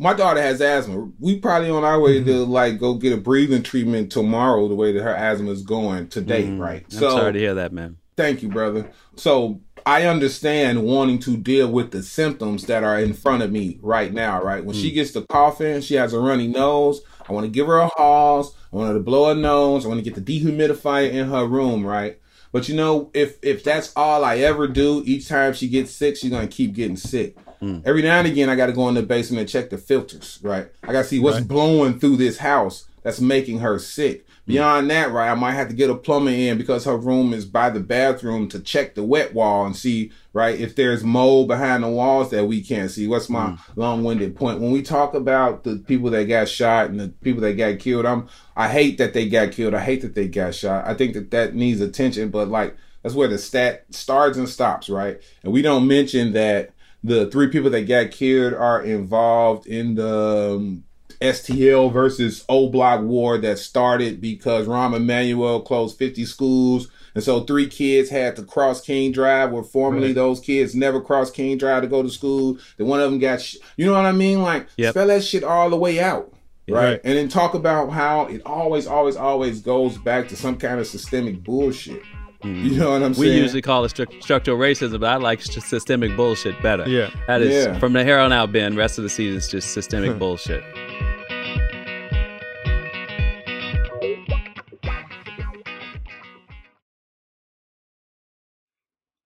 my 0.00 0.14
daughter 0.14 0.40
has 0.40 0.62
asthma. 0.62 1.10
We 1.18 1.38
probably 1.38 1.68
on 1.68 1.84
our 1.84 2.00
way 2.00 2.16
mm-hmm. 2.16 2.26
to 2.26 2.44
like 2.46 2.78
go 2.78 2.94
get 2.94 3.12
a 3.12 3.18
breathing 3.18 3.62
treatment 3.62 4.10
tomorrow. 4.10 4.66
The 4.66 4.74
way 4.74 4.92
that 4.92 5.02
her 5.02 5.14
asthma 5.14 5.50
is 5.50 5.62
going 5.62 6.08
today, 6.08 6.44
mm-hmm. 6.44 6.58
right? 6.58 6.84
I'm 6.84 6.98
so, 6.98 7.10
sorry 7.10 7.34
to 7.34 7.38
hear 7.38 7.54
that, 7.54 7.72
man. 7.72 7.98
Thank 8.16 8.42
you, 8.42 8.48
brother. 8.48 8.90
So 9.16 9.60
I 9.84 10.06
understand 10.06 10.84
wanting 10.84 11.18
to 11.20 11.36
deal 11.36 11.70
with 11.70 11.90
the 11.90 12.02
symptoms 12.02 12.64
that 12.66 12.82
are 12.82 12.98
in 12.98 13.12
front 13.12 13.42
of 13.42 13.52
me 13.52 13.78
right 13.82 14.12
now, 14.12 14.42
right? 14.42 14.64
When 14.64 14.74
she 14.74 14.90
gets 14.90 15.12
the 15.12 15.22
coughing, 15.26 15.82
she 15.82 15.94
has 15.94 16.14
a 16.14 16.18
runny 16.18 16.46
nose. 16.46 17.02
I 17.28 17.32
want 17.32 17.44
to 17.44 17.50
give 17.50 17.66
her 17.66 17.78
a 17.78 17.88
halls. 17.88 18.56
I 18.72 18.76
want 18.76 18.88
her 18.88 18.94
to 18.94 19.04
blow 19.04 19.28
her 19.28 19.34
nose. 19.34 19.84
I 19.84 19.88
want 19.88 20.02
to 20.02 20.10
get 20.10 20.22
the 20.22 20.40
dehumidifier 20.40 21.10
in 21.10 21.28
her 21.28 21.46
room, 21.46 21.86
right? 21.86 22.18
But 22.52 22.68
you 22.68 22.74
know, 22.74 23.10
if 23.12 23.36
if 23.42 23.62
that's 23.62 23.92
all 23.94 24.24
I 24.24 24.38
ever 24.38 24.66
do, 24.66 25.02
each 25.04 25.28
time 25.28 25.52
she 25.52 25.68
gets 25.68 25.92
sick, 25.92 26.16
she's 26.16 26.30
gonna 26.30 26.48
keep 26.48 26.74
getting 26.74 26.96
sick. 26.96 27.36
Mm. 27.62 27.82
Every 27.84 28.02
now 28.02 28.18
and 28.18 28.26
again, 28.28 28.48
I 28.48 28.56
got 28.56 28.66
to 28.66 28.72
go 28.72 28.88
in 28.88 28.94
the 28.94 29.02
basement 29.02 29.40
and 29.40 29.48
check 29.48 29.70
the 29.70 29.78
filters, 29.78 30.38
right? 30.42 30.68
I 30.82 30.92
got 30.92 31.02
to 31.02 31.08
see 31.08 31.18
what's 31.20 31.38
Right. 31.38 31.48
blowing 31.48 31.98
through 31.98 32.16
this 32.16 32.38
house 32.38 32.86
that's 33.02 33.20
making 33.20 33.58
her 33.60 33.78
sick. 33.78 34.26
Mm. 34.26 34.46
Beyond 34.46 34.90
that, 34.90 35.12
right, 35.12 35.30
I 35.30 35.34
might 35.34 35.52
have 35.52 35.68
to 35.68 35.74
get 35.74 35.90
a 35.90 35.94
plumber 35.94 36.30
in 36.30 36.56
because 36.58 36.84
her 36.84 36.96
room 36.96 37.32
is 37.34 37.44
by 37.44 37.70
the 37.70 37.80
bathroom 37.80 38.48
to 38.48 38.60
check 38.60 38.94
the 38.94 39.02
wet 39.02 39.34
wall 39.34 39.66
and 39.66 39.76
see, 39.76 40.10
right, 40.32 40.58
if 40.58 40.74
there's 40.74 41.04
mold 41.04 41.48
behind 41.48 41.84
the 41.84 41.88
walls 41.88 42.30
that 42.30 42.46
we 42.46 42.62
can't 42.62 42.90
see. 42.90 43.06
What's 43.06 43.28
my 43.28 43.48
mm. 43.48 43.58
long-winded 43.76 44.34
point? 44.36 44.60
When 44.60 44.72
we 44.72 44.82
talk 44.82 45.14
about 45.14 45.64
the 45.64 45.76
people 45.76 46.10
that 46.10 46.24
got 46.24 46.48
shot 46.48 46.88
and 46.88 46.98
the 46.98 47.08
people 47.08 47.42
that 47.42 47.54
got 47.54 47.78
killed, 47.78 48.06
I'm 48.06 48.28
I 48.56 48.68
hate 48.68 48.98
that 48.98 49.12
they 49.12 49.28
got 49.28 49.52
killed. 49.52 49.74
I 49.74 49.80
hate 49.80 50.02
that 50.02 50.14
they 50.14 50.28
got 50.28 50.54
shot. 50.54 50.86
I 50.86 50.94
think 50.94 51.12
that 51.14 51.30
that 51.30 51.54
needs 51.54 51.80
attention, 51.80 52.30
but 52.30 52.48
like 52.48 52.76
that's 53.02 53.14
where 53.14 53.28
the 53.28 53.38
stat 53.38 53.86
starts 53.90 54.36
and 54.36 54.48
stops, 54.48 54.88
right? 54.90 55.20
And 55.42 55.52
we 55.52 55.62
don't 55.62 55.86
mention 55.86 56.32
that 56.32 56.72
the 57.02 57.26
three 57.30 57.48
people 57.48 57.70
that 57.70 57.82
got 57.88 58.10
killed 58.10 58.52
are 58.54 58.82
involved 58.82 59.66
in 59.66 59.94
the 59.94 60.56
um, 60.56 60.84
STL 61.20 61.92
versus 61.92 62.44
O 62.48 62.68
Block 62.68 63.02
war 63.02 63.38
that 63.38 63.58
started 63.58 64.20
because 64.20 64.66
Rahm 64.66 64.94
Emanuel 64.96 65.60
closed 65.60 65.98
50 65.98 66.24
schools. 66.24 66.88
And 67.14 67.24
so 67.24 67.40
three 67.40 67.66
kids 67.66 68.08
had 68.08 68.36
to 68.36 68.44
cross 68.44 68.80
King 68.80 69.12
Drive 69.12 69.50
where 69.50 69.62
formerly 69.64 70.08
Right. 70.08 70.14
those 70.14 70.40
kids 70.40 70.74
never 70.74 71.00
crossed 71.00 71.34
King 71.34 71.58
Drive 71.58 71.82
to 71.82 71.88
go 71.88 72.02
to 72.02 72.08
school. 72.10 72.56
Then 72.78 72.86
one 72.86 73.00
of 73.00 73.10
them 73.10 73.18
got, 73.18 73.40
sh- 73.40 73.56
you 73.76 73.84
know 73.86 73.92
what 73.94 74.06
I 74.06 74.12
mean? 74.12 74.42
Like, 74.42 74.66
Yep. 74.76 74.92
spell 74.92 75.06
that 75.08 75.24
shit 75.24 75.42
all 75.44 75.68
the 75.70 75.76
way 75.76 75.98
out. 76.00 76.32
Right? 76.68 76.84
Right. 76.84 77.00
And 77.02 77.18
then 77.18 77.28
talk 77.28 77.54
about 77.54 77.90
how 77.90 78.26
it 78.26 78.42
always, 78.46 78.86
always, 78.86 79.16
always 79.16 79.60
goes 79.60 79.98
back 79.98 80.28
to 80.28 80.36
some 80.36 80.56
kind 80.56 80.78
of 80.78 80.86
systemic 80.86 81.42
bullshit. 81.42 82.00
Mm. 82.42 82.64
You 82.64 82.70
know 82.78 82.90
what 82.92 83.02
I'm 83.02 83.10
We 83.12 83.26
saying? 83.28 83.38
usually 83.42 83.60
call 83.62 83.84
it 83.84 83.92
stru- 83.92 84.22
structural 84.22 84.56
racism, 84.58 85.00
but 85.00 85.10
I 85.10 85.16
like 85.16 85.40
s- 85.40 85.62
systemic 85.64 86.16
bullshit 86.16 86.60
better. 86.62 86.88
Yeah. 86.88 87.10
That 87.26 87.42
is 87.42 87.66
Yeah. 87.66 87.78
from 87.78 87.92
the 87.92 88.02
here 88.02 88.18
on 88.18 88.32
out, 88.32 88.50
Ben. 88.50 88.74
Rest 88.76 88.96
of 88.98 89.04
the 89.04 89.10
season 89.10 89.36
is 89.36 89.48
just 89.48 89.72
systemic 89.74 90.18
bullshit. 90.18 90.62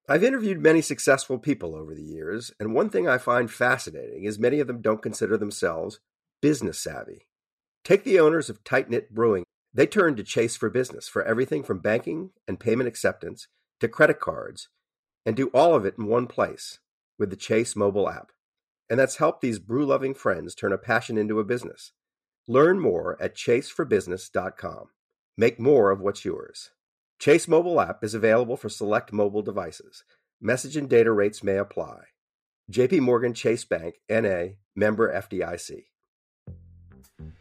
I've 0.09 0.25
interviewed 0.25 0.61
many 0.61 0.83
successful 0.83 1.39
people 1.39 1.75
over 1.75 1.95
the 1.95 2.03
years, 2.03 2.53
and 2.61 2.75
one 2.75 2.91
thing 2.91 3.09
I 3.09 3.17
find 3.17 3.51
fascinating 3.51 4.25
is 4.25 4.39
many 4.39 4.61
of 4.61 4.67
them 4.67 4.83
don't 4.83 5.03
consider 5.03 5.37
themselves 5.39 6.01
business 6.43 6.79
savvy. 6.79 7.27
Take 7.85 8.05
the 8.05 8.21
owners 8.21 8.51
of 8.51 8.63
Tight 8.65 8.91
Knit 8.91 9.15
Brewing. 9.15 9.44
They 9.75 9.87
turned 9.87 10.17
to 10.19 10.23
Chase 10.23 10.57
for 10.57 10.71
business 10.71 11.09
for 11.09 11.25
everything 11.25 11.65
from 11.65 11.81
banking 11.81 12.31
and 12.47 12.61
payment 12.61 12.89
acceptance 12.89 13.49
to 13.81 13.89
credit 13.89 14.21
cards, 14.21 14.69
and 15.27 15.35
do 15.35 15.49
all 15.49 15.75
of 15.75 15.85
it 15.85 15.97
in 15.99 16.07
one 16.07 16.29
place 16.29 16.79
with 17.19 17.31
the 17.31 17.37
Chase 17.37 17.75
mobile 17.75 18.09
app. 18.09 18.31
And 18.89 19.01
that's 19.01 19.17
helped 19.17 19.41
these 19.41 19.59
brew 19.59 19.85
loving 19.85 20.15
friends 20.15 20.55
turn 20.55 20.73
a 20.73 20.79
passion 20.79 21.19
into 21.19 21.41
a 21.41 21.45
business. 21.45 21.93
Learn 22.47 22.79
more 22.79 23.21
at 23.21 23.35
chaseforbusiness.com. 23.35 24.87
Make 25.37 25.59
more 25.59 25.91
of 25.91 26.01
what's 26.01 26.25
yours. 26.25 26.71
Chase 27.19 27.49
mobile 27.49 27.81
app 27.81 28.05
is 28.05 28.15
available 28.15 28.57
for 28.57 28.69
select 28.69 29.13
mobile 29.13 29.43
devices. 29.43 30.05
Message 30.41 30.77
and 30.77 30.89
data 30.89 31.11
rates 31.11 31.43
may 31.43 31.57
apply. 31.57 32.03
JP 32.71 33.01
Morgan 33.01 33.35
Chase 33.35 33.65
Bank 33.65 33.97
NA 34.09 34.55
member 34.77 35.13
FDIC. 35.13 35.85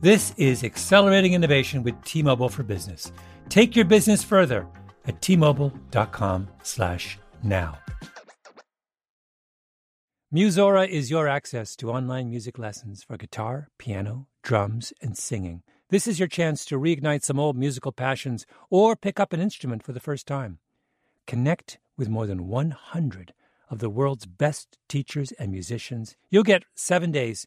This 0.00 0.32
is 0.36 0.64
accelerating 0.64 1.34
innovation 1.34 1.82
with 1.82 2.02
T-Mobile 2.04 2.48
for 2.48 2.62
Business. 2.62 3.12
Take 3.48 3.74
your 3.76 3.84
business 3.84 4.22
further 4.22 4.66
at 5.06 5.20
t-mobile.com/now. 5.22 7.78
Musora 10.32 10.88
is 10.88 11.10
your 11.10 11.28
access 11.28 11.76
to 11.76 11.90
online 11.90 12.28
music 12.28 12.58
lessons 12.58 13.04
for 13.04 13.16
guitar, 13.16 13.68
piano, 13.78 14.26
drums, 14.42 14.92
and 15.00 15.16
singing. 15.16 15.62
This 15.90 16.08
is 16.08 16.18
your 16.18 16.28
chance 16.28 16.64
to 16.66 16.78
reignite 16.78 17.22
some 17.22 17.38
old 17.38 17.56
musical 17.56 17.92
passions 17.92 18.44
or 18.70 18.96
pick 18.96 19.20
up 19.20 19.32
an 19.32 19.40
instrument 19.40 19.84
for 19.84 19.92
the 19.92 20.00
first 20.00 20.26
time. 20.26 20.58
Connect 21.26 21.78
with 21.96 22.08
more 22.08 22.26
than 22.26 22.48
100 22.48 23.32
of 23.70 23.78
the 23.78 23.88
world's 23.88 24.26
best 24.26 24.76
teachers 24.88 25.30
and 25.32 25.52
musicians. 25.52 26.16
You'll 26.30 26.42
get 26.42 26.64
7 26.74 27.12
days 27.12 27.46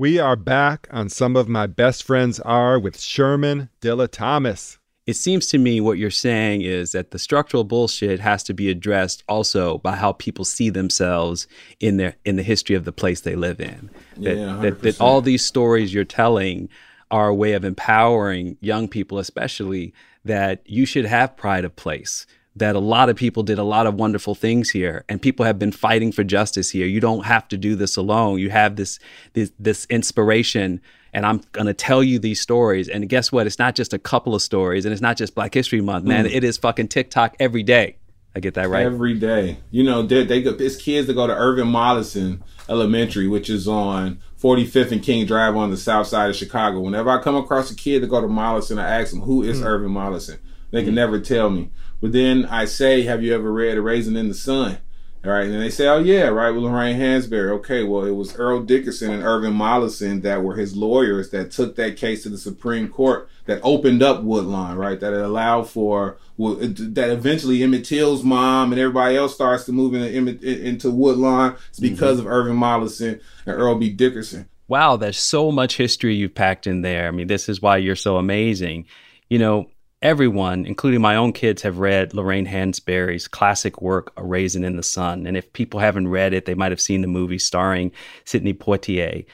We 0.00 0.18
are 0.18 0.34
back 0.34 0.88
on 0.90 1.10
Some 1.10 1.36
of 1.36 1.46
My 1.46 1.66
Best 1.66 2.04
Friends 2.04 2.40
Are 2.40 2.78
with 2.78 2.98
Sherman 2.98 3.68
Dilla 3.82 4.08
Thomas. 4.08 4.78
It 5.06 5.12
seems 5.12 5.48
to 5.48 5.58
me 5.58 5.78
what 5.78 5.98
you're 5.98 6.10
saying 6.10 6.62
is 6.62 6.92
that 6.92 7.10
the 7.10 7.18
structural 7.18 7.64
bullshit 7.64 8.18
has 8.18 8.42
to 8.44 8.54
be 8.54 8.70
addressed 8.70 9.22
also 9.28 9.76
by 9.76 9.96
how 9.96 10.12
people 10.12 10.46
see 10.46 10.70
themselves 10.70 11.46
in 11.80 11.98
their 11.98 12.16
in 12.24 12.36
the 12.36 12.42
history 12.42 12.74
of 12.74 12.86
the 12.86 12.92
place 12.92 13.20
they 13.20 13.36
live 13.36 13.60
in. 13.60 13.90
That, 14.16 14.38
Yeah, 14.38 14.56
that, 14.62 14.80
that 14.80 15.00
all 15.02 15.20
these 15.20 15.44
stories 15.44 15.92
you're 15.92 16.04
telling 16.04 16.70
are 17.10 17.28
a 17.28 17.34
way 17.34 17.52
of 17.52 17.66
empowering 17.66 18.56
young 18.62 18.88
people, 18.88 19.18
especially 19.18 19.92
that 20.24 20.62
you 20.64 20.86
should 20.86 21.04
have 21.04 21.36
pride 21.36 21.66
of 21.66 21.76
place. 21.76 22.26
That 22.56 22.74
a 22.74 22.80
lot 22.80 23.08
of 23.08 23.16
people 23.16 23.44
did 23.44 23.58
a 23.58 23.64
lot 23.64 23.86
of 23.86 23.94
wonderful 23.94 24.34
things 24.34 24.70
here, 24.70 25.04
and 25.08 25.22
people 25.22 25.46
have 25.46 25.58
been 25.58 25.72
fighting 25.72 26.10
for 26.10 26.24
justice 26.24 26.70
here. 26.70 26.86
You 26.86 27.00
don't 27.00 27.24
have 27.24 27.46
to 27.48 27.56
do 27.56 27.76
this 27.76 27.96
alone. 27.96 28.38
You 28.38 28.50
have 28.50 28.76
this 28.76 28.98
this, 29.34 29.52
this 29.58 29.86
inspiration 29.86 30.80
and 31.12 31.26
I'm 31.26 31.40
going 31.52 31.66
to 31.66 31.74
tell 31.74 32.02
you 32.02 32.18
these 32.18 32.40
stories. 32.40 32.88
And 32.88 33.08
guess 33.08 33.32
what? 33.32 33.46
It's 33.46 33.58
not 33.58 33.74
just 33.74 33.92
a 33.92 33.98
couple 33.98 34.34
of 34.34 34.42
stories, 34.42 34.84
and 34.84 34.92
it's 34.92 35.02
not 35.02 35.16
just 35.16 35.34
Black 35.34 35.54
History 35.54 35.80
Month, 35.80 36.04
man. 36.04 36.24
Mm. 36.24 36.34
It 36.34 36.44
is 36.44 36.56
fucking 36.56 36.88
TikTok 36.88 37.36
every 37.40 37.62
day. 37.62 37.96
I 38.34 38.38
get 38.40 38.54
that 38.54 38.68
right. 38.68 38.86
Every 38.86 39.14
day. 39.14 39.58
You 39.72 39.82
know, 39.82 40.02
they, 40.02 40.24
they 40.24 40.40
go, 40.40 40.50
it's 40.50 40.76
kids 40.76 41.08
that 41.08 41.14
go 41.14 41.26
to 41.26 41.34
Irvin 41.34 41.66
Mollison 41.66 42.44
Elementary, 42.68 43.26
which 43.26 43.50
is 43.50 43.66
on 43.66 44.20
45th 44.40 44.92
and 44.92 45.02
King 45.02 45.26
Drive 45.26 45.56
on 45.56 45.70
the 45.70 45.76
south 45.76 46.06
side 46.06 46.30
of 46.30 46.36
Chicago. 46.36 46.80
Whenever 46.80 47.10
I 47.10 47.20
come 47.20 47.34
across 47.34 47.72
a 47.72 47.74
kid 47.74 48.02
that 48.02 48.06
go 48.06 48.20
to 48.20 48.28
Mollison, 48.28 48.78
I 48.78 49.00
ask 49.00 49.10
them, 49.10 49.22
who 49.22 49.42
is 49.42 49.60
Irvin 49.62 49.90
Mollison? 49.90 50.38
They 50.70 50.84
can 50.84 50.94
never 50.94 51.18
tell 51.18 51.50
me. 51.50 51.70
But 52.00 52.12
then 52.12 52.46
I 52.46 52.64
say, 52.64 53.02
have 53.02 53.22
you 53.22 53.34
ever 53.34 53.52
read 53.52 53.76
A 53.76 53.82
Raisin 53.82 54.16
in 54.16 54.28
the 54.28 54.34
Sun? 54.34 54.78
All 55.22 55.32
right, 55.32 55.46
and 55.46 55.60
they 55.60 55.68
say, 55.68 55.86
"Oh 55.86 55.98
yeah, 55.98 56.28
right, 56.28 56.48
with 56.48 56.62
Lorraine 56.62 56.98
Hansberry." 56.98 57.50
Okay, 57.58 57.84
well, 57.84 58.06
it 58.06 58.12
was 58.12 58.34
Earl 58.36 58.62
Dickerson 58.62 59.10
and 59.10 59.22
Irvin 59.22 59.52
Mollison 59.52 60.22
that 60.22 60.42
were 60.42 60.54
his 60.54 60.74
lawyers 60.74 61.28
that 61.28 61.50
took 61.50 61.76
that 61.76 61.98
case 61.98 62.22
to 62.22 62.30
the 62.30 62.38
Supreme 62.38 62.88
Court 62.88 63.28
that 63.44 63.60
opened 63.62 64.02
up 64.02 64.22
Woodlawn, 64.22 64.78
right? 64.78 64.98
That 64.98 65.12
it 65.12 65.20
allowed 65.20 65.68
for 65.68 66.16
well, 66.38 66.54
that 66.54 67.10
eventually 67.10 67.62
Emmett 67.62 67.84
Till's 67.84 68.24
mom 68.24 68.72
and 68.72 68.80
everybody 68.80 69.14
else 69.14 69.34
starts 69.34 69.66
to 69.66 69.72
move 69.72 69.92
into 69.92 70.40
into 70.42 70.90
Woodlawn. 70.90 71.56
It's 71.68 71.80
because 71.80 72.18
of 72.18 72.26
Irvin 72.26 72.56
Mollison 72.56 73.20
and 73.44 73.56
Earl 73.56 73.74
B. 73.74 73.90
Dickerson. 73.90 74.48
Wow, 74.68 74.96
there's 74.96 75.18
so 75.18 75.52
much 75.52 75.76
history 75.76 76.14
you've 76.14 76.34
packed 76.34 76.66
in 76.66 76.80
there. 76.80 77.08
I 77.08 77.10
mean, 77.10 77.26
this 77.26 77.50
is 77.50 77.60
why 77.60 77.76
you're 77.76 77.94
so 77.94 78.16
amazing. 78.16 78.86
You 79.28 79.38
know, 79.38 79.68
everyone, 80.02 80.64
including 80.64 81.00
my 81.00 81.16
own 81.16 81.32
kids, 81.32 81.62
have 81.62 81.78
read 81.78 82.14
Lorraine 82.14 82.46
Hansberry's 82.46 83.28
classic 83.28 83.82
work, 83.82 84.12
A 84.16 84.24
Raisin 84.24 84.64
in 84.64 84.76
the 84.76 84.82
Sun. 84.82 85.26
And 85.26 85.36
if 85.36 85.52
people 85.52 85.80
haven't 85.80 86.08
read 86.08 86.32
it, 86.32 86.46
they 86.46 86.54
might 86.54 86.72
have 86.72 86.80
seen 86.80 87.02
the 87.02 87.06
movie 87.08 87.38
starring 87.38 87.92
Sidney 88.24 88.54
Poitier. 88.54 89.26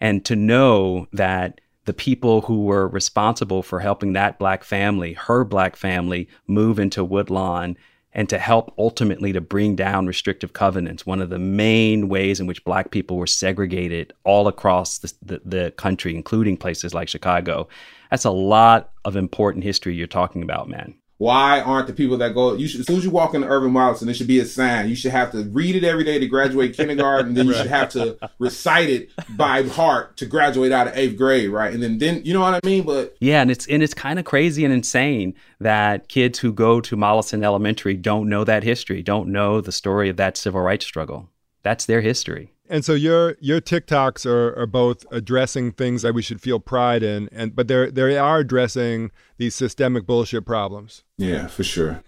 And 0.00 0.24
to 0.24 0.36
know 0.36 1.08
that 1.12 1.60
the 1.84 1.92
people 1.92 2.42
who 2.42 2.64
were 2.64 2.86
responsible 2.88 3.62
for 3.62 3.80
helping 3.80 4.12
that 4.12 4.38
black 4.38 4.62
family, 4.62 5.14
her 5.14 5.44
black 5.44 5.74
family, 5.74 6.28
move 6.46 6.78
into 6.78 7.04
Woodlawn 7.04 7.76
and 8.14 8.28
to 8.28 8.38
help 8.38 8.72
ultimately 8.78 9.32
to 9.32 9.40
bring 9.40 9.74
down 9.74 10.06
restrictive 10.06 10.52
covenants, 10.52 11.06
one 11.06 11.20
of 11.20 11.30
the 11.30 11.38
main 11.38 12.08
ways 12.08 12.40
in 12.40 12.46
which 12.46 12.64
black 12.64 12.90
people 12.90 13.16
were 13.16 13.26
segregated 13.26 14.12
all 14.24 14.48
across 14.48 14.98
the, 14.98 15.12
the, 15.22 15.42
the 15.44 15.70
country, 15.72 16.14
including 16.14 16.56
places 16.56 16.92
like 16.92 17.08
Chicago. 17.08 17.68
That's 18.12 18.26
a 18.26 18.30
lot 18.30 18.90
of 19.06 19.16
important 19.16 19.64
history 19.64 19.94
you're 19.94 20.06
talking 20.06 20.42
about, 20.42 20.68
man. 20.68 20.96
Why 21.16 21.62
aren't 21.62 21.86
the 21.86 21.94
people 21.94 22.18
that 22.18 22.34
go? 22.34 22.52
You 22.52 22.68
should, 22.68 22.80
as 22.80 22.86
soon 22.86 22.98
as 22.98 23.04
you 23.04 23.10
walk 23.10 23.32
into 23.32 23.48
Irvin 23.48 23.72
Mollison, 23.72 24.06
it 24.10 24.12
should 24.12 24.26
be 24.26 24.38
a 24.38 24.44
sign. 24.44 24.90
You 24.90 24.94
should 24.94 25.12
have 25.12 25.30
to 25.30 25.44
read 25.44 25.76
it 25.76 25.82
every 25.82 26.04
day 26.04 26.18
to 26.18 26.26
graduate 26.26 26.76
kindergarten, 26.76 27.28
and 27.28 27.36
then 27.38 27.46
you 27.46 27.54
should 27.54 27.68
have 27.68 27.88
to 27.92 28.18
recite 28.38 28.90
it 28.90 29.10
by 29.30 29.62
heart 29.62 30.18
to 30.18 30.26
graduate 30.26 30.72
out 30.72 30.88
of 30.88 30.94
eighth 30.94 31.16
grade, 31.16 31.48
right? 31.48 31.72
And 31.72 31.82
then, 31.82 31.96
then 31.96 32.22
you 32.22 32.34
know 32.34 32.42
what 32.42 32.62
I 32.62 32.66
mean. 32.66 32.84
But 32.84 33.16
Yeah, 33.18 33.40
and 33.40 33.50
it's 33.50 33.66
and 33.66 33.82
it's 33.82 33.94
kind 33.94 34.18
of 34.18 34.26
crazy 34.26 34.62
and 34.62 34.74
insane 34.74 35.34
that 35.58 36.10
kids 36.10 36.38
who 36.38 36.52
go 36.52 36.82
to 36.82 36.96
Mollison 36.98 37.42
Elementary 37.42 37.96
don't 37.96 38.28
know 38.28 38.44
that 38.44 38.62
history, 38.62 39.02
don't 39.02 39.30
know 39.30 39.62
the 39.62 39.72
story 39.72 40.10
of 40.10 40.18
that 40.18 40.36
civil 40.36 40.60
rights 40.60 40.84
struggle. 40.84 41.30
That's 41.62 41.86
their 41.86 42.02
history. 42.02 42.52
And 42.72 42.86
so 42.86 42.94
your 42.94 43.36
your 43.38 43.60
TikToks 43.60 44.24
are, 44.24 44.58
are 44.58 44.66
both 44.66 45.04
addressing 45.10 45.72
things 45.72 46.00
that 46.00 46.14
we 46.14 46.22
should 46.22 46.40
feel 46.40 46.58
pride 46.58 47.02
in, 47.02 47.28
and 47.30 47.54
but 47.54 47.68
they're 47.68 47.90
they 47.90 48.16
are 48.16 48.38
addressing 48.38 49.10
these 49.36 49.54
systemic 49.54 50.06
bullshit 50.06 50.46
problems. 50.46 51.04
yeah, 51.18 51.48
for 51.48 51.64
sure. 51.64 52.02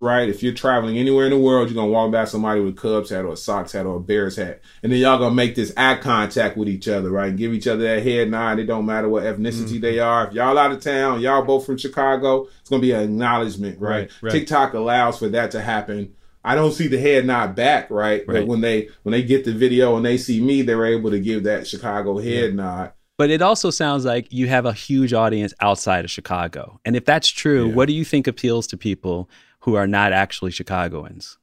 Right, 0.00 0.28
if 0.28 0.44
you're 0.44 0.54
traveling 0.54 0.96
anywhere 0.96 1.24
in 1.24 1.32
the 1.32 1.38
world, 1.38 1.68
you're 1.68 1.74
gonna 1.74 1.90
walk 1.90 2.12
by 2.12 2.26
somebody 2.26 2.60
with 2.60 2.74
a 2.74 2.80
Cubs 2.80 3.10
hat 3.10 3.24
or 3.24 3.32
a 3.32 3.36
Sox 3.36 3.72
hat 3.72 3.86
or 3.86 3.96
a 3.96 4.00
Bears 4.00 4.36
hat, 4.36 4.60
and 4.84 4.92
then 4.92 5.00
y'all 5.00 5.18
gonna 5.18 5.34
make 5.34 5.56
this 5.56 5.72
eye 5.76 5.96
contact 5.96 6.56
with 6.56 6.68
each 6.68 6.86
other, 6.86 7.10
right? 7.10 7.30
And 7.30 7.36
give 7.36 7.52
each 7.52 7.66
other 7.66 7.82
that 7.82 8.04
head 8.04 8.30
nod. 8.30 8.60
It 8.60 8.66
don't 8.66 8.86
matter 8.86 9.08
what 9.08 9.24
ethnicity 9.24 9.64
mm-hmm. 9.64 9.80
they 9.80 9.98
are. 9.98 10.28
If 10.28 10.34
y'all 10.34 10.56
out 10.56 10.70
of 10.70 10.80
town, 10.80 11.20
y'all 11.20 11.42
both 11.42 11.66
from 11.66 11.76
Chicago, 11.76 12.46
it's 12.60 12.70
gonna 12.70 12.80
be 12.80 12.92
an 12.92 13.02
acknowledgement, 13.02 13.80
right? 13.80 13.90
Right, 13.90 14.12
right. 14.22 14.30
TikTok 14.30 14.74
allows 14.74 15.18
for 15.18 15.28
that 15.30 15.50
to 15.50 15.60
happen. 15.60 16.14
I 16.44 16.54
don't 16.54 16.72
see 16.72 16.86
the 16.86 16.98
head 16.98 17.26
nod 17.26 17.54
back, 17.54 17.90
right? 17.90 18.24
But 18.26 18.46
when 18.46 18.60
they 18.60 18.88
when 19.02 19.12
they 19.12 19.22
get 19.22 19.44
the 19.44 19.52
video 19.52 19.96
and 19.96 20.04
they 20.06 20.16
see 20.16 20.40
me, 20.40 20.62
they're 20.62 20.86
able 20.86 21.10
to 21.10 21.20
give 21.20 21.44
that 21.44 21.66
Chicago 21.66 22.18
head 22.18 22.54
nod. 22.54 22.92
But 23.16 23.30
it 23.30 23.42
also 23.42 23.70
sounds 23.70 24.04
like 24.04 24.32
you 24.32 24.46
have 24.46 24.64
a 24.64 24.72
huge 24.72 25.12
audience 25.12 25.52
outside 25.60 26.04
of 26.04 26.10
Chicago. 26.10 26.80
And 26.84 26.94
if 26.94 27.04
that's 27.04 27.28
true, 27.28 27.68
Yeah. 27.68 27.74
what 27.74 27.88
do 27.88 27.92
you 27.92 28.04
think 28.04 28.28
appeals 28.28 28.66
to 28.68 28.76
people 28.76 29.28
who 29.60 29.74
are 29.74 29.88
not 29.88 30.12
actually 30.12 30.52
Chicagoans? 30.52 31.36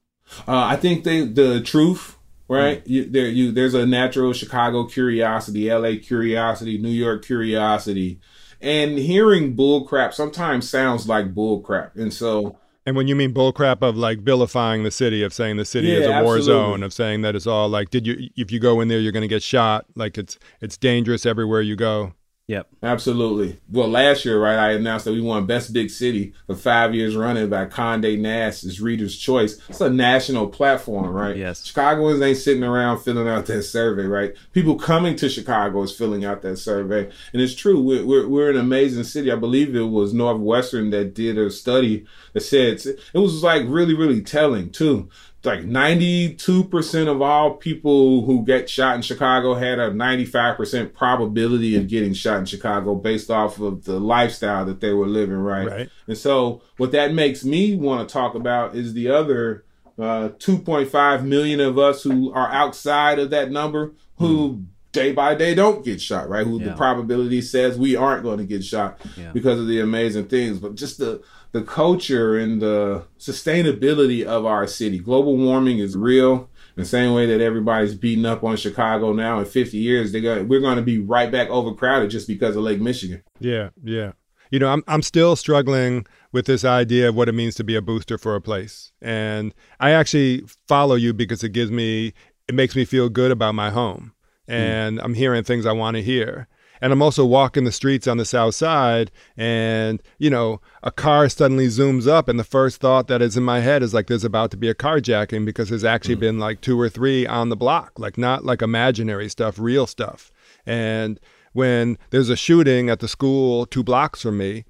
Uh, 0.47 0.63
I 0.63 0.77
think 0.77 1.03
they 1.03 1.25
the 1.25 1.59
truth, 1.61 2.17
right? 2.47 2.81
You, 2.87 3.03
there, 3.05 3.27
you 3.27 3.51
there's 3.51 3.73
a 3.73 3.85
natural 3.85 4.31
Chicago 4.31 4.85
curiosity, 4.85 5.69
L.A. 5.69 5.97
curiosity, 5.97 6.77
New 6.77 6.89
York 6.89 7.25
curiosity, 7.25 8.19
and 8.61 8.97
hearing 8.97 9.55
bullcrap 9.55 10.13
sometimes 10.13 10.67
sounds 10.69 11.07
like 11.09 11.35
bullcrap, 11.35 11.95
and 11.95 12.11
so 12.13 12.57
And 12.85 12.95
when 12.95 13.07
you 13.07 13.15
mean 13.15 13.33
bullcrap 13.33 13.81
of 13.81 13.97
like 13.97 14.19
vilifying 14.19 14.83
the 14.83 14.91
city, 14.91 15.23
of 15.23 15.33
saying 15.33 15.57
the 15.57 15.65
city 15.65 15.91
is 15.91 16.05
Yeah, 16.05 16.19
a 16.19 16.23
war 16.23 16.37
absolutely. 16.37 16.43
zone, 16.71 16.83
of 16.83 16.93
saying 16.93 17.21
that 17.23 17.35
it's 17.35 17.47
all 17.47 17.67
like, 17.67 17.89
did 17.89 18.05
you 18.05 18.29
if 18.35 18.51
you 18.51 18.59
go 18.59 18.79
in 18.81 18.87
there, 18.89 18.99
you're 18.99 19.11
going 19.11 19.21
to 19.21 19.27
get 19.27 19.41
shot, 19.43 19.85
like 19.95 20.17
it's 20.17 20.37
it's 20.61 20.77
dangerous 20.77 21.25
everywhere 21.25 21.61
you 21.61 21.75
go. 21.75 22.13
Yep. 22.47 22.67
absolutely. 22.83 23.59
Well, 23.71 23.87
last 23.87 24.23
year, 24.23 24.39
right, 24.39 24.57
I 24.57 24.73
announced 24.73 25.05
that 25.05 25.13
we 25.13 25.21
won 25.21 25.47
Best 25.47 25.73
Big 25.73 25.89
City 25.89 26.31
for 26.45 26.55
five 26.55 26.93
years 26.93 27.15
running 27.15 27.49
by 27.49 27.65
Condé 27.65 28.19
Nast 28.19 28.63
as 28.63 28.79
Reader's 28.79 29.17
Choice. 29.17 29.59
It's 29.67 29.81
a 29.81 29.89
national 29.89 30.49
platform, 30.49 31.09
right? 31.09 31.35
Yes. 31.35 31.65
Chicagoans 31.65 32.21
ain't 32.21 32.37
sitting 32.37 32.63
around 32.63 32.99
filling 32.99 33.27
out 33.27 33.47
that 33.47 33.63
survey, 33.63 34.03
right? 34.03 34.35
People 34.53 34.75
coming 34.75 35.15
to 35.15 35.27
Chicago 35.27 35.81
is 35.81 35.95
filling 35.95 36.23
out 36.23 36.43
that 36.43 36.57
survey. 36.57 37.09
And 37.33 37.41
it's 37.41 37.55
true. 37.55 37.81
We're, 37.81 38.05
we're, 38.05 38.27
we're 38.27 38.51
an 38.51 38.57
amazing 38.57 39.05
city. 39.05 39.31
I 39.31 39.37
believe 39.37 39.75
it 39.75 39.81
was 39.81 40.13
Northwestern 40.13 40.91
that 40.91 41.15
did 41.15 41.39
a 41.39 41.49
study 41.49 42.05
that 42.33 42.41
said 42.41 42.79
it 42.85 43.17
was 43.17 43.41
like 43.41 43.63
really, 43.65 43.95
really 43.95 44.21
telling 44.21 44.69
too. 44.69 45.09
Like 45.45 45.61
92% 45.61 47.07
of 47.07 47.21
all 47.21 47.55
people 47.55 48.25
who 48.25 48.43
get 48.43 48.69
shot 48.69 48.95
in 48.95 49.01
Chicago 49.01 49.53
had 49.53 49.79
a 49.79 49.91
95% 49.91 50.93
probability 50.93 51.75
of 51.75 51.87
getting 51.87 52.13
shot 52.13 52.39
in 52.39 52.45
Chicago 52.45 52.95
based 52.95 53.29
off 53.29 53.59
of 53.59 53.85
the 53.85 53.99
lifestyle 53.99 54.65
that 54.65 54.81
they 54.81 54.93
were 54.93 55.07
living, 55.07 55.37
right? 55.37 55.67
Right. 55.67 55.89
And 56.07 56.17
so 56.17 56.61
what 56.77 56.91
that 56.91 57.13
makes 57.13 57.43
me 57.43 57.75
want 57.75 58.07
to 58.07 58.13
talk 58.13 58.35
about 58.35 58.75
is 58.75 58.93
the 58.93 59.09
other 59.09 59.65
uh, 59.97 60.29
2.5 60.37 61.23
million 61.23 61.59
of 61.59 61.77
us 61.77 62.03
who 62.03 62.33
are 62.33 62.51
outside 62.51 63.19
of 63.19 63.29
that 63.29 63.51
number 63.51 63.93
who 64.17 64.65
day 64.95 65.11
by 65.11 65.35
day 65.35 65.53
don't 65.53 65.85
get 65.85 66.01
shot, 66.01 66.27
right? 66.29 66.45
Who 66.45 66.57
the 66.59 66.73
probability 66.73 67.41
says 67.41 67.77
we 67.77 67.95
aren't 67.95 68.23
going 68.23 68.39
to 68.39 68.45
get 68.45 68.63
shot 68.63 68.99
Yeah. 69.17 69.31
because 69.31 69.59
of 69.59 69.67
the 69.67 69.79
amazing 69.81 70.25
things, 70.27 70.57
but 70.59 70.75
just 70.75 70.97
the 70.97 71.21
the 71.51 71.61
culture 71.61 72.37
and 72.37 72.61
the 72.61 73.05
sustainability 73.17 74.25
of 74.25 74.45
our 74.45 74.67
city. 74.67 74.99
Global 74.99 75.37
warming 75.37 75.79
is 75.79 75.95
real. 75.95 76.49
The 76.75 76.83
same 76.83 77.13
way 77.13 77.25
that 77.27 77.39
everybody's 77.39 77.95
beating 77.95 78.25
up 78.25 78.43
on 78.43 78.57
Chicago 78.57 79.13
now 79.13 79.39
in 79.39 79.45
50 79.45 79.77
years, 79.77 80.11
they 80.11 80.19
got 80.19 80.45
we're 80.47 80.59
going 80.59 80.75
to 80.75 80.81
be 80.81 80.99
right 80.99 81.31
back 81.31 81.49
overcrowded 81.49 82.09
just 82.09 82.27
because 82.27 82.55
of 82.57 82.63
Lake 82.63 82.81
Michigan. 82.81 83.23
Yeah, 83.39 83.69
yeah. 83.81 84.11
You 84.51 84.59
know, 84.59 84.67
I'm 84.67 84.83
I'm 84.87 85.01
still 85.01 85.35
struggling 85.37 86.05
with 86.33 86.45
this 86.47 86.65
idea 86.65 87.07
of 87.09 87.15
what 87.15 87.29
it 87.29 87.33
means 87.33 87.55
to 87.55 87.63
be 87.63 87.75
a 87.75 87.81
booster 87.81 88.17
for 88.17 88.35
a 88.35 88.41
place. 88.41 88.91
And 89.01 89.53
I 89.79 89.91
actually 89.91 90.43
follow 90.67 90.95
you 90.95 91.13
because 91.13 91.43
it 91.43 91.49
gives 91.53 91.71
me 91.71 92.13
it 92.49 92.53
makes 92.55 92.75
me 92.75 92.83
feel 92.85 93.07
good 93.09 93.31
about 93.31 93.55
my 93.55 93.69
home. 93.69 94.11
Hmm. 94.47 94.53
And 94.53 95.01
I'm 95.01 95.13
hearing 95.13 95.43
things 95.43 95.65
I 95.65 95.71
want 95.71 95.95
to 95.95 96.03
hear. 96.03 96.47
And 96.81 96.91
I'm 96.91 97.01
also 97.01 97.25
walking 97.25 97.63
the 97.63 97.71
streets 97.71 98.05
on 98.05 98.17
the 98.17 98.25
south 98.25 98.53
side 98.53 99.09
and, 99.37 100.03
you 100.19 100.29
know, 100.29 100.59
a 100.83 100.91
car 100.91 101.29
suddenly 101.29 101.67
zooms 101.67 102.05
up 102.05 102.27
and 102.27 102.37
the 102.37 102.43
first 102.43 102.81
thought 102.81 103.07
that 103.07 103.21
is 103.21 103.37
in 103.37 103.43
my 103.43 103.61
head 103.61 103.81
is 103.81 103.93
like 103.93 104.07
there's 104.07 104.25
about 104.25 104.51
to 104.51 104.57
be 104.57 104.69
a 104.69 104.75
carjacking 104.75 105.45
because 105.45 105.69
there's 105.69 105.85
actually 105.85 106.15
hmm. 106.15 106.21
been 106.21 106.39
like 106.39 106.61
two 106.61 106.79
or 106.79 106.89
three 106.89 107.25
on 107.25 107.49
the 107.49 107.55
block, 107.55 107.97
like 107.97 108.17
not 108.17 108.43
like 108.43 108.61
imaginary 108.61 109.29
stuff, 109.29 109.57
real 109.57 109.87
stuff. 109.87 110.31
And 110.65 111.19
when 111.53 111.97
there's 112.09 112.29
a 112.29 112.35
shooting 112.35 112.89
at 112.89 112.99
the 112.99 113.07
school 113.07 113.65
two 113.65 113.83
blocks 113.83 114.21
from 114.21 114.37
me 114.37 114.65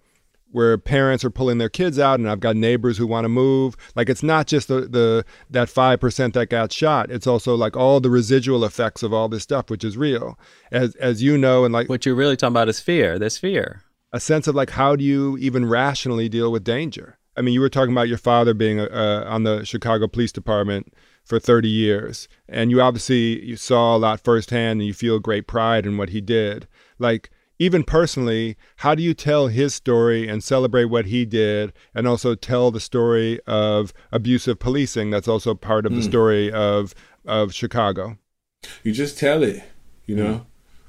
where 0.56 0.78
parents 0.78 1.26
are 1.26 1.30
pulling 1.30 1.58
their 1.58 1.68
kids 1.70 2.00
out 2.00 2.18
and 2.18 2.30
I've 2.30 2.40
got 2.40 2.56
neighbors 2.56 2.98
who 2.98 3.06
want 3.06 3.26
to 3.26 3.30
move. 3.30 3.76
Like 3.94 4.08
it's 4.10 4.24
not 4.24 4.48
just 4.48 4.70
the, 4.70 4.82
the 4.88 5.26
that 5.50 5.68
5% 5.68 6.34
that 6.34 6.50
got 6.50 6.72
shot. 6.72 7.12
It's 7.12 7.28
also 7.28 7.56
like 7.56 7.76
all 7.76 8.00
the 8.00 8.10
residual 8.10 8.64
effects 8.64 9.04
of 9.04 9.14
all 9.14 9.28
this 9.28 9.44
stuff 9.44 9.70
which 9.70 9.84
is 9.84 9.98
real. 9.98 10.40
As 10.72 10.96
as 10.96 11.22
you 11.22 11.38
know 11.38 11.66
and 11.66 11.74
like 11.74 11.90
What 11.90 12.06
you're 12.06 12.16
really 12.16 12.38
talking 12.38 12.54
about 12.54 12.70
is 12.70 12.80
fear. 12.80 13.20
There's 13.20 13.38
fear. 13.38 13.82
a 14.14 14.20
sense 14.22 14.48
of 14.48 14.56
like 14.56 14.70
how 14.72 14.96
do 14.96 15.04
you 15.04 15.38
even 15.40 15.66
rationally 15.68 16.30
deal 16.30 16.54
with 16.54 16.64
danger? 16.64 17.18
I 17.36 17.42
mean 17.42 17.54
you 17.54 17.60
were 17.60 17.70
talking 17.70 17.92
about 17.92 18.08
your 18.08 18.18
father 18.18 18.54
being 18.54 18.80
uh, 18.80 19.26
on 19.28 19.44
the 19.44 19.66
chicago 19.66 20.08
police 20.08 20.32
department 20.32 20.94
for 21.26 21.38
30 21.38 21.68
years 21.68 22.30
and 22.48 22.72
you 22.72 22.80
obviously 22.80 23.44
you 23.44 23.58
saw 23.58 23.94
a 23.94 24.00
lot 24.00 24.24
firsthand 24.24 24.80
and 24.80 24.88
you 24.88 24.94
feel 24.94 25.20
great 25.20 25.48
pride 25.48 25.86
in 25.86 25.98
what 25.98 26.10
he 26.12 26.22
did. 26.22 26.66
Like 26.98 27.30
even 27.60 27.84
personally 27.84 28.58
how 28.78 28.94
do 28.94 29.02
you 29.02 29.14
tell 29.14 29.48
his 29.48 29.74
story 29.74 30.28
and 30.28 30.44
celebrate 30.44 30.86
what 30.86 31.06
he 31.06 31.26
did 31.26 31.72
and 31.94 32.08
also 32.08 32.36
tell 32.36 32.72
the 32.72 32.80
story 32.80 33.40
of 33.48 33.94
abusive 34.12 34.60
policing 34.60 35.10
that's 35.10 35.28
also 35.28 35.54
part 35.56 35.86
of 35.86 35.92
the 35.92 36.02
hmm. 36.02 36.08
story 36.08 36.52
of 36.52 36.94
of 37.26 37.54
chicago 37.54 38.18
You 38.84 38.92
just 38.92 39.18
tell 39.18 39.44
it, 39.44 39.64
you 40.06 40.16
hmm. 40.16 40.24
know. 40.24 40.46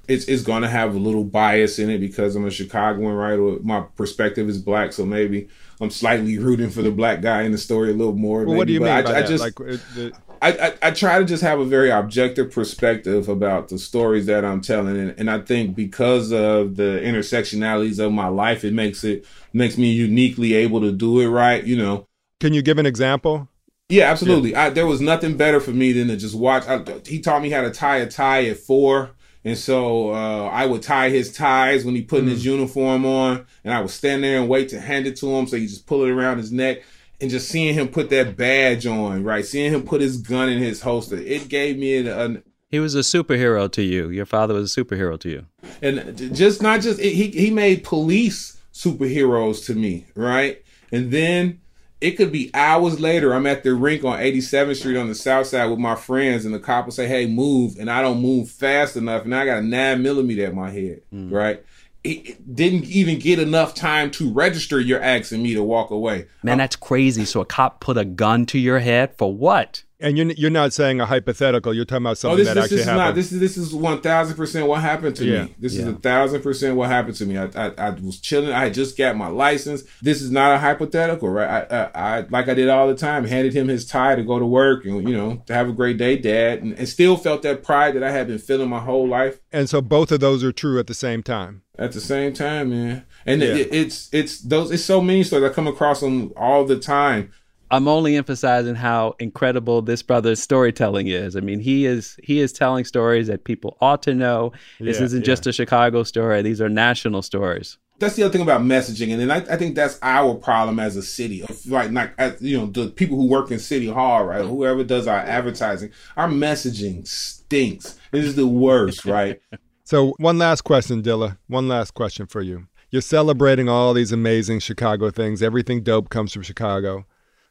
It's 0.08 0.26
it's 0.26 0.44
gonna 0.44 0.68
have 0.68 0.94
a 0.94 0.98
little 0.98 1.24
bias 1.24 1.80
in 1.80 1.90
it 1.90 1.98
because 1.98 2.36
I'm 2.36 2.46
a 2.46 2.50
Chicagoan, 2.50 3.14
right? 3.14 3.34
Or 3.34 3.58
my 3.64 3.80
perspective 3.96 4.48
is 4.48 4.56
black, 4.56 4.92
so 4.92 5.04
maybe 5.04 5.48
I'm 5.80 5.90
slightly 5.90 6.38
rooting 6.38 6.70
for 6.70 6.80
the 6.82 6.92
black 6.92 7.22
guy 7.22 7.42
in 7.42 7.50
the 7.50 7.58
story 7.58 7.90
a 7.90 7.92
little 7.92 8.14
more. 8.14 8.44
well, 8.44 8.56
what 8.56 8.68
do 8.68 8.72
you 8.72 8.78
but 8.78 8.84
mean 8.84 8.94
I, 8.94 9.02
by 9.02 9.10
I 9.10 9.12
that 9.22 9.28
just 9.28 9.42
like 9.42 9.60
uh, 9.60 9.78
the, 9.96 10.12
I, 10.42 10.52
I, 10.52 10.74
I 10.82 10.90
try 10.90 11.18
to 11.18 11.24
just 11.24 11.42
have 11.42 11.60
a 11.60 11.64
very 11.64 11.90
objective 11.90 12.50
perspective 12.50 13.28
about 13.28 13.68
the 13.68 13.78
stories 13.78 14.26
that 14.26 14.44
I'm 14.44 14.60
telling, 14.60 14.96
and, 14.98 15.14
and 15.18 15.30
I 15.30 15.40
think 15.40 15.74
because 15.74 16.32
of 16.32 16.76
the 16.76 17.00
intersectionalities 17.02 17.98
of 17.98 18.12
my 18.12 18.28
life, 18.28 18.64
it 18.64 18.72
makes 18.72 19.04
it 19.04 19.24
makes 19.52 19.78
me 19.78 19.92
uniquely 19.92 20.54
able 20.54 20.80
to 20.80 20.92
do 20.92 21.20
it 21.20 21.28
right. 21.28 21.64
You 21.64 21.76
know, 21.76 22.06
can 22.40 22.54
you 22.54 22.62
give 22.62 22.78
an 22.78 22.86
example 22.86 23.48
Yeah, 23.88 24.10
absolutely. 24.10 24.54
I, 24.54 24.70
there 24.70 24.86
was 24.86 25.00
nothing 25.00 25.36
better 25.36 25.60
for 25.60 25.70
me 25.70 25.92
than 25.92 26.08
to 26.08 26.16
just 26.16 26.34
watch. 26.34 26.66
I, 26.66 26.82
he 27.06 27.20
taught 27.20 27.42
me 27.42 27.50
how 27.50 27.62
to 27.62 27.70
tie 27.70 27.98
a 27.98 28.06
tie 28.06 28.46
at 28.46 28.58
four. 28.58 29.10
And 29.46 29.56
so 29.56 30.10
uh, 30.12 30.46
I 30.46 30.66
would 30.66 30.82
tie 30.82 31.08
his 31.08 31.32
ties 31.32 31.84
when 31.84 31.94
he 31.94 32.02
put 32.02 32.24
mm. 32.24 32.30
his 32.30 32.44
uniform 32.44 33.06
on, 33.06 33.46
and 33.62 33.72
I 33.72 33.80
would 33.80 33.90
stand 33.90 34.24
there 34.24 34.40
and 34.40 34.48
wait 34.48 34.70
to 34.70 34.80
hand 34.80 35.06
it 35.06 35.14
to 35.18 35.28
him. 35.28 35.46
So 35.46 35.56
he 35.56 35.68
just 35.68 35.86
pull 35.86 36.02
it 36.02 36.10
around 36.10 36.38
his 36.38 36.50
neck, 36.50 36.82
and 37.20 37.30
just 37.30 37.48
seeing 37.48 37.74
him 37.74 37.88
put 37.88 38.10
that 38.10 38.36
badge 38.36 38.86
on, 38.86 39.24
right? 39.24 39.44
Seeing 39.44 39.72
him 39.72 39.82
put 39.82 40.00
his 40.00 40.18
gun 40.18 40.48
in 40.48 40.58
his 40.58 40.82
holster, 40.82 41.16
it 41.16 41.48
gave 41.48 41.78
me 41.78 41.96
an. 41.96 42.06
an 42.08 42.42
he 42.68 42.80
was 42.80 42.94
a 42.94 43.00
superhero 43.00 43.70
to 43.72 43.82
you. 43.82 44.10
Your 44.10 44.26
father 44.26 44.54
was 44.54 44.76
a 44.76 44.84
superhero 44.84 45.18
to 45.20 45.28
you, 45.28 45.46
and 45.80 46.34
just 46.34 46.62
not 46.62 46.80
just 46.80 47.00
he 47.00 47.28
he 47.28 47.50
made 47.50 47.84
police 47.84 48.58
superheroes 48.72 49.64
to 49.66 49.74
me, 49.74 50.06
right? 50.14 50.62
And 50.92 51.10
then 51.10 51.60
it 52.00 52.12
could 52.12 52.30
be 52.30 52.50
hours 52.52 53.00
later. 53.00 53.32
I'm 53.32 53.46
at 53.46 53.62
the 53.62 53.74
rink 53.74 54.04
on 54.04 54.18
87th 54.18 54.76
Street 54.76 54.98
on 54.98 55.08
the 55.08 55.14
South 55.14 55.46
Side 55.46 55.70
with 55.70 55.78
my 55.78 55.94
friends, 55.94 56.44
and 56.44 56.54
the 56.54 56.58
cop 56.58 56.84
will 56.84 56.92
say, 56.92 57.06
"Hey, 57.06 57.26
move," 57.26 57.76
and 57.78 57.90
I 57.90 58.02
don't 58.02 58.20
move 58.20 58.50
fast 58.50 58.96
enough, 58.96 59.24
and 59.24 59.34
I 59.34 59.46
got 59.46 59.58
a 59.58 59.62
nine 59.62 60.02
millimeter 60.02 60.46
at 60.46 60.54
my 60.54 60.70
head, 60.70 61.02
mm. 61.12 61.32
right? 61.32 61.64
It 62.06 62.54
didn't 62.54 62.84
even 62.84 63.18
get 63.18 63.38
enough 63.38 63.74
time 63.74 64.10
to 64.12 64.32
register. 64.32 64.80
You're 64.80 65.02
asking 65.02 65.42
me 65.42 65.54
to 65.54 65.62
walk 65.62 65.90
away. 65.90 66.26
Man, 66.42 66.60
uh, 66.60 66.64
that's 66.64 66.76
crazy. 66.76 67.24
So 67.24 67.40
a 67.40 67.44
cop 67.44 67.80
put 67.80 67.98
a 67.98 68.04
gun 68.04 68.46
to 68.46 68.58
your 68.58 68.78
head 68.78 69.16
for 69.16 69.34
what? 69.34 69.82
And 69.98 70.18
you're 70.18 70.30
you're 70.32 70.50
not 70.50 70.74
saying 70.74 71.00
a 71.00 71.06
hypothetical. 71.06 71.72
You're 71.72 71.86
talking 71.86 72.02
about 72.02 72.10
oh, 72.10 72.14
something 72.14 72.34
oh, 72.34 72.44
this, 72.44 72.48
that 72.48 72.54
this, 72.54 72.64
actually 72.64 72.76
this 72.78 72.86
happened. 72.86 73.04
Not, 73.06 73.14
this 73.14 73.32
is 73.32 73.40
this 73.40 73.56
is 73.56 73.74
one 73.74 74.02
thousand 74.02 74.36
percent 74.36 74.68
what 74.68 74.82
happened 74.82 75.16
to 75.16 75.24
yeah. 75.24 75.44
me. 75.44 75.54
This 75.58 75.74
yeah. 75.74 75.82
is 75.82 75.88
a 75.88 75.94
thousand 75.94 76.42
percent 76.42 76.76
what 76.76 76.90
happened 76.90 77.16
to 77.16 77.24
me. 77.24 77.38
I, 77.38 77.46
I, 77.54 77.72
I 77.78 77.90
was 77.90 78.20
chilling. 78.20 78.52
I 78.52 78.68
just 78.68 78.98
got 78.98 79.16
my 79.16 79.28
license. 79.28 79.84
This 80.02 80.20
is 80.20 80.30
not 80.30 80.52
a 80.52 80.58
hypothetical, 80.58 81.30
right? 81.30 81.66
I, 81.70 81.76
I, 81.76 81.90
I 81.94 82.20
like 82.28 82.48
I 82.48 82.54
did 82.54 82.68
all 82.68 82.88
the 82.88 82.94
time. 82.94 83.24
Handed 83.24 83.54
him 83.54 83.68
his 83.68 83.86
tie 83.86 84.16
to 84.16 84.22
go 84.22 84.38
to 84.38 84.44
work 84.44 84.84
and 84.84 85.08
you 85.08 85.16
know 85.16 85.42
to 85.46 85.54
have 85.54 85.68
a 85.70 85.72
great 85.72 85.96
day, 85.96 86.18
Dad, 86.18 86.62
and, 86.62 86.74
and 86.74 86.86
still 86.86 87.16
felt 87.16 87.40
that 87.42 87.62
pride 87.62 87.94
that 87.94 88.02
I 88.02 88.10
had 88.10 88.26
been 88.26 88.38
feeling 88.38 88.68
my 88.68 88.80
whole 88.80 89.08
life. 89.08 89.40
And 89.50 89.70
so 89.70 89.80
both 89.80 90.12
of 90.12 90.20
those 90.20 90.44
are 90.44 90.52
true 90.52 90.78
at 90.78 90.88
the 90.88 90.94
same 90.94 91.22
time. 91.22 91.62
At 91.78 91.92
the 91.92 92.00
same 92.02 92.34
time, 92.34 92.68
man. 92.68 93.06
And 93.24 93.40
yeah. 93.40 93.48
it, 93.48 93.74
it's 93.74 94.10
it's 94.12 94.40
those 94.40 94.70
it's 94.70 94.84
so 94.84 95.00
many 95.00 95.22
stories 95.22 95.50
I 95.50 95.54
come 95.54 95.66
across 95.66 96.00
them 96.00 96.34
all 96.36 96.66
the 96.66 96.78
time 96.78 97.32
I'm 97.70 97.88
only 97.88 98.16
emphasizing 98.16 98.76
how 98.76 99.16
incredible 99.18 99.82
this 99.82 100.02
brother's 100.02 100.40
storytelling 100.40 101.08
is. 101.08 101.36
I 101.36 101.40
mean, 101.40 101.58
he 101.58 101.86
is 101.86 102.16
he 102.22 102.40
is 102.40 102.52
telling 102.52 102.84
stories 102.84 103.26
that 103.26 103.44
people 103.44 103.76
ought 103.80 104.02
to 104.04 104.14
know. 104.14 104.52
This 104.78 104.98
yeah, 104.98 105.06
isn't 105.06 105.20
yeah. 105.20 105.26
just 105.26 105.46
a 105.46 105.52
Chicago 105.52 106.02
story; 106.04 106.42
these 106.42 106.60
are 106.60 106.68
national 106.68 107.22
stories. 107.22 107.78
That's 107.98 108.14
the 108.14 108.24
other 108.24 108.32
thing 108.32 108.42
about 108.42 108.60
messaging, 108.60 109.10
and 109.10 109.20
then 109.20 109.30
I, 109.30 109.38
I 109.52 109.56
think 109.56 109.74
that's 109.74 109.98
our 110.02 110.34
problem 110.34 110.78
as 110.78 110.96
a 110.96 111.02
city, 111.02 111.42
right? 111.68 111.90
Like, 111.90 112.12
as, 112.18 112.40
you 112.42 112.58
know, 112.58 112.66
the 112.66 112.90
people 112.90 113.16
who 113.16 113.26
work 113.26 113.50
in 113.50 113.58
City 113.58 113.88
Hall, 113.88 114.22
right? 114.22 114.44
Whoever 114.44 114.84
does 114.84 115.06
our 115.06 115.16
advertising, 115.16 115.92
our 116.14 116.28
messaging 116.28 117.06
stinks. 117.08 117.98
It 118.12 118.22
is 118.22 118.36
the 118.36 118.46
worst, 118.46 119.04
right? 119.06 119.40
so, 119.84 120.14
one 120.18 120.36
last 120.36 120.60
question, 120.60 121.02
Dilla. 121.02 121.38
One 121.46 121.68
last 121.68 121.94
question 121.94 122.26
for 122.26 122.42
you. 122.42 122.66
You're 122.90 123.00
celebrating 123.00 123.68
all 123.68 123.94
these 123.94 124.12
amazing 124.12 124.60
Chicago 124.60 125.10
things. 125.10 125.42
Everything 125.42 125.82
dope 125.82 126.10
comes 126.10 126.34
from 126.34 126.42
Chicago 126.42 127.06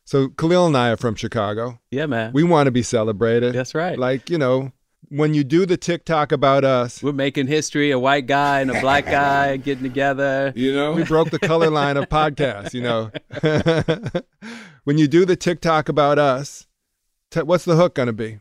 so 0.05 0.29
Khalil 0.29 0.67
and 0.67 0.77
I 0.77 0.91
are 0.91 0.97
from 0.97 1.15
Chicago. 1.15 1.79
Yeah, 1.89 2.05
man. 2.05 2.31
We 2.31 2.43
want 2.43 2.67
to 2.67 2.71
be 2.71 2.83
celebrated. 2.83 3.53
That's 3.53 3.73
right. 3.73 3.97
Like, 3.97 4.29
you 4.29 4.37
know, 4.37 4.71
when 5.09 5.33
you 5.33 5.43
do 5.43 5.65
the 5.65 5.77
TikTok 5.77 6.31
about 6.31 6.63
us, 6.63 7.01
we're 7.01 7.11
making 7.11 7.47
history. 7.47 7.91
A 7.91 7.99
white 7.99 8.27
guy 8.27 8.61
and 8.61 8.69
a 8.69 8.79
black 8.81 9.05
guy 9.05 9.57
getting 9.57 9.83
together. 9.83 10.53
You 10.55 10.73
know, 10.73 10.93
we 10.93 11.03
broke 11.03 11.31
the 11.31 11.39
color 11.39 11.69
line 11.69 11.97
of 11.97 12.07
podcasts. 12.09 12.73
You 12.73 12.81
know, 12.81 13.11
when 14.83 14.97
you 14.97 15.07
do 15.07 15.25
the 15.25 15.35
TikTok 15.35 15.89
about 15.89 16.19
us, 16.19 16.67
t- 17.31 17.41
what's 17.41 17.65
the 17.65 17.75
hook 17.75 17.95
gonna 17.95 18.13
be? 18.13 18.39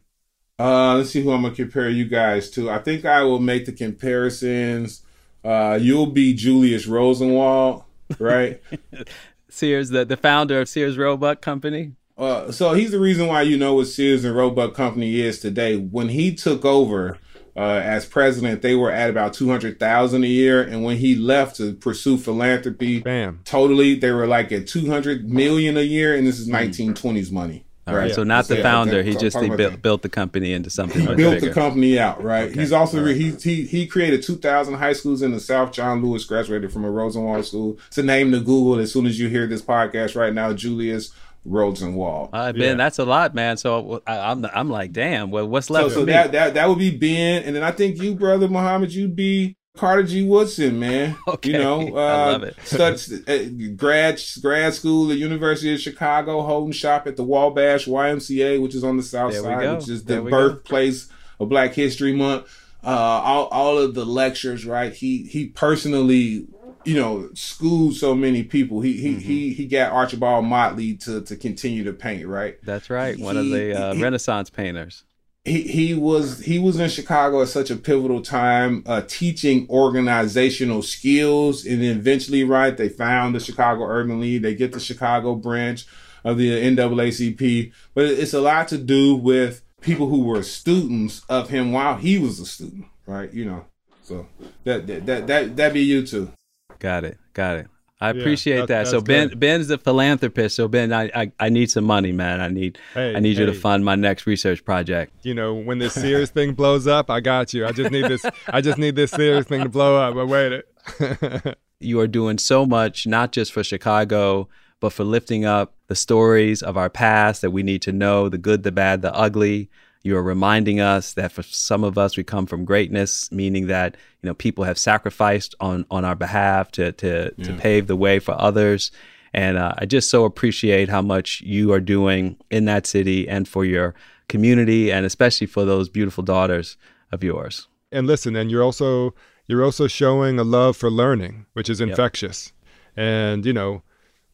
Uh, 0.59 0.97
let's 0.97 1.11
see 1.11 1.23
who 1.23 1.33
I'm 1.33 1.43
gonna 1.43 1.55
compare 1.55 1.89
you 1.89 2.05
guys 2.05 2.51
to. 2.53 2.71
I 2.71 2.79
think 2.79 3.05
I 3.05 3.23
will 3.23 3.41
make 3.41 3.67
the 3.67 3.73
comparisons. 3.73 5.03
Uh, 5.43 5.79
you'll 5.81 6.07
be 6.07 6.33
Julius 6.35 6.87
Rosenwald, 6.87 7.85
right? 8.19 8.63
Sears, 9.55 9.91
the, 9.91 10.05
the 10.05 10.17
founder 10.17 10.61
of 10.61 10.69
Sears 10.69 10.99
Roebuck 10.99 11.41
Company? 11.41 11.93
Uh, 12.17 12.53
so 12.53 12.75
he's 12.75 12.91
the 12.93 13.01
reason 13.01 13.27
why 13.27 13.43
you 13.43 13.57
know 13.57 13.75
what 13.75 13.87
Sears 13.87 14.25
and 14.25 14.37
Roebuck 14.37 14.75
Company 14.75 15.21
is 15.21 15.41
today. 15.41 15.77
When 15.77 16.09
he 16.11 16.35
took 16.35 16.65
over 16.65 17.19
uh, 17.57 17.81
as 17.83 18.07
president, 18.07 18.63
they 18.63 18.75
were 18.75 18.93
at 18.93 19.11
about 19.11 19.33
two 19.33 19.49
hundred 19.49 19.81
thousand 19.81 20.25
a 20.25 20.29
year, 20.29 20.63
and 20.63 20.85
when 20.85 20.97
he 20.99 21.17
left 21.17 21.57
to 21.57 21.73
pursue 21.75 22.17
philanthropy, 22.17 23.01
bam, 23.01 23.41
totally, 23.45 23.95
they 23.95 24.13
were 24.13 24.27
like 24.27 24.53
at 24.53 24.67
two 24.67 24.89
hundred 24.89 25.29
million 25.29 25.77
a 25.77 25.83
year, 25.83 26.15
and 26.15 26.27
this 26.27 26.39
is 26.39 26.47
nineteen 26.47 26.95
twenties 26.95 27.33
money. 27.33 27.64
All 27.87 27.95
right. 27.95 28.15
So 28.15 28.25
not 28.25 28.49
the 28.49 28.63
founder. 28.63 29.03
He 29.03 29.15
just 29.15 29.39
he 29.39 29.51
built, 29.51 29.83
built 29.83 30.03
the 30.03 30.09
company 30.09 30.53
into 30.53 30.71
something. 30.71 31.01
He 31.01 31.07
built 31.15 31.35
bigger. 31.35 31.49
the 31.49 31.53
company 31.53 31.99
out. 31.99 32.23
Right. 32.23 32.51
Okay. 32.51 32.61
He's 32.61 32.73
also 32.73 33.05
right. 33.05 33.15
he 33.15 33.33
he 33.33 33.65
he 33.65 33.87
created 33.87 34.23
two 34.23 34.37
thousand 34.37 34.75
high 34.75 34.95
schools 34.95 35.23
in 35.23 35.33
the 35.33 35.41
South. 35.41 35.73
John 35.73 36.03
Lewis 36.03 36.25
graduated 36.25 36.73
from 36.73 36.85
a 36.85 36.91
Rosenwald 36.91 37.45
school. 37.45 37.79
It's 37.89 37.99
a 37.99 38.03
name 38.03 38.33
to 38.33 38.39
Google 38.39 38.79
as 38.79 38.93
soon 38.93 39.07
as 39.07 39.19
you 39.19 39.29
hear 39.29 39.47
this 39.47 39.63
podcast 39.63 40.17
right 40.17 40.33
now. 40.33 40.53
Julius 40.55 41.13
Rosenwald. 41.45 42.31
Uh, 42.33 42.53
ben, 42.53 42.63
yeah. 42.63 42.75
that's 42.75 42.99
a 42.99 43.05
lot, 43.05 43.35
man. 43.35 43.57
So 43.59 44.03
I, 44.07 44.33
am 44.33 44.45
I'm, 44.45 44.51
I'm 44.55 44.71
like, 44.71 44.93
damn. 44.93 45.31
Well, 45.31 45.47
what's 45.47 45.69
left? 45.69 45.91
So, 45.91 46.01
so 46.01 46.05
that 46.07 46.33
that 46.33 46.55
that 46.55 46.69
would 46.69 46.79
be 46.79 46.97
Ben, 46.97 47.43
and 47.43 47.55
then 47.55 47.63
I 47.63 47.71
think 47.71 48.01
you, 48.01 48.15
brother 48.15 48.49
Muhammad, 48.49 48.93
you'd 48.93 49.17
be 49.17 49.57
Carter 49.77 50.05
G. 50.05 50.25
Woodson, 50.25 50.79
man. 50.79 51.17
Okay. 51.27 51.53
You 51.53 51.59
know, 51.59 51.97
uh, 51.97 52.01
I 52.01 52.31
love 52.33 52.43
it. 52.45 53.29
uh, 53.29 53.75
grad 53.77 54.23
grad 54.41 54.75
school 54.75 55.11
at 55.11 55.19
University 55.19 55.75
of 55.75 55.81
Chicago, 55.81 56.43
holding 56.43 56.73
shop 56.73 57.07
at 57.07 57.17
the 57.17 57.25
Wabash 57.25 57.87
YMCA, 57.87 58.61
which 58.61 58.75
is 58.75 58.85
on 58.85 58.97
the 58.97 59.03
South 59.03 59.33
there 59.33 59.43
Side, 59.43 59.79
which 59.79 59.89
is 59.89 60.05
the 60.05 60.23
birthplace 60.23 61.09
of 61.41 61.49
Black 61.49 61.73
History 61.73 62.13
Month. 62.13 62.47
Uh, 62.85 62.89
all 62.89 63.47
all 63.47 63.79
of 63.79 63.95
the 63.95 64.05
lectures, 64.05 64.65
right? 64.65 64.93
He 64.93 65.25
he 65.25 65.47
personally, 65.47 66.47
you 66.85 66.95
know, 66.95 67.31
schooled 67.35 67.97
so 67.97 68.15
many 68.15 68.43
people. 68.45 68.81
He 68.81 68.95
he 68.95 69.11
mm-hmm. 69.11 69.19
he 69.21 69.53
he 69.55 69.67
got 69.67 69.93
Archibald 69.93 70.45
Motley 70.45 70.95
to 70.99 71.23
to 71.23 71.37
continue 71.37 71.85
to 71.85 71.93
paint, 71.93 72.29
right? 72.29 72.59
That's 72.63 72.91
right. 72.91 73.19
One 73.19 73.37
he, 73.37 73.41
of 73.41 73.51
the 73.51 73.81
uh, 73.81 73.95
he, 73.95 74.03
Renaissance 74.03 74.51
painters 74.51 75.05
he, 75.45 75.63
he 75.63 75.95
was 75.95 76.41
he 76.41 76.59
was 76.59 76.79
in 76.79 76.89
Chicago 76.89 77.43
at 77.43 77.49
such 77.49 77.71
a 77.71 77.77
pivotal 77.77 78.23
time, 78.23 78.83
uh, 78.87 79.03
teaching 79.07 79.67
organizational 79.69 80.83
skills, 80.83 81.67
and 81.67 81.83
eventually, 81.83 82.45
right, 82.45 82.77
they 82.77 82.89
found 82.89 83.35
the 83.35 83.41
Chicago 83.41 83.85
Urban 83.85 84.21
League. 84.21 84.43
They 84.43 84.55
get 84.55 84.73
the 84.73 84.81
Chicago 84.81 85.35
branch 85.35 85.87
of 86.25 86.39
the 86.39 86.51
NAACP, 86.51 87.73
but 87.93 88.07
it's 88.07 88.33
a 88.33 88.41
lot 88.41 88.69
to 88.69 88.79
do 88.79 89.15
with 89.15 89.63
people 89.83 90.09
who 90.09 90.25
were 90.25 90.43
students 90.43 91.23
of 91.29 91.51
him 91.51 91.73
while 91.73 91.97
he 91.97 92.19
was 92.19 92.41
a 92.41 92.47
student, 92.47 92.87
right? 93.07 93.31
You 93.33 93.45
know, 93.45 93.65
so 94.03 94.27
that 94.65 94.87
that 94.87 95.05
that 95.05 95.27
that 95.27 95.57
that 95.57 95.73
be 95.75 95.81
you 95.81 96.07
too. 96.07 96.33
Got 96.79 97.05
it. 97.05 97.19
Got 97.35 97.57
it. 97.57 97.67
I 98.01 98.11
appreciate 98.11 98.59
yeah, 98.59 98.67
that. 98.67 98.89
So 98.89 99.01
Ben 99.01 99.29
good. 99.29 99.41
Ben's 99.41 99.71
a 99.71 99.79
philanthropist. 99.79 100.57
So 100.57 100.69
Ben, 100.69 100.93
I, 100.93 101.11
I, 101.15 101.33
I 101.39 101.49
need 101.49 101.71
some 101.71 101.85
money, 101.85 102.13
man. 102.13 102.41
I 102.41 102.49
need 102.49 102.79
hey, 102.93 103.15
I 103.15 103.21
need 103.21 103.37
hey. 103.37 103.45
you 103.45 103.47
to 103.47 103.55
fund 103.55 103.85
my 103.85 103.95
next 103.95 104.27
research 104.27 104.65
project. 104.65 105.13
You 105.23 105.35
know, 105.35 105.55
when 105.55 105.79
this 105.79 105.95
Sears 106.01 106.31
thing 106.31 106.55
blows 106.55 106.87
up, 106.87 107.09
I 107.09 107.21
got 107.21 107.55
you. 107.55 107.67
I 107.67 107.73
just 107.73 107.91
need 107.91 108.07
this. 108.07 108.27
I 108.49 108.61
just 108.61 108.79
need 108.79 108.97
this 108.97 109.13
Sears 109.13 109.47
thing 109.47 109.63
to 109.63 109.69
blow 109.69 109.97
up. 109.97 110.15
But 110.15 110.27
wait 110.27 110.53
it. 110.53 111.59
you 111.81 112.01
are 112.01 112.09
doing 112.09 112.39
so 112.39 112.67
much, 112.67 113.07
not 113.07 113.33
just 113.33 113.53
for 113.53 113.63
Chicago, 113.63 114.49
but 114.81 114.93
for 114.93 115.05
lifting 115.05 115.45
up 115.45 115.75
the 115.87 115.95
stories 115.95 116.63
of 116.63 116.77
our 116.77 116.91
past 116.91 117.43
that 117.43 117.53
we 117.53 117.63
need 117.63 117.83
to 117.83 117.93
know, 117.93 118.29
the 118.29 118.39
good, 118.39 118.65
the 118.65 118.73
bad, 118.73 119.03
the 119.03 119.15
ugly. 119.15 119.71
You 120.05 120.19
are 120.19 120.23
reminding 120.23 120.81
us 120.81 121.15
that 121.15 121.33
for 121.33 121.43
some 121.43 121.83
of 121.83 121.97
us, 121.97 122.17
we 122.17 122.25
come 122.25 122.47
from 122.47 122.67
greatness, 122.67 123.33
meaning 123.33 123.69
that 123.69 123.97
you 124.23 124.29
know 124.29 124.35
people 124.35 124.65
have 124.65 124.79
sacrificed 124.79 125.55
on 125.61 125.87
on 125.91 126.05
our 126.05 126.15
behalf 126.15 126.71
to 126.73 126.93
to 126.93 127.33
yeah. 127.37 127.45
to 127.47 127.55
pave 127.55 127.87
the 127.87 127.97
way 127.97 128.19
for 128.19 128.39
others. 128.39 128.93
And 129.33 129.57
uh, 129.57 129.73
I 129.79 129.87
just 129.87 130.11
so 130.11 130.25
appreciate 130.25 130.89
how 130.91 131.03
much 131.03 131.41
you 131.41 131.73
are 131.73 131.81
doing 131.81 132.37
in 132.51 132.67
that 132.67 132.87
city 132.87 133.29
and 133.29 133.49
for 133.49 133.65
your 133.65 133.95
community, 134.29 134.93
and 134.93 135.07
especially 135.07 135.49
for 135.49 135.65
those 135.65 135.89
beautiful 135.89 136.23
daughters 136.23 136.77
of 137.11 137.25
yours. 137.25 137.67
And 137.91 138.07
listen, 138.07 138.37
and 138.37 138.51
you're 138.51 138.63
also 138.63 139.15
you're 139.47 139.65
also 139.65 139.87
showing 139.87 140.39
a 140.39 140.45
love 140.45 140.77
for 140.77 140.91
learning, 140.91 141.47
which 141.55 141.71
is 141.71 141.81
infectious. 141.81 142.53
Yep. 142.97 143.07
And 143.07 143.47
you 143.47 143.55
know, 143.55 143.83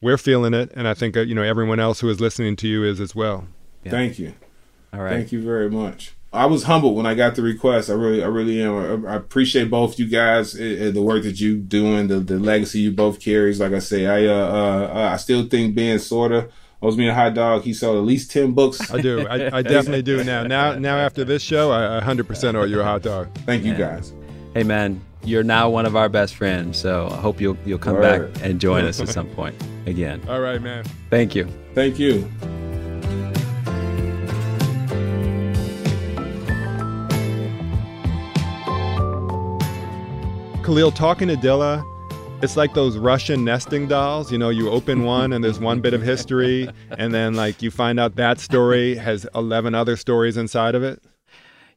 we're 0.01 0.17
feeling 0.17 0.53
it, 0.53 0.71
and 0.75 0.85
I 0.85 0.93
think 0.95 1.15
uh, 1.15 1.21
you 1.21 1.33
know 1.33 1.43
everyone 1.43 1.79
else 1.79 2.01
who 2.01 2.09
is 2.09 2.19
listening 2.19 2.57
to 2.57 2.67
you 2.67 2.83
is 2.83 2.99
as 2.99 3.15
well. 3.15 3.47
Yeah. 3.85 3.91
Thank 3.91 4.19
you. 4.19 4.33
All 4.93 5.01
right. 5.01 5.13
Thank 5.13 5.31
you 5.31 5.41
very 5.41 5.69
much. 5.69 6.13
I 6.33 6.45
was 6.45 6.63
humbled 6.63 6.95
when 6.95 7.05
I 7.05 7.13
got 7.13 7.35
the 7.35 7.41
request. 7.41 7.89
I 7.89 7.93
really, 7.93 8.23
I 8.23 8.27
really 8.27 8.61
am. 8.61 9.05
I 9.05 9.15
appreciate 9.15 9.69
both 9.69 9.99
you 9.99 10.07
guys 10.07 10.55
and 10.55 10.93
the 10.93 11.01
work 11.01 11.23
that 11.23 11.41
you 11.41 11.57
doing, 11.57 12.07
the 12.07 12.19
the 12.19 12.39
legacy 12.39 12.79
you 12.79 12.91
both 12.91 13.19
carries. 13.19 13.59
Like 13.59 13.73
I 13.73 13.79
say, 13.79 14.05
I 14.07 14.33
uh, 14.33 14.93
uh 14.93 15.09
I 15.13 15.17
still 15.17 15.47
think 15.47 15.75
Ben 15.75 15.99
sorta 15.99 16.49
owes 16.81 16.97
me 16.97 17.09
a 17.09 17.13
hot 17.13 17.33
dog. 17.33 17.63
He 17.63 17.73
sold 17.73 17.97
at 17.97 18.03
least 18.03 18.31
ten 18.31 18.53
books. 18.53 18.91
I 18.91 19.01
do. 19.01 19.27
I, 19.27 19.57
I 19.57 19.61
definitely 19.61 20.03
do 20.03 20.23
now. 20.23 20.43
Now, 20.43 20.75
now 20.75 20.97
after 20.97 21.25
this 21.25 21.41
show, 21.41 21.71
I 21.71 22.01
100% 22.01 22.55
owe 22.55 22.63
you 22.63 22.79
a 22.79 22.83
hot 22.83 23.01
dog. 23.01 23.29
Thank 23.39 23.65
you 23.65 23.75
guys. 23.75 24.13
Hey 24.53 24.63
man, 24.63 25.01
you're 25.23 25.43
now 25.43 25.69
one 25.69 25.85
of 25.85 25.95
our 25.97 26.09
best 26.09 26.35
friends. 26.35 26.79
So 26.79 27.09
I 27.11 27.17
hope 27.17 27.41
you'll 27.41 27.57
you'll 27.65 27.79
come 27.79 27.95
Word. 27.95 28.33
back 28.33 28.43
and 28.43 28.59
join 28.59 28.85
us 28.85 29.01
at 29.01 29.09
some 29.09 29.27
point 29.31 29.55
again. 29.85 30.21
All 30.29 30.39
right, 30.39 30.61
man. 30.61 30.85
Thank 31.09 31.35
you. 31.35 31.47
Thank 31.73 31.99
you. 31.99 32.29
Khalil, 40.71 40.89
talking 40.89 41.27
to 41.27 41.35
Dilla, 41.35 41.83
it's 42.41 42.55
like 42.55 42.73
those 42.73 42.95
Russian 42.95 43.43
nesting 43.43 43.89
dolls. 43.89 44.31
You 44.31 44.37
know, 44.37 44.47
you 44.47 44.69
open 44.69 45.03
one 45.03 45.33
and 45.33 45.43
there's 45.43 45.59
one 45.59 45.81
bit 45.81 45.93
of 45.93 46.01
history, 46.01 46.69
and 46.91 47.13
then 47.13 47.33
like 47.33 47.61
you 47.61 47.69
find 47.69 47.99
out 47.99 48.15
that 48.15 48.39
story 48.39 48.95
has 48.95 49.27
11 49.35 49.75
other 49.75 49.97
stories 49.97 50.37
inside 50.37 50.73
of 50.73 50.81
it. 50.81 51.03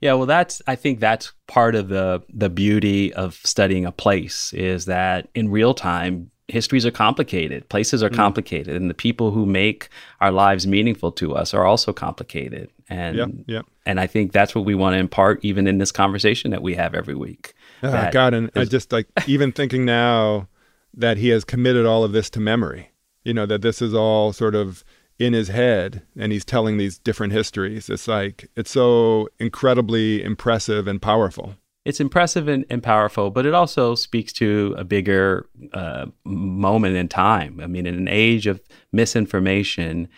Yeah, 0.01 0.13
well, 0.13 0.27
that's 0.27 0.63
I 0.69 0.77
think 0.77 1.01
that's 1.01 1.33
part 1.49 1.75
of 1.75 1.89
the 1.89 2.23
the 2.33 2.49
beauty 2.49 3.13
of 3.13 3.35
studying 3.43 3.85
a 3.85 3.91
place 3.91 4.53
is 4.53 4.85
that 4.85 5.27
in 5.35 5.51
real 5.51 5.75
time 5.75 6.31
histories 6.49 6.85
are 6.85 6.91
complicated, 6.91 7.69
places 7.69 8.03
are 8.03 8.11
mm. 8.11 8.17
complicated, 8.17 8.77
and 8.77 8.91
the 8.91 8.95
people 8.95 9.31
who 9.31 9.47
make 9.47 9.89
our 10.21 10.31
lives 10.31 10.67
meaningful 10.67 11.11
to 11.13 11.35
us 11.35 11.55
are 11.55 11.65
also 11.65 11.93
complicated. 11.93 12.71
And 12.89 13.17
Yep, 13.17 13.29
yep. 13.47 13.67
and 13.87 13.99
I 13.99 14.07
think 14.07 14.33
that's 14.33 14.55
what 14.55 14.65
we 14.65 14.75
want 14.75 14.95
to 14.95 14.99
impart 14.99 15.45
even 15.45 15.67
in 15.67 15.79
this 15.79 15.93
conversation 15.93 16.51
that 16.51 16.63
we 16.63 16.75
have 16.75 16.95
every 16.95 17.15
week. 17.15 17.55
Oh, 17.83 18.11
God, 18.13 18.35
and 18.35 18.51
I 18.55 18.65
just 18.65 18.93
like 18.93 19.07
even 19.27 19.53
thinking 19.53 19.85
now 19.85 20.49
that 20.97 21.17
he 21.17 21.29
has 21.29 21.45
committed 21.45 21.87
all 21.87 22.05
of 22.05 22.13
this 22.13 22.31
to 22.31 22.41
memory. 22.41 22.91
You 23.25 23.35
know 23.35 23.47
that 23.47 23.63
this 23.63 23.81
is 23.81 23.95
all 23.95 24.33
sort 24.33 24.55
of 24.55 24.85
in 25.19 25.33
his 25.33 25.49
head, 25.49 26.03
and 26.17 26.33
he's 26.33 26.45
telling 26.45 26.77
these 26.77 26.99
different 26.99 27.33
histories. 27.33 27.89
It's 27.89 28.09
like 28.09 28.51
it's 28.57 28.71
so 28.71 29.29
incredibly 29.39 30.23
impressive 30.23 30.87
and 30.87 31.01
powerful. 31.01 31.57
It's 31.85 32.01
impressive 32.01 32.49
and, 32.49 32.65
and 32.71 32.83
powerful, 32.83 33.31
but 33.31 33.45
it 33.45 33.55
also 33.55 33.95
speaks 33.95 34.33
to 34.35 34.75
a 34.79 34.85
bigger 34.85 35.49
uh, 35.73 36.07
moment 36.25 36.97
in 36.97 37.09
time. 37.09 37.61
I 37.61 37.67
mean, 37.67 37.87
in 37.87 37.95
an 37.95 38.09
age 38.09 38.47
of 38.47 38.61
misinformation, 38.93 40.09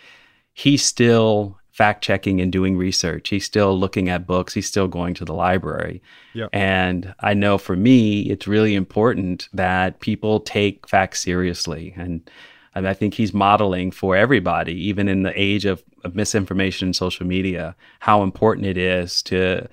he's 0.53 0.83
still 0.83 1.59
fact 1.71 2.03
checking 2.03 2.41
and 2.41 2.51
doing 2.51 2.75
research. 2.75 3.29
He's 3.29 3.45
still 3.45 3.77
looking 3.77 4.09
at 4.09 4.25
books. 4.25 4.53
He's 4.53 4.65
still 4.65 4.87
going 4.87 5.13
to 5.15 5.25
the 5.25 5.33
library. 5.33 6.01
Yep. 6.33 6.49
And 6.53 7.13
I 7.19 7.35
know 7.35 7.57
for 7.57 7.75
me, 7.75 8.21
it's 8.21 8.47
really 8.47 8.73
important 8.73 9.47
that 9.53 9.99
people 9.99 10.39
take 10.39 10.87
facts 10.87 11.21
seriously. 11.21 11.93
And 11.95 12.27
I 12.73 12.93
think 12.93 13.13
he's 13.13 13.33
modeling 13.33 13.91
for 13.91 14.15
everybody, 14.15 14.73
even 14.87 15.07
in 15.07 15.23
the 15.23 15.39
age 15.39 15.65
of, 15.65 15.83
of 16.03 16.15
misinformation 16.15 16.87
and 16.87 16.95
social 16.95 17.27
media, 17.27 17.75
how 17.99 18.23
important 18.23 18.65
it 18.67 18.77
is 18.77 19.21
to 19.23 19.67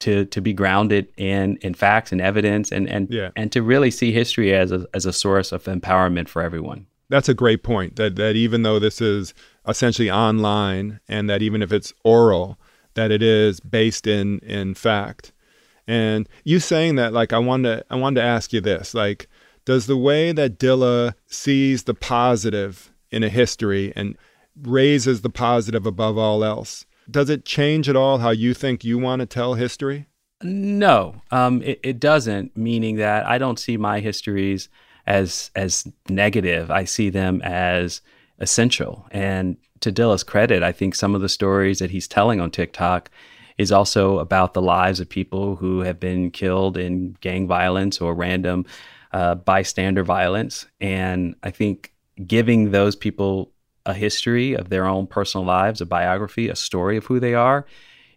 to 0.00 0.24
to 0.26 0.40
be 0.40 0.52
grounded 0.52 1.08
in 1.16 1.56
in 1.62 1.74
facts 1.74 2.12
and 2.12 2.20
evidence 2.20 2.70
and 2.70 2.88
and 2.88 3.08
Yeah. 3.10 3.30
and 3.36 3.50
to 3.52 3.62
really 3.62 3.90
see 3.90 4.12
history 4.12 4.54
as 4.54 4.72
a 4.72 4.86
as 4.94 5.06
a 5.06 5.12
source 5.12 5.52
of 5.52 5.64
empowerment 5.64 6.28
for 6.28 6.42
everyone. 6.42 6.86
That's 7.08 7.28
a 7.28 7.34
great 7.34 7.62
point. 7.62 7.96
That 7.96 8.16
that 8.16 8.36
even 8.36 8.62
though 8.62 8.78
this 8.78 9.00
is 9.00 9.32
essentially 9.66 10.10
online, 10.10 11.00
and 11.08 11.28
that 11.30 11.42
even 11.42 11.62
if 11.62 11.72
it's 11.72 11.92
oral, 12.04 12.58
that 12.94 13.10
it 13.10 13.22
is 13.22 13.60
based 13.60 14.06
in 14.06 14.38
in 14.40 14.74
fact. 14.74 15.32
And 15.88 16.28
you 16.42 16.58
saying 16.58 16.96
that, 16.96 17.12
like, 17.12 17.32
I 17.32 17.38
wanted 17.38 17.76
to, 17.76 17.84
I 17.90 17.94
wanted 17.94 18.20
to 18.20 18.26
ask 18.26 18.52
you 18.52 18.60
this, 18.60 18.92
like, 18.92 19.28
does 19.64 19.86
the 19.86 19.96
way 19.96 20.32
that 20.32 20.58
Dilla 20.58 21.14
sees 21.28 21.84
the 21.84 21.94
positive 21.94 22.92
in 23.12 23.22
a 23.22 23.28
history 23.28 23.92
and 23.94 24.16
raises 24.62 25.20
the 25.20 25.30
positive 25.30 25.86
above 25.86 26.18
all 26.18 26.42
else, 26.42 26.85
does 27.10 27.30
it 27.30 27.44
change 27.44 27.88
at 27.88 27.96
all 27.96 28.18
how 28.18 28.30
you 28.30 28.54
think 28.54 28.84
you 28.84 28.98
want 28.98 29.20
to 29.20 29.26
tell 29.26 29.54
history? 29.54 30.06
No, 30.42 31.22
um, 31.30 31.62
it, 31.62 31.80
it 31.82 32.00
doesn't. 32.00 32.56
Meaning 32.56 32.96
that 32.96 33.26
I 33.26 33.38
don't 33.38 33.58
see 33.58 33.76
my 33.76 34.00
histories 34.00 34.68
as 35.06 35.50
as 35.54 35.86
negative. 36.08 36.70
I 36.70 36.84
see 36.84 37.10
them 37.10 37.40
as 37.42 38.00
essential. 38.38 39.06
And 39.10 39.56
to 39.80 39.92
Dilla's 39.92 40.24
credit, 40.24 40.62
I 40.62 40.72
think 40.72 40.94
some 40.94 41.14
of 41.14 41.20
the 41.20 41.28
stories 41.28 41.78
that 41.78 41.90
he's 41.90 42.08
telling 42.08 42.40
on 42.40 42.50
TikTok 42.50 43.10
is 43.56 43.72
also 43.72 44.18
about 44.18 44.52
the 44.52 44.62
lives 44.62 45.00
of 45.00 45.08
people 45.08 45.56
who 45.56 45.80
have 45.80 45.98
been 45.98 46.30
killed 46.30 46.76
in 46.76 47.16
gang 47.20 47.46
violence 47.46 48.00
or 48.00 48.14
random 48.14 48.66
uh, 49.12 49.34
bystander 49.34 50.02
violence. 50.02 50.66
And 50.80 51.34
I 51.42 51.50
think 51.50 51.94
giving 52.26 52.70
those 52.70 52.96
people 52.96 53.52
a 53.86 53.94
history 53.94 54.54
of 54.54 54.68
their 54.68 54.84
own 54.86 55.06
personal 55.06 55.46
lives, 55.46 55.80
a 55.80 55.86
biography, 55.86 56.48
a 56.48 56.56
story 56.56 56.96
of 56.96 57.06
who 57.06 57.18
they 57.18 57.34
are, 57.34 57.64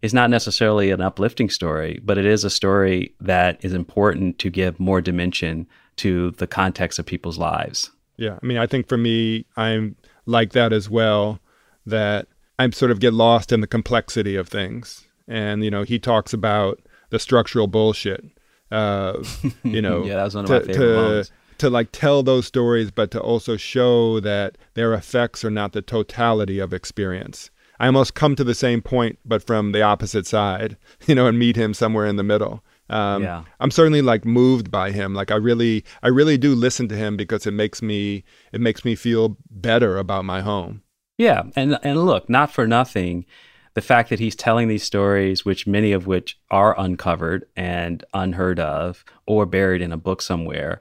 is 0.01 0.13
not 0.13 0.29
necessarily 0.29 0.91
an 0.91 1.01
uplifting 1.01 1.49
story, 1.49 1.99
but 2.03 2.17
it 2.17 2.25
is 2.25 2.43
a 2.43 2.49
story 2.49 3.13
that 3.21 3.63
is 3.63 3.73
important 3.73 4.39
to 4.39 4.49
give 4.49 4.79
more 4.79 5.01
dimension 5.01 5.67
to 5.97 6.31
the 6.31 6.47
context 6.47 6.99
of 6.99 7.05
people's 7.05 7.37
lives. 7.37 7.91
Yeah, 8.17 8.37
I 8.41 8.45
mean, 8.45 8.57
I 8.57 8.65
think 8.65 8.87
for 8.87 8.97
me, 8.97 9.45
I'm 9.55 9.95
like 10.25 10.51
that 10.51 10.73
as 10.73 10.89
well. 10.89 11.39
That 11.85 12.27
I 12.57 12.69
sort 12.71 12.91
of 12.91 12.99
get 12.99 13.13
lost 13.13 13.51
in 13.51 13.61
the 13.61 13.67
complexity 13.67 14.35
of 14.35 14.47
things, 14.47 15.07
and 15.27 15.63
you 15.63 15.71
know, 15.71 15.83
he 15.83 15.99
talks 15.99 16.33
about 16.33 16.81
the 17.09 17.19
structural 17.19 17.67
bullshit. 17.67 18.25
Uh, 18.71 19.23
you 19.63 19.81
know, 19.85 20.03
Yeah, 20.03 20.15
that 20.15 20.25
was 20.25 20.35
one 20.35 20.45
of 20.45 20.49
to, 20.49 20.53
my 20.53 20.59
favorite 20.59 20.75
to, 20.75 20.95
moments. 20.95 21.31
To 21.59 21.69
like 21.69 21.89
tell 21.91 22.23
those 22.23 22.47
stories, 22.47 22.91
but 22.91 23.11
to 23.11 23.19
also 23.19 23.57
show 23.57 24.19
that 24.19 24.57
their 24.73 24.93
effects 24.93 25.43
are 25.45 25.51
not 25.51 25.73
the 25.73 25.81
totality 25.81 26.59
of 26.59 26.73
experience. 26.73 27.51
I 27.79 27.85
almost 27.85 28.13
come 28.13 28.35
to 28.35 28.43
the 28.43 28.55
same 28.55 28.81
point, 28.81 29.19
but 29.23 29.45
from 29.45 29.71
the 29.71 29.81
opposite 29.81 30.27
side, 30.27 30.77
you 31.07 31.15
know, 31.15 31.27
and 31.27 31.39
meet 31.39 31.55
him 31.55 31.73
somewhere 31.73 32.05
in 32.05 32.17
the 32.17 32.23
middle. 32.23 32.63
Um, 32.89 33.23
Yeah. 33.23 33.43
I'm 33.59 33.71
certainly 33.71 34.01
like 34.01 34.25
moved 34.25 34.71
by 34.71 34.91
him. 34.91 35.13
Like 35.13 35.31
I 35.31 35.35
really, 35.35 35.85
I 36.03 36.07
really 36.07 36.37
do 36.37 36.55
listen 36.55 36.87
to 36.89 36.95
him 36.95 37.15
because 37.15 37.45
it 37.45 37.51
makes 37.51 37.81
me, 37.81 38.23
it 38.51 38.59
makes 38.59 38.83
me 38.83 38.95
feel 38.95 39.37
better 39.49 39.97
about 39.97 40.25
my 40.25 40.41
home. 40.41 40.81
Yeah, 41.17 41.43
and 41.57 41.77
and 41.83 42.05
look, 42.05 42.29
not 42.29 42.49
for 42.49 42.65
nothing, 42.65 43.25
the 43.73 43.81
fact 43.81 44.09
that 44.09 44.19
he's 44.19 44.37
telling 44.37 44.69
these 44.69 44.83
stories, 44.83 45.43
which 45.43 45.67
many 45.67 45.91
of 45.91 46.07
which 46.07 46.39
are 46.49 46.79
uncovered 46.79 47.45
and 47.57 48.03
unheard 48.13 48.57
of 48.59 49.03
or 49.27 49.45
buried 49.45 49.81
in 49.81 49.91
a 49.91 49.97
book 49.97 50.21
somewhere. 50.21 50.79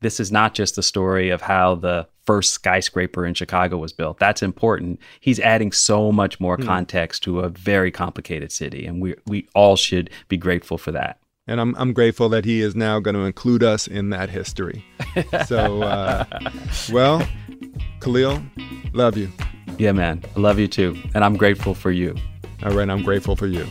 This 0.00 0.18
is 0.20 0.32
not 0.32 0.54
just 0.54 0.76
the 0.76 0.82
story 0.82 1.28
of 1.30 1.42
how 1.42 1.74
the 1.74 2.06
first 2.24 2.52
skyscraper 2.52 3.26
in 3.26 3.34
Chicago 3.34 3.76
was 3.76 3.92
built. 3.92 4.18
That's 4.18 4.42
important. 4.42 4.98
He's 5.20 5.38
adding 5.40 5.72
so 5.72 6.10
much 6.12 6.40
more 6.40 6.56
Hmm. 6.56 6.64
context 6.64 7.22
to 7.24 7.40
a 7.40 7.48
very 7.50 7.90
complicated 7.90 8.50
city, 8.52 8.86
and 8.86 9.00
we 9.02 9.14
we 9.26 9.46
all 9.54 9.76
should 9.76 10.10
be 10.28 10.36
grateful 10.36 10.78
for 10.78 10.92
that. 10.92 11.18
And 11.46 11.60
I'm, 11.60 11.74
I'm 11.76 11.92
grateful 11.92 12.28
that 12.28 12.44
he 12.44 12.60
is 12.60 12.76
now 12.76 13.00
going 13.00 13.14
to 13.16 13.22
include 13.22 13.62
us 13.64 13.88
in 13.88 14.10
that 14.10 14.30
history. 14.30 14.84
So, 15.46 15.82
uh, 15.82 16.24
well, 16.92 17.26
Khalil, 18.00 18.40
love 18.92 19.16
you. 19.16 19.28
Yeah, 19.76 19.90
man. 19.92 20.22
I 20.36 20.40
love 20.40 20.58
you 20.60 20.68
too, 20.68 20.96
and 21.14 21.24
I'm 21.24 21.36
grateful 21.36 21.74
for 21.74 21.90
you. 21.90 22.14
All 22.62 22.70
right, 22.72 22.88
I'm 22.88 23.02
grateful 23.02 23.34
for 23.36 23.46
you. 23.48 23.66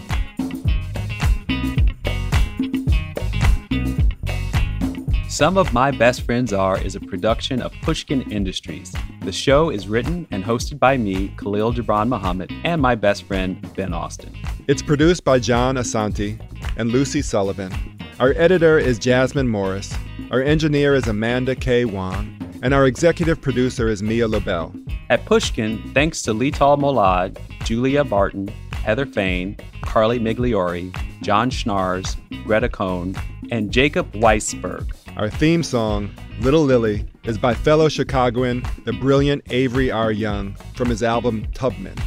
Some 5.40 5.58
of 5.58 5.72
My 5.72 5.90
Best 5.90 6.24
Friends 6.24 6.52
Are 6.52 6.78
is 6.84 6.98
a 6.98 7.00
production 7.00 7.62
of 7.62 7.72
Pushkin 7.82 8.30
Industries. 8.30 8.94
The 9.22 9.32
show 9.32 9.70
is 9.70 9.88
written 9.88 10.28
and 10.32 10.44
hosted 10.44 10.80
by 10.80 10.98
me, 10.98 11.30
Khalil 11.38 11.72
Gibran 11.72 12.10
Muhammad, 12.10 12.52
and 12.66 12.82
my 12.82 12.94
best 12.94 13.24
friend, 13.24 13.58
Ben 13.74 13.94
Austin. 13.94 14.36
It's 14.68 14.82
produced 14.82 15.24
by 15.24 15.40
John 15.40 15.76
Asante 15.76 16.38
and 16.76 16.92
Lucy 16.92 17.22
Sullivan. 17.22 17.72
Our 18.20 18.34
editor 18.36 18.78
is 18.78 19.00
Jasmine 19.00 19.48
Morris. 19.48 19.96
Our 20.30 20.42
engineer 20.42 20.94
is 20.94 21.08
Amanda 21.08 21.56
K. 21.56 21.86
Wong. 21.86 22.38
And 22.62 22.74
our 22.74 22.86
executive 22.86 23.40
producer 23.40 23.88
is 23.88 24.04
Mia 24.04 24.28
LaBelle. 24.28 24.74
At 25.10 25.24
Pushkin, 25.24 25.94
thanks 25.94 26.22
to 26.24 26.34
Lital 26.34 26.78
Molad, 26.78 27.38
Julia 27.64 28.04
Barton, 28.04 28.50
Heather 28.74 29.06
Fain, 29.06 29.56
Carly 29.84 30.20
Migliori, 30.20 30.94
John 31.22 31.50
Schnaars, 31.50 32.18
Greta 32.44 32.68
Cohn, 32.68 33.16
and 33.52 33.72
Jacob 33.72 34.12
Weisberg. 34.12 34.94
Our 35.20 35.30
theme 35.30 35.63
song, 35.63 36.09
Little 36.39 36.63
Lily, 36.63 37.05
is 37.26 37.38
by 37.38 37.53
fellow 37.53 37.89
Chicagoan, 37.89 38.63
the 38.86 38.93
brilliant 38.93 39.43
Avery 39.49 39.91
R. 39.91 40.13
Young, 40.13 40.55
from 40.76 40.88
his 40.88 41.03
album 41.03 41.45
Tubman. 41.53 41.97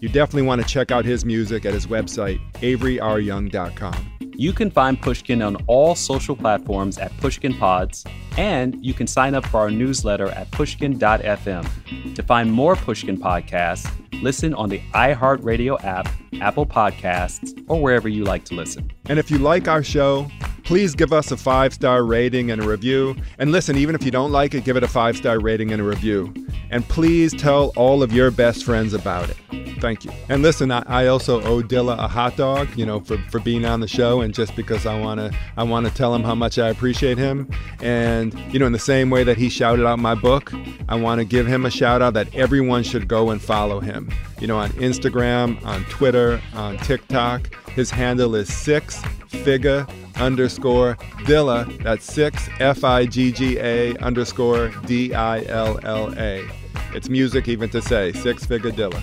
You 0.00 0.08
definitely 0.08 0.44
want 0.44 0.62
to 0.62 0.66
check 0.66 0.90
out 0.90 1.04
his 1.04 1.22
music 1.22 1.66
at 1.66 1.74
his 1.74 1.86
website, 1.86 2.40
averyRyoung.com. 2.62 4.12
You 4.34 4.54
can 4.54 4.70
find 4.70 4.98
Pushkin 4.98 5.42
on 5.42 5.56
all 5.66 5.94
social 5.94 6.34
platforms 6.34 6.96
at 6.96 7.14
Pushkin 7.18 7.52
Pods, 7.58 8.06
and 8.38 8.82
you 8.82 8.94
can 8.94 9.06
sign 9.06 9.34
up 9.34 9.44
for 9.44 9.60
our 9.60 9.70
newsletter 9.70 10.28
at 10.28 10.50
pushkin.fm. 10.50 12.14
To 12.14 12.22
find 12.22 12.50
more 12.50 12.74
Pushkin 12.74 13.18
podcasts, 13.18 13.86
listen 14.22 14.54
on 14.54 14.70
the 14.70 14.78
iHeartRadio 14.94 15.84
app, 15.84 16.08
Apple 16.40 16.64
Podcasts, 16.64 17.52
or 17.68 17.82
wherever 17.82 18.08
you 18.08 18.24
like 18.24 18.46
to 18.46 18.54
listen. 18.54 18.90
And 19.10 19.18
if 19.18 19.30
you 19.30 19.36
like 19.36 19.68
our 19.68 19.82
show, 19.82 20.26
please 20.72 20.94
give 20.94 21.12
us 21.12 21.30
a 21.30 21.36
five 21.36 21.74
star 21.74 22.02
rating 22.02 22.50
and 22.50 22.62
a 22.62 22.66
review. 22.66 23.14
And 23.38 23.52
listen, 23.52 23.76
even 23.76 23.94
if 23.94 24.02
you 24.06 24.10
don't 24.10 24.32
like 24.32 24.54
it, 24.54 24.64
give 24.64 24.74
it 24.74 24.82
a 24.82 24.88
five 24.88 25.18
star 25.18 25.38
rating 25.38 25.70
and 25.70 25.82
a 25.82 25.84
review. 25.84 26.32
And 26.70 26.82
please 26.88 27.34
tell 27.34 27.74
all 27.76 28.02
of 28.02 28.10
your 28.10 28.30
best 28.30 28.64
friends 28.64 28.94
about 28.94 29.28
it. 29.28 29.36
Thank 29.82 30.06
you. 30.06 30.12
And 30.30 30.40
listen, 30.40 30.70
I, 30.70 30.82
I 30.86 31.06
also 31.08 31.42
owe 31.42 31.60
Dilla 31.60 31.98
a 31.98 32.08
hot 32.08 32.38
dog, 32.38 32.74
you 32.74 32.86
know, 32.86 33.00
for, 33.00 33.18
for 33.28 33.38
being 33.38 33.66
on 33.66 33.80
the 33.80 33.86
show 33.86 34.22
and 34.22 34.32
just 34.32 34.56
because 34.56 34.86
I 34.86 34.98
wanna 34.98 35.30
I 35.58 35.62
wanna 35.62 35.90
tell 35.90 36.14
him 36.14 36.22
how 36.22 36.34
much 36.34 36.58
I 36.58 36.70
appreciate 36.70 37.18
him. 37.18 37.50
And 37.82 38.32
you 38.50 38.58
know, 38.58 38.64
in 38.64 38.72
the 38.72 38.78
same 38.78 39.10
way 39.10 39.24
that 39.24 39.36
he 39.36 39.50
shouted 39.50 39.84
out 39.84 39.98
my 39.98 40.14
book, 40.14 40.54
I 40.88 40.94
wanna 40.94 41.26
give 41.26 41.46
him 41.46 41.66
a 41.66 41.70
shout 41.70 42.00
out 42.00 42.14
that 42.14 42.34
everyone 42.34 42.82
should 42.82 43.08
go 43.08 43.28
and 43.28 43.42
follow 43.42 43.78
him. 43.78 44.10
You 44.40 44.46
know, 44.46 44.56
on 44.56 44.70
Instagram, 44.70 45.62
on 45.66 45.84
Twitter, 45.84 46.40
on 46.54 46.78
TikTok. 46.78 47.54
His 47.72 47.90
handle 47.90 48.34
is 48.34 48.50
six 48.50 49.02
figure 49.28 49.86
underscore 50.16 50.96
Dilla. 51.24 51.82
That's 51.82 52.04
six 52.04 52.48
F 52.60 52.84
I 52.84 53.06
G 53.06 53.32
G 53.32 53.58
A 53.58 53.96
underscore 53.98 54.68
D 54.86 55.14
I 55.14 55.42
L 55.44 55.78
L 55.82 56.14
A. 56.18 56.48
It's 56.94 57.08
music 57.08 57.48
even 57.48 57.70
to 57.70 57.82
say 57.82 58.12
six 58.12 58.44
figure 58.44 58.70
Dilla. 58.70 59.02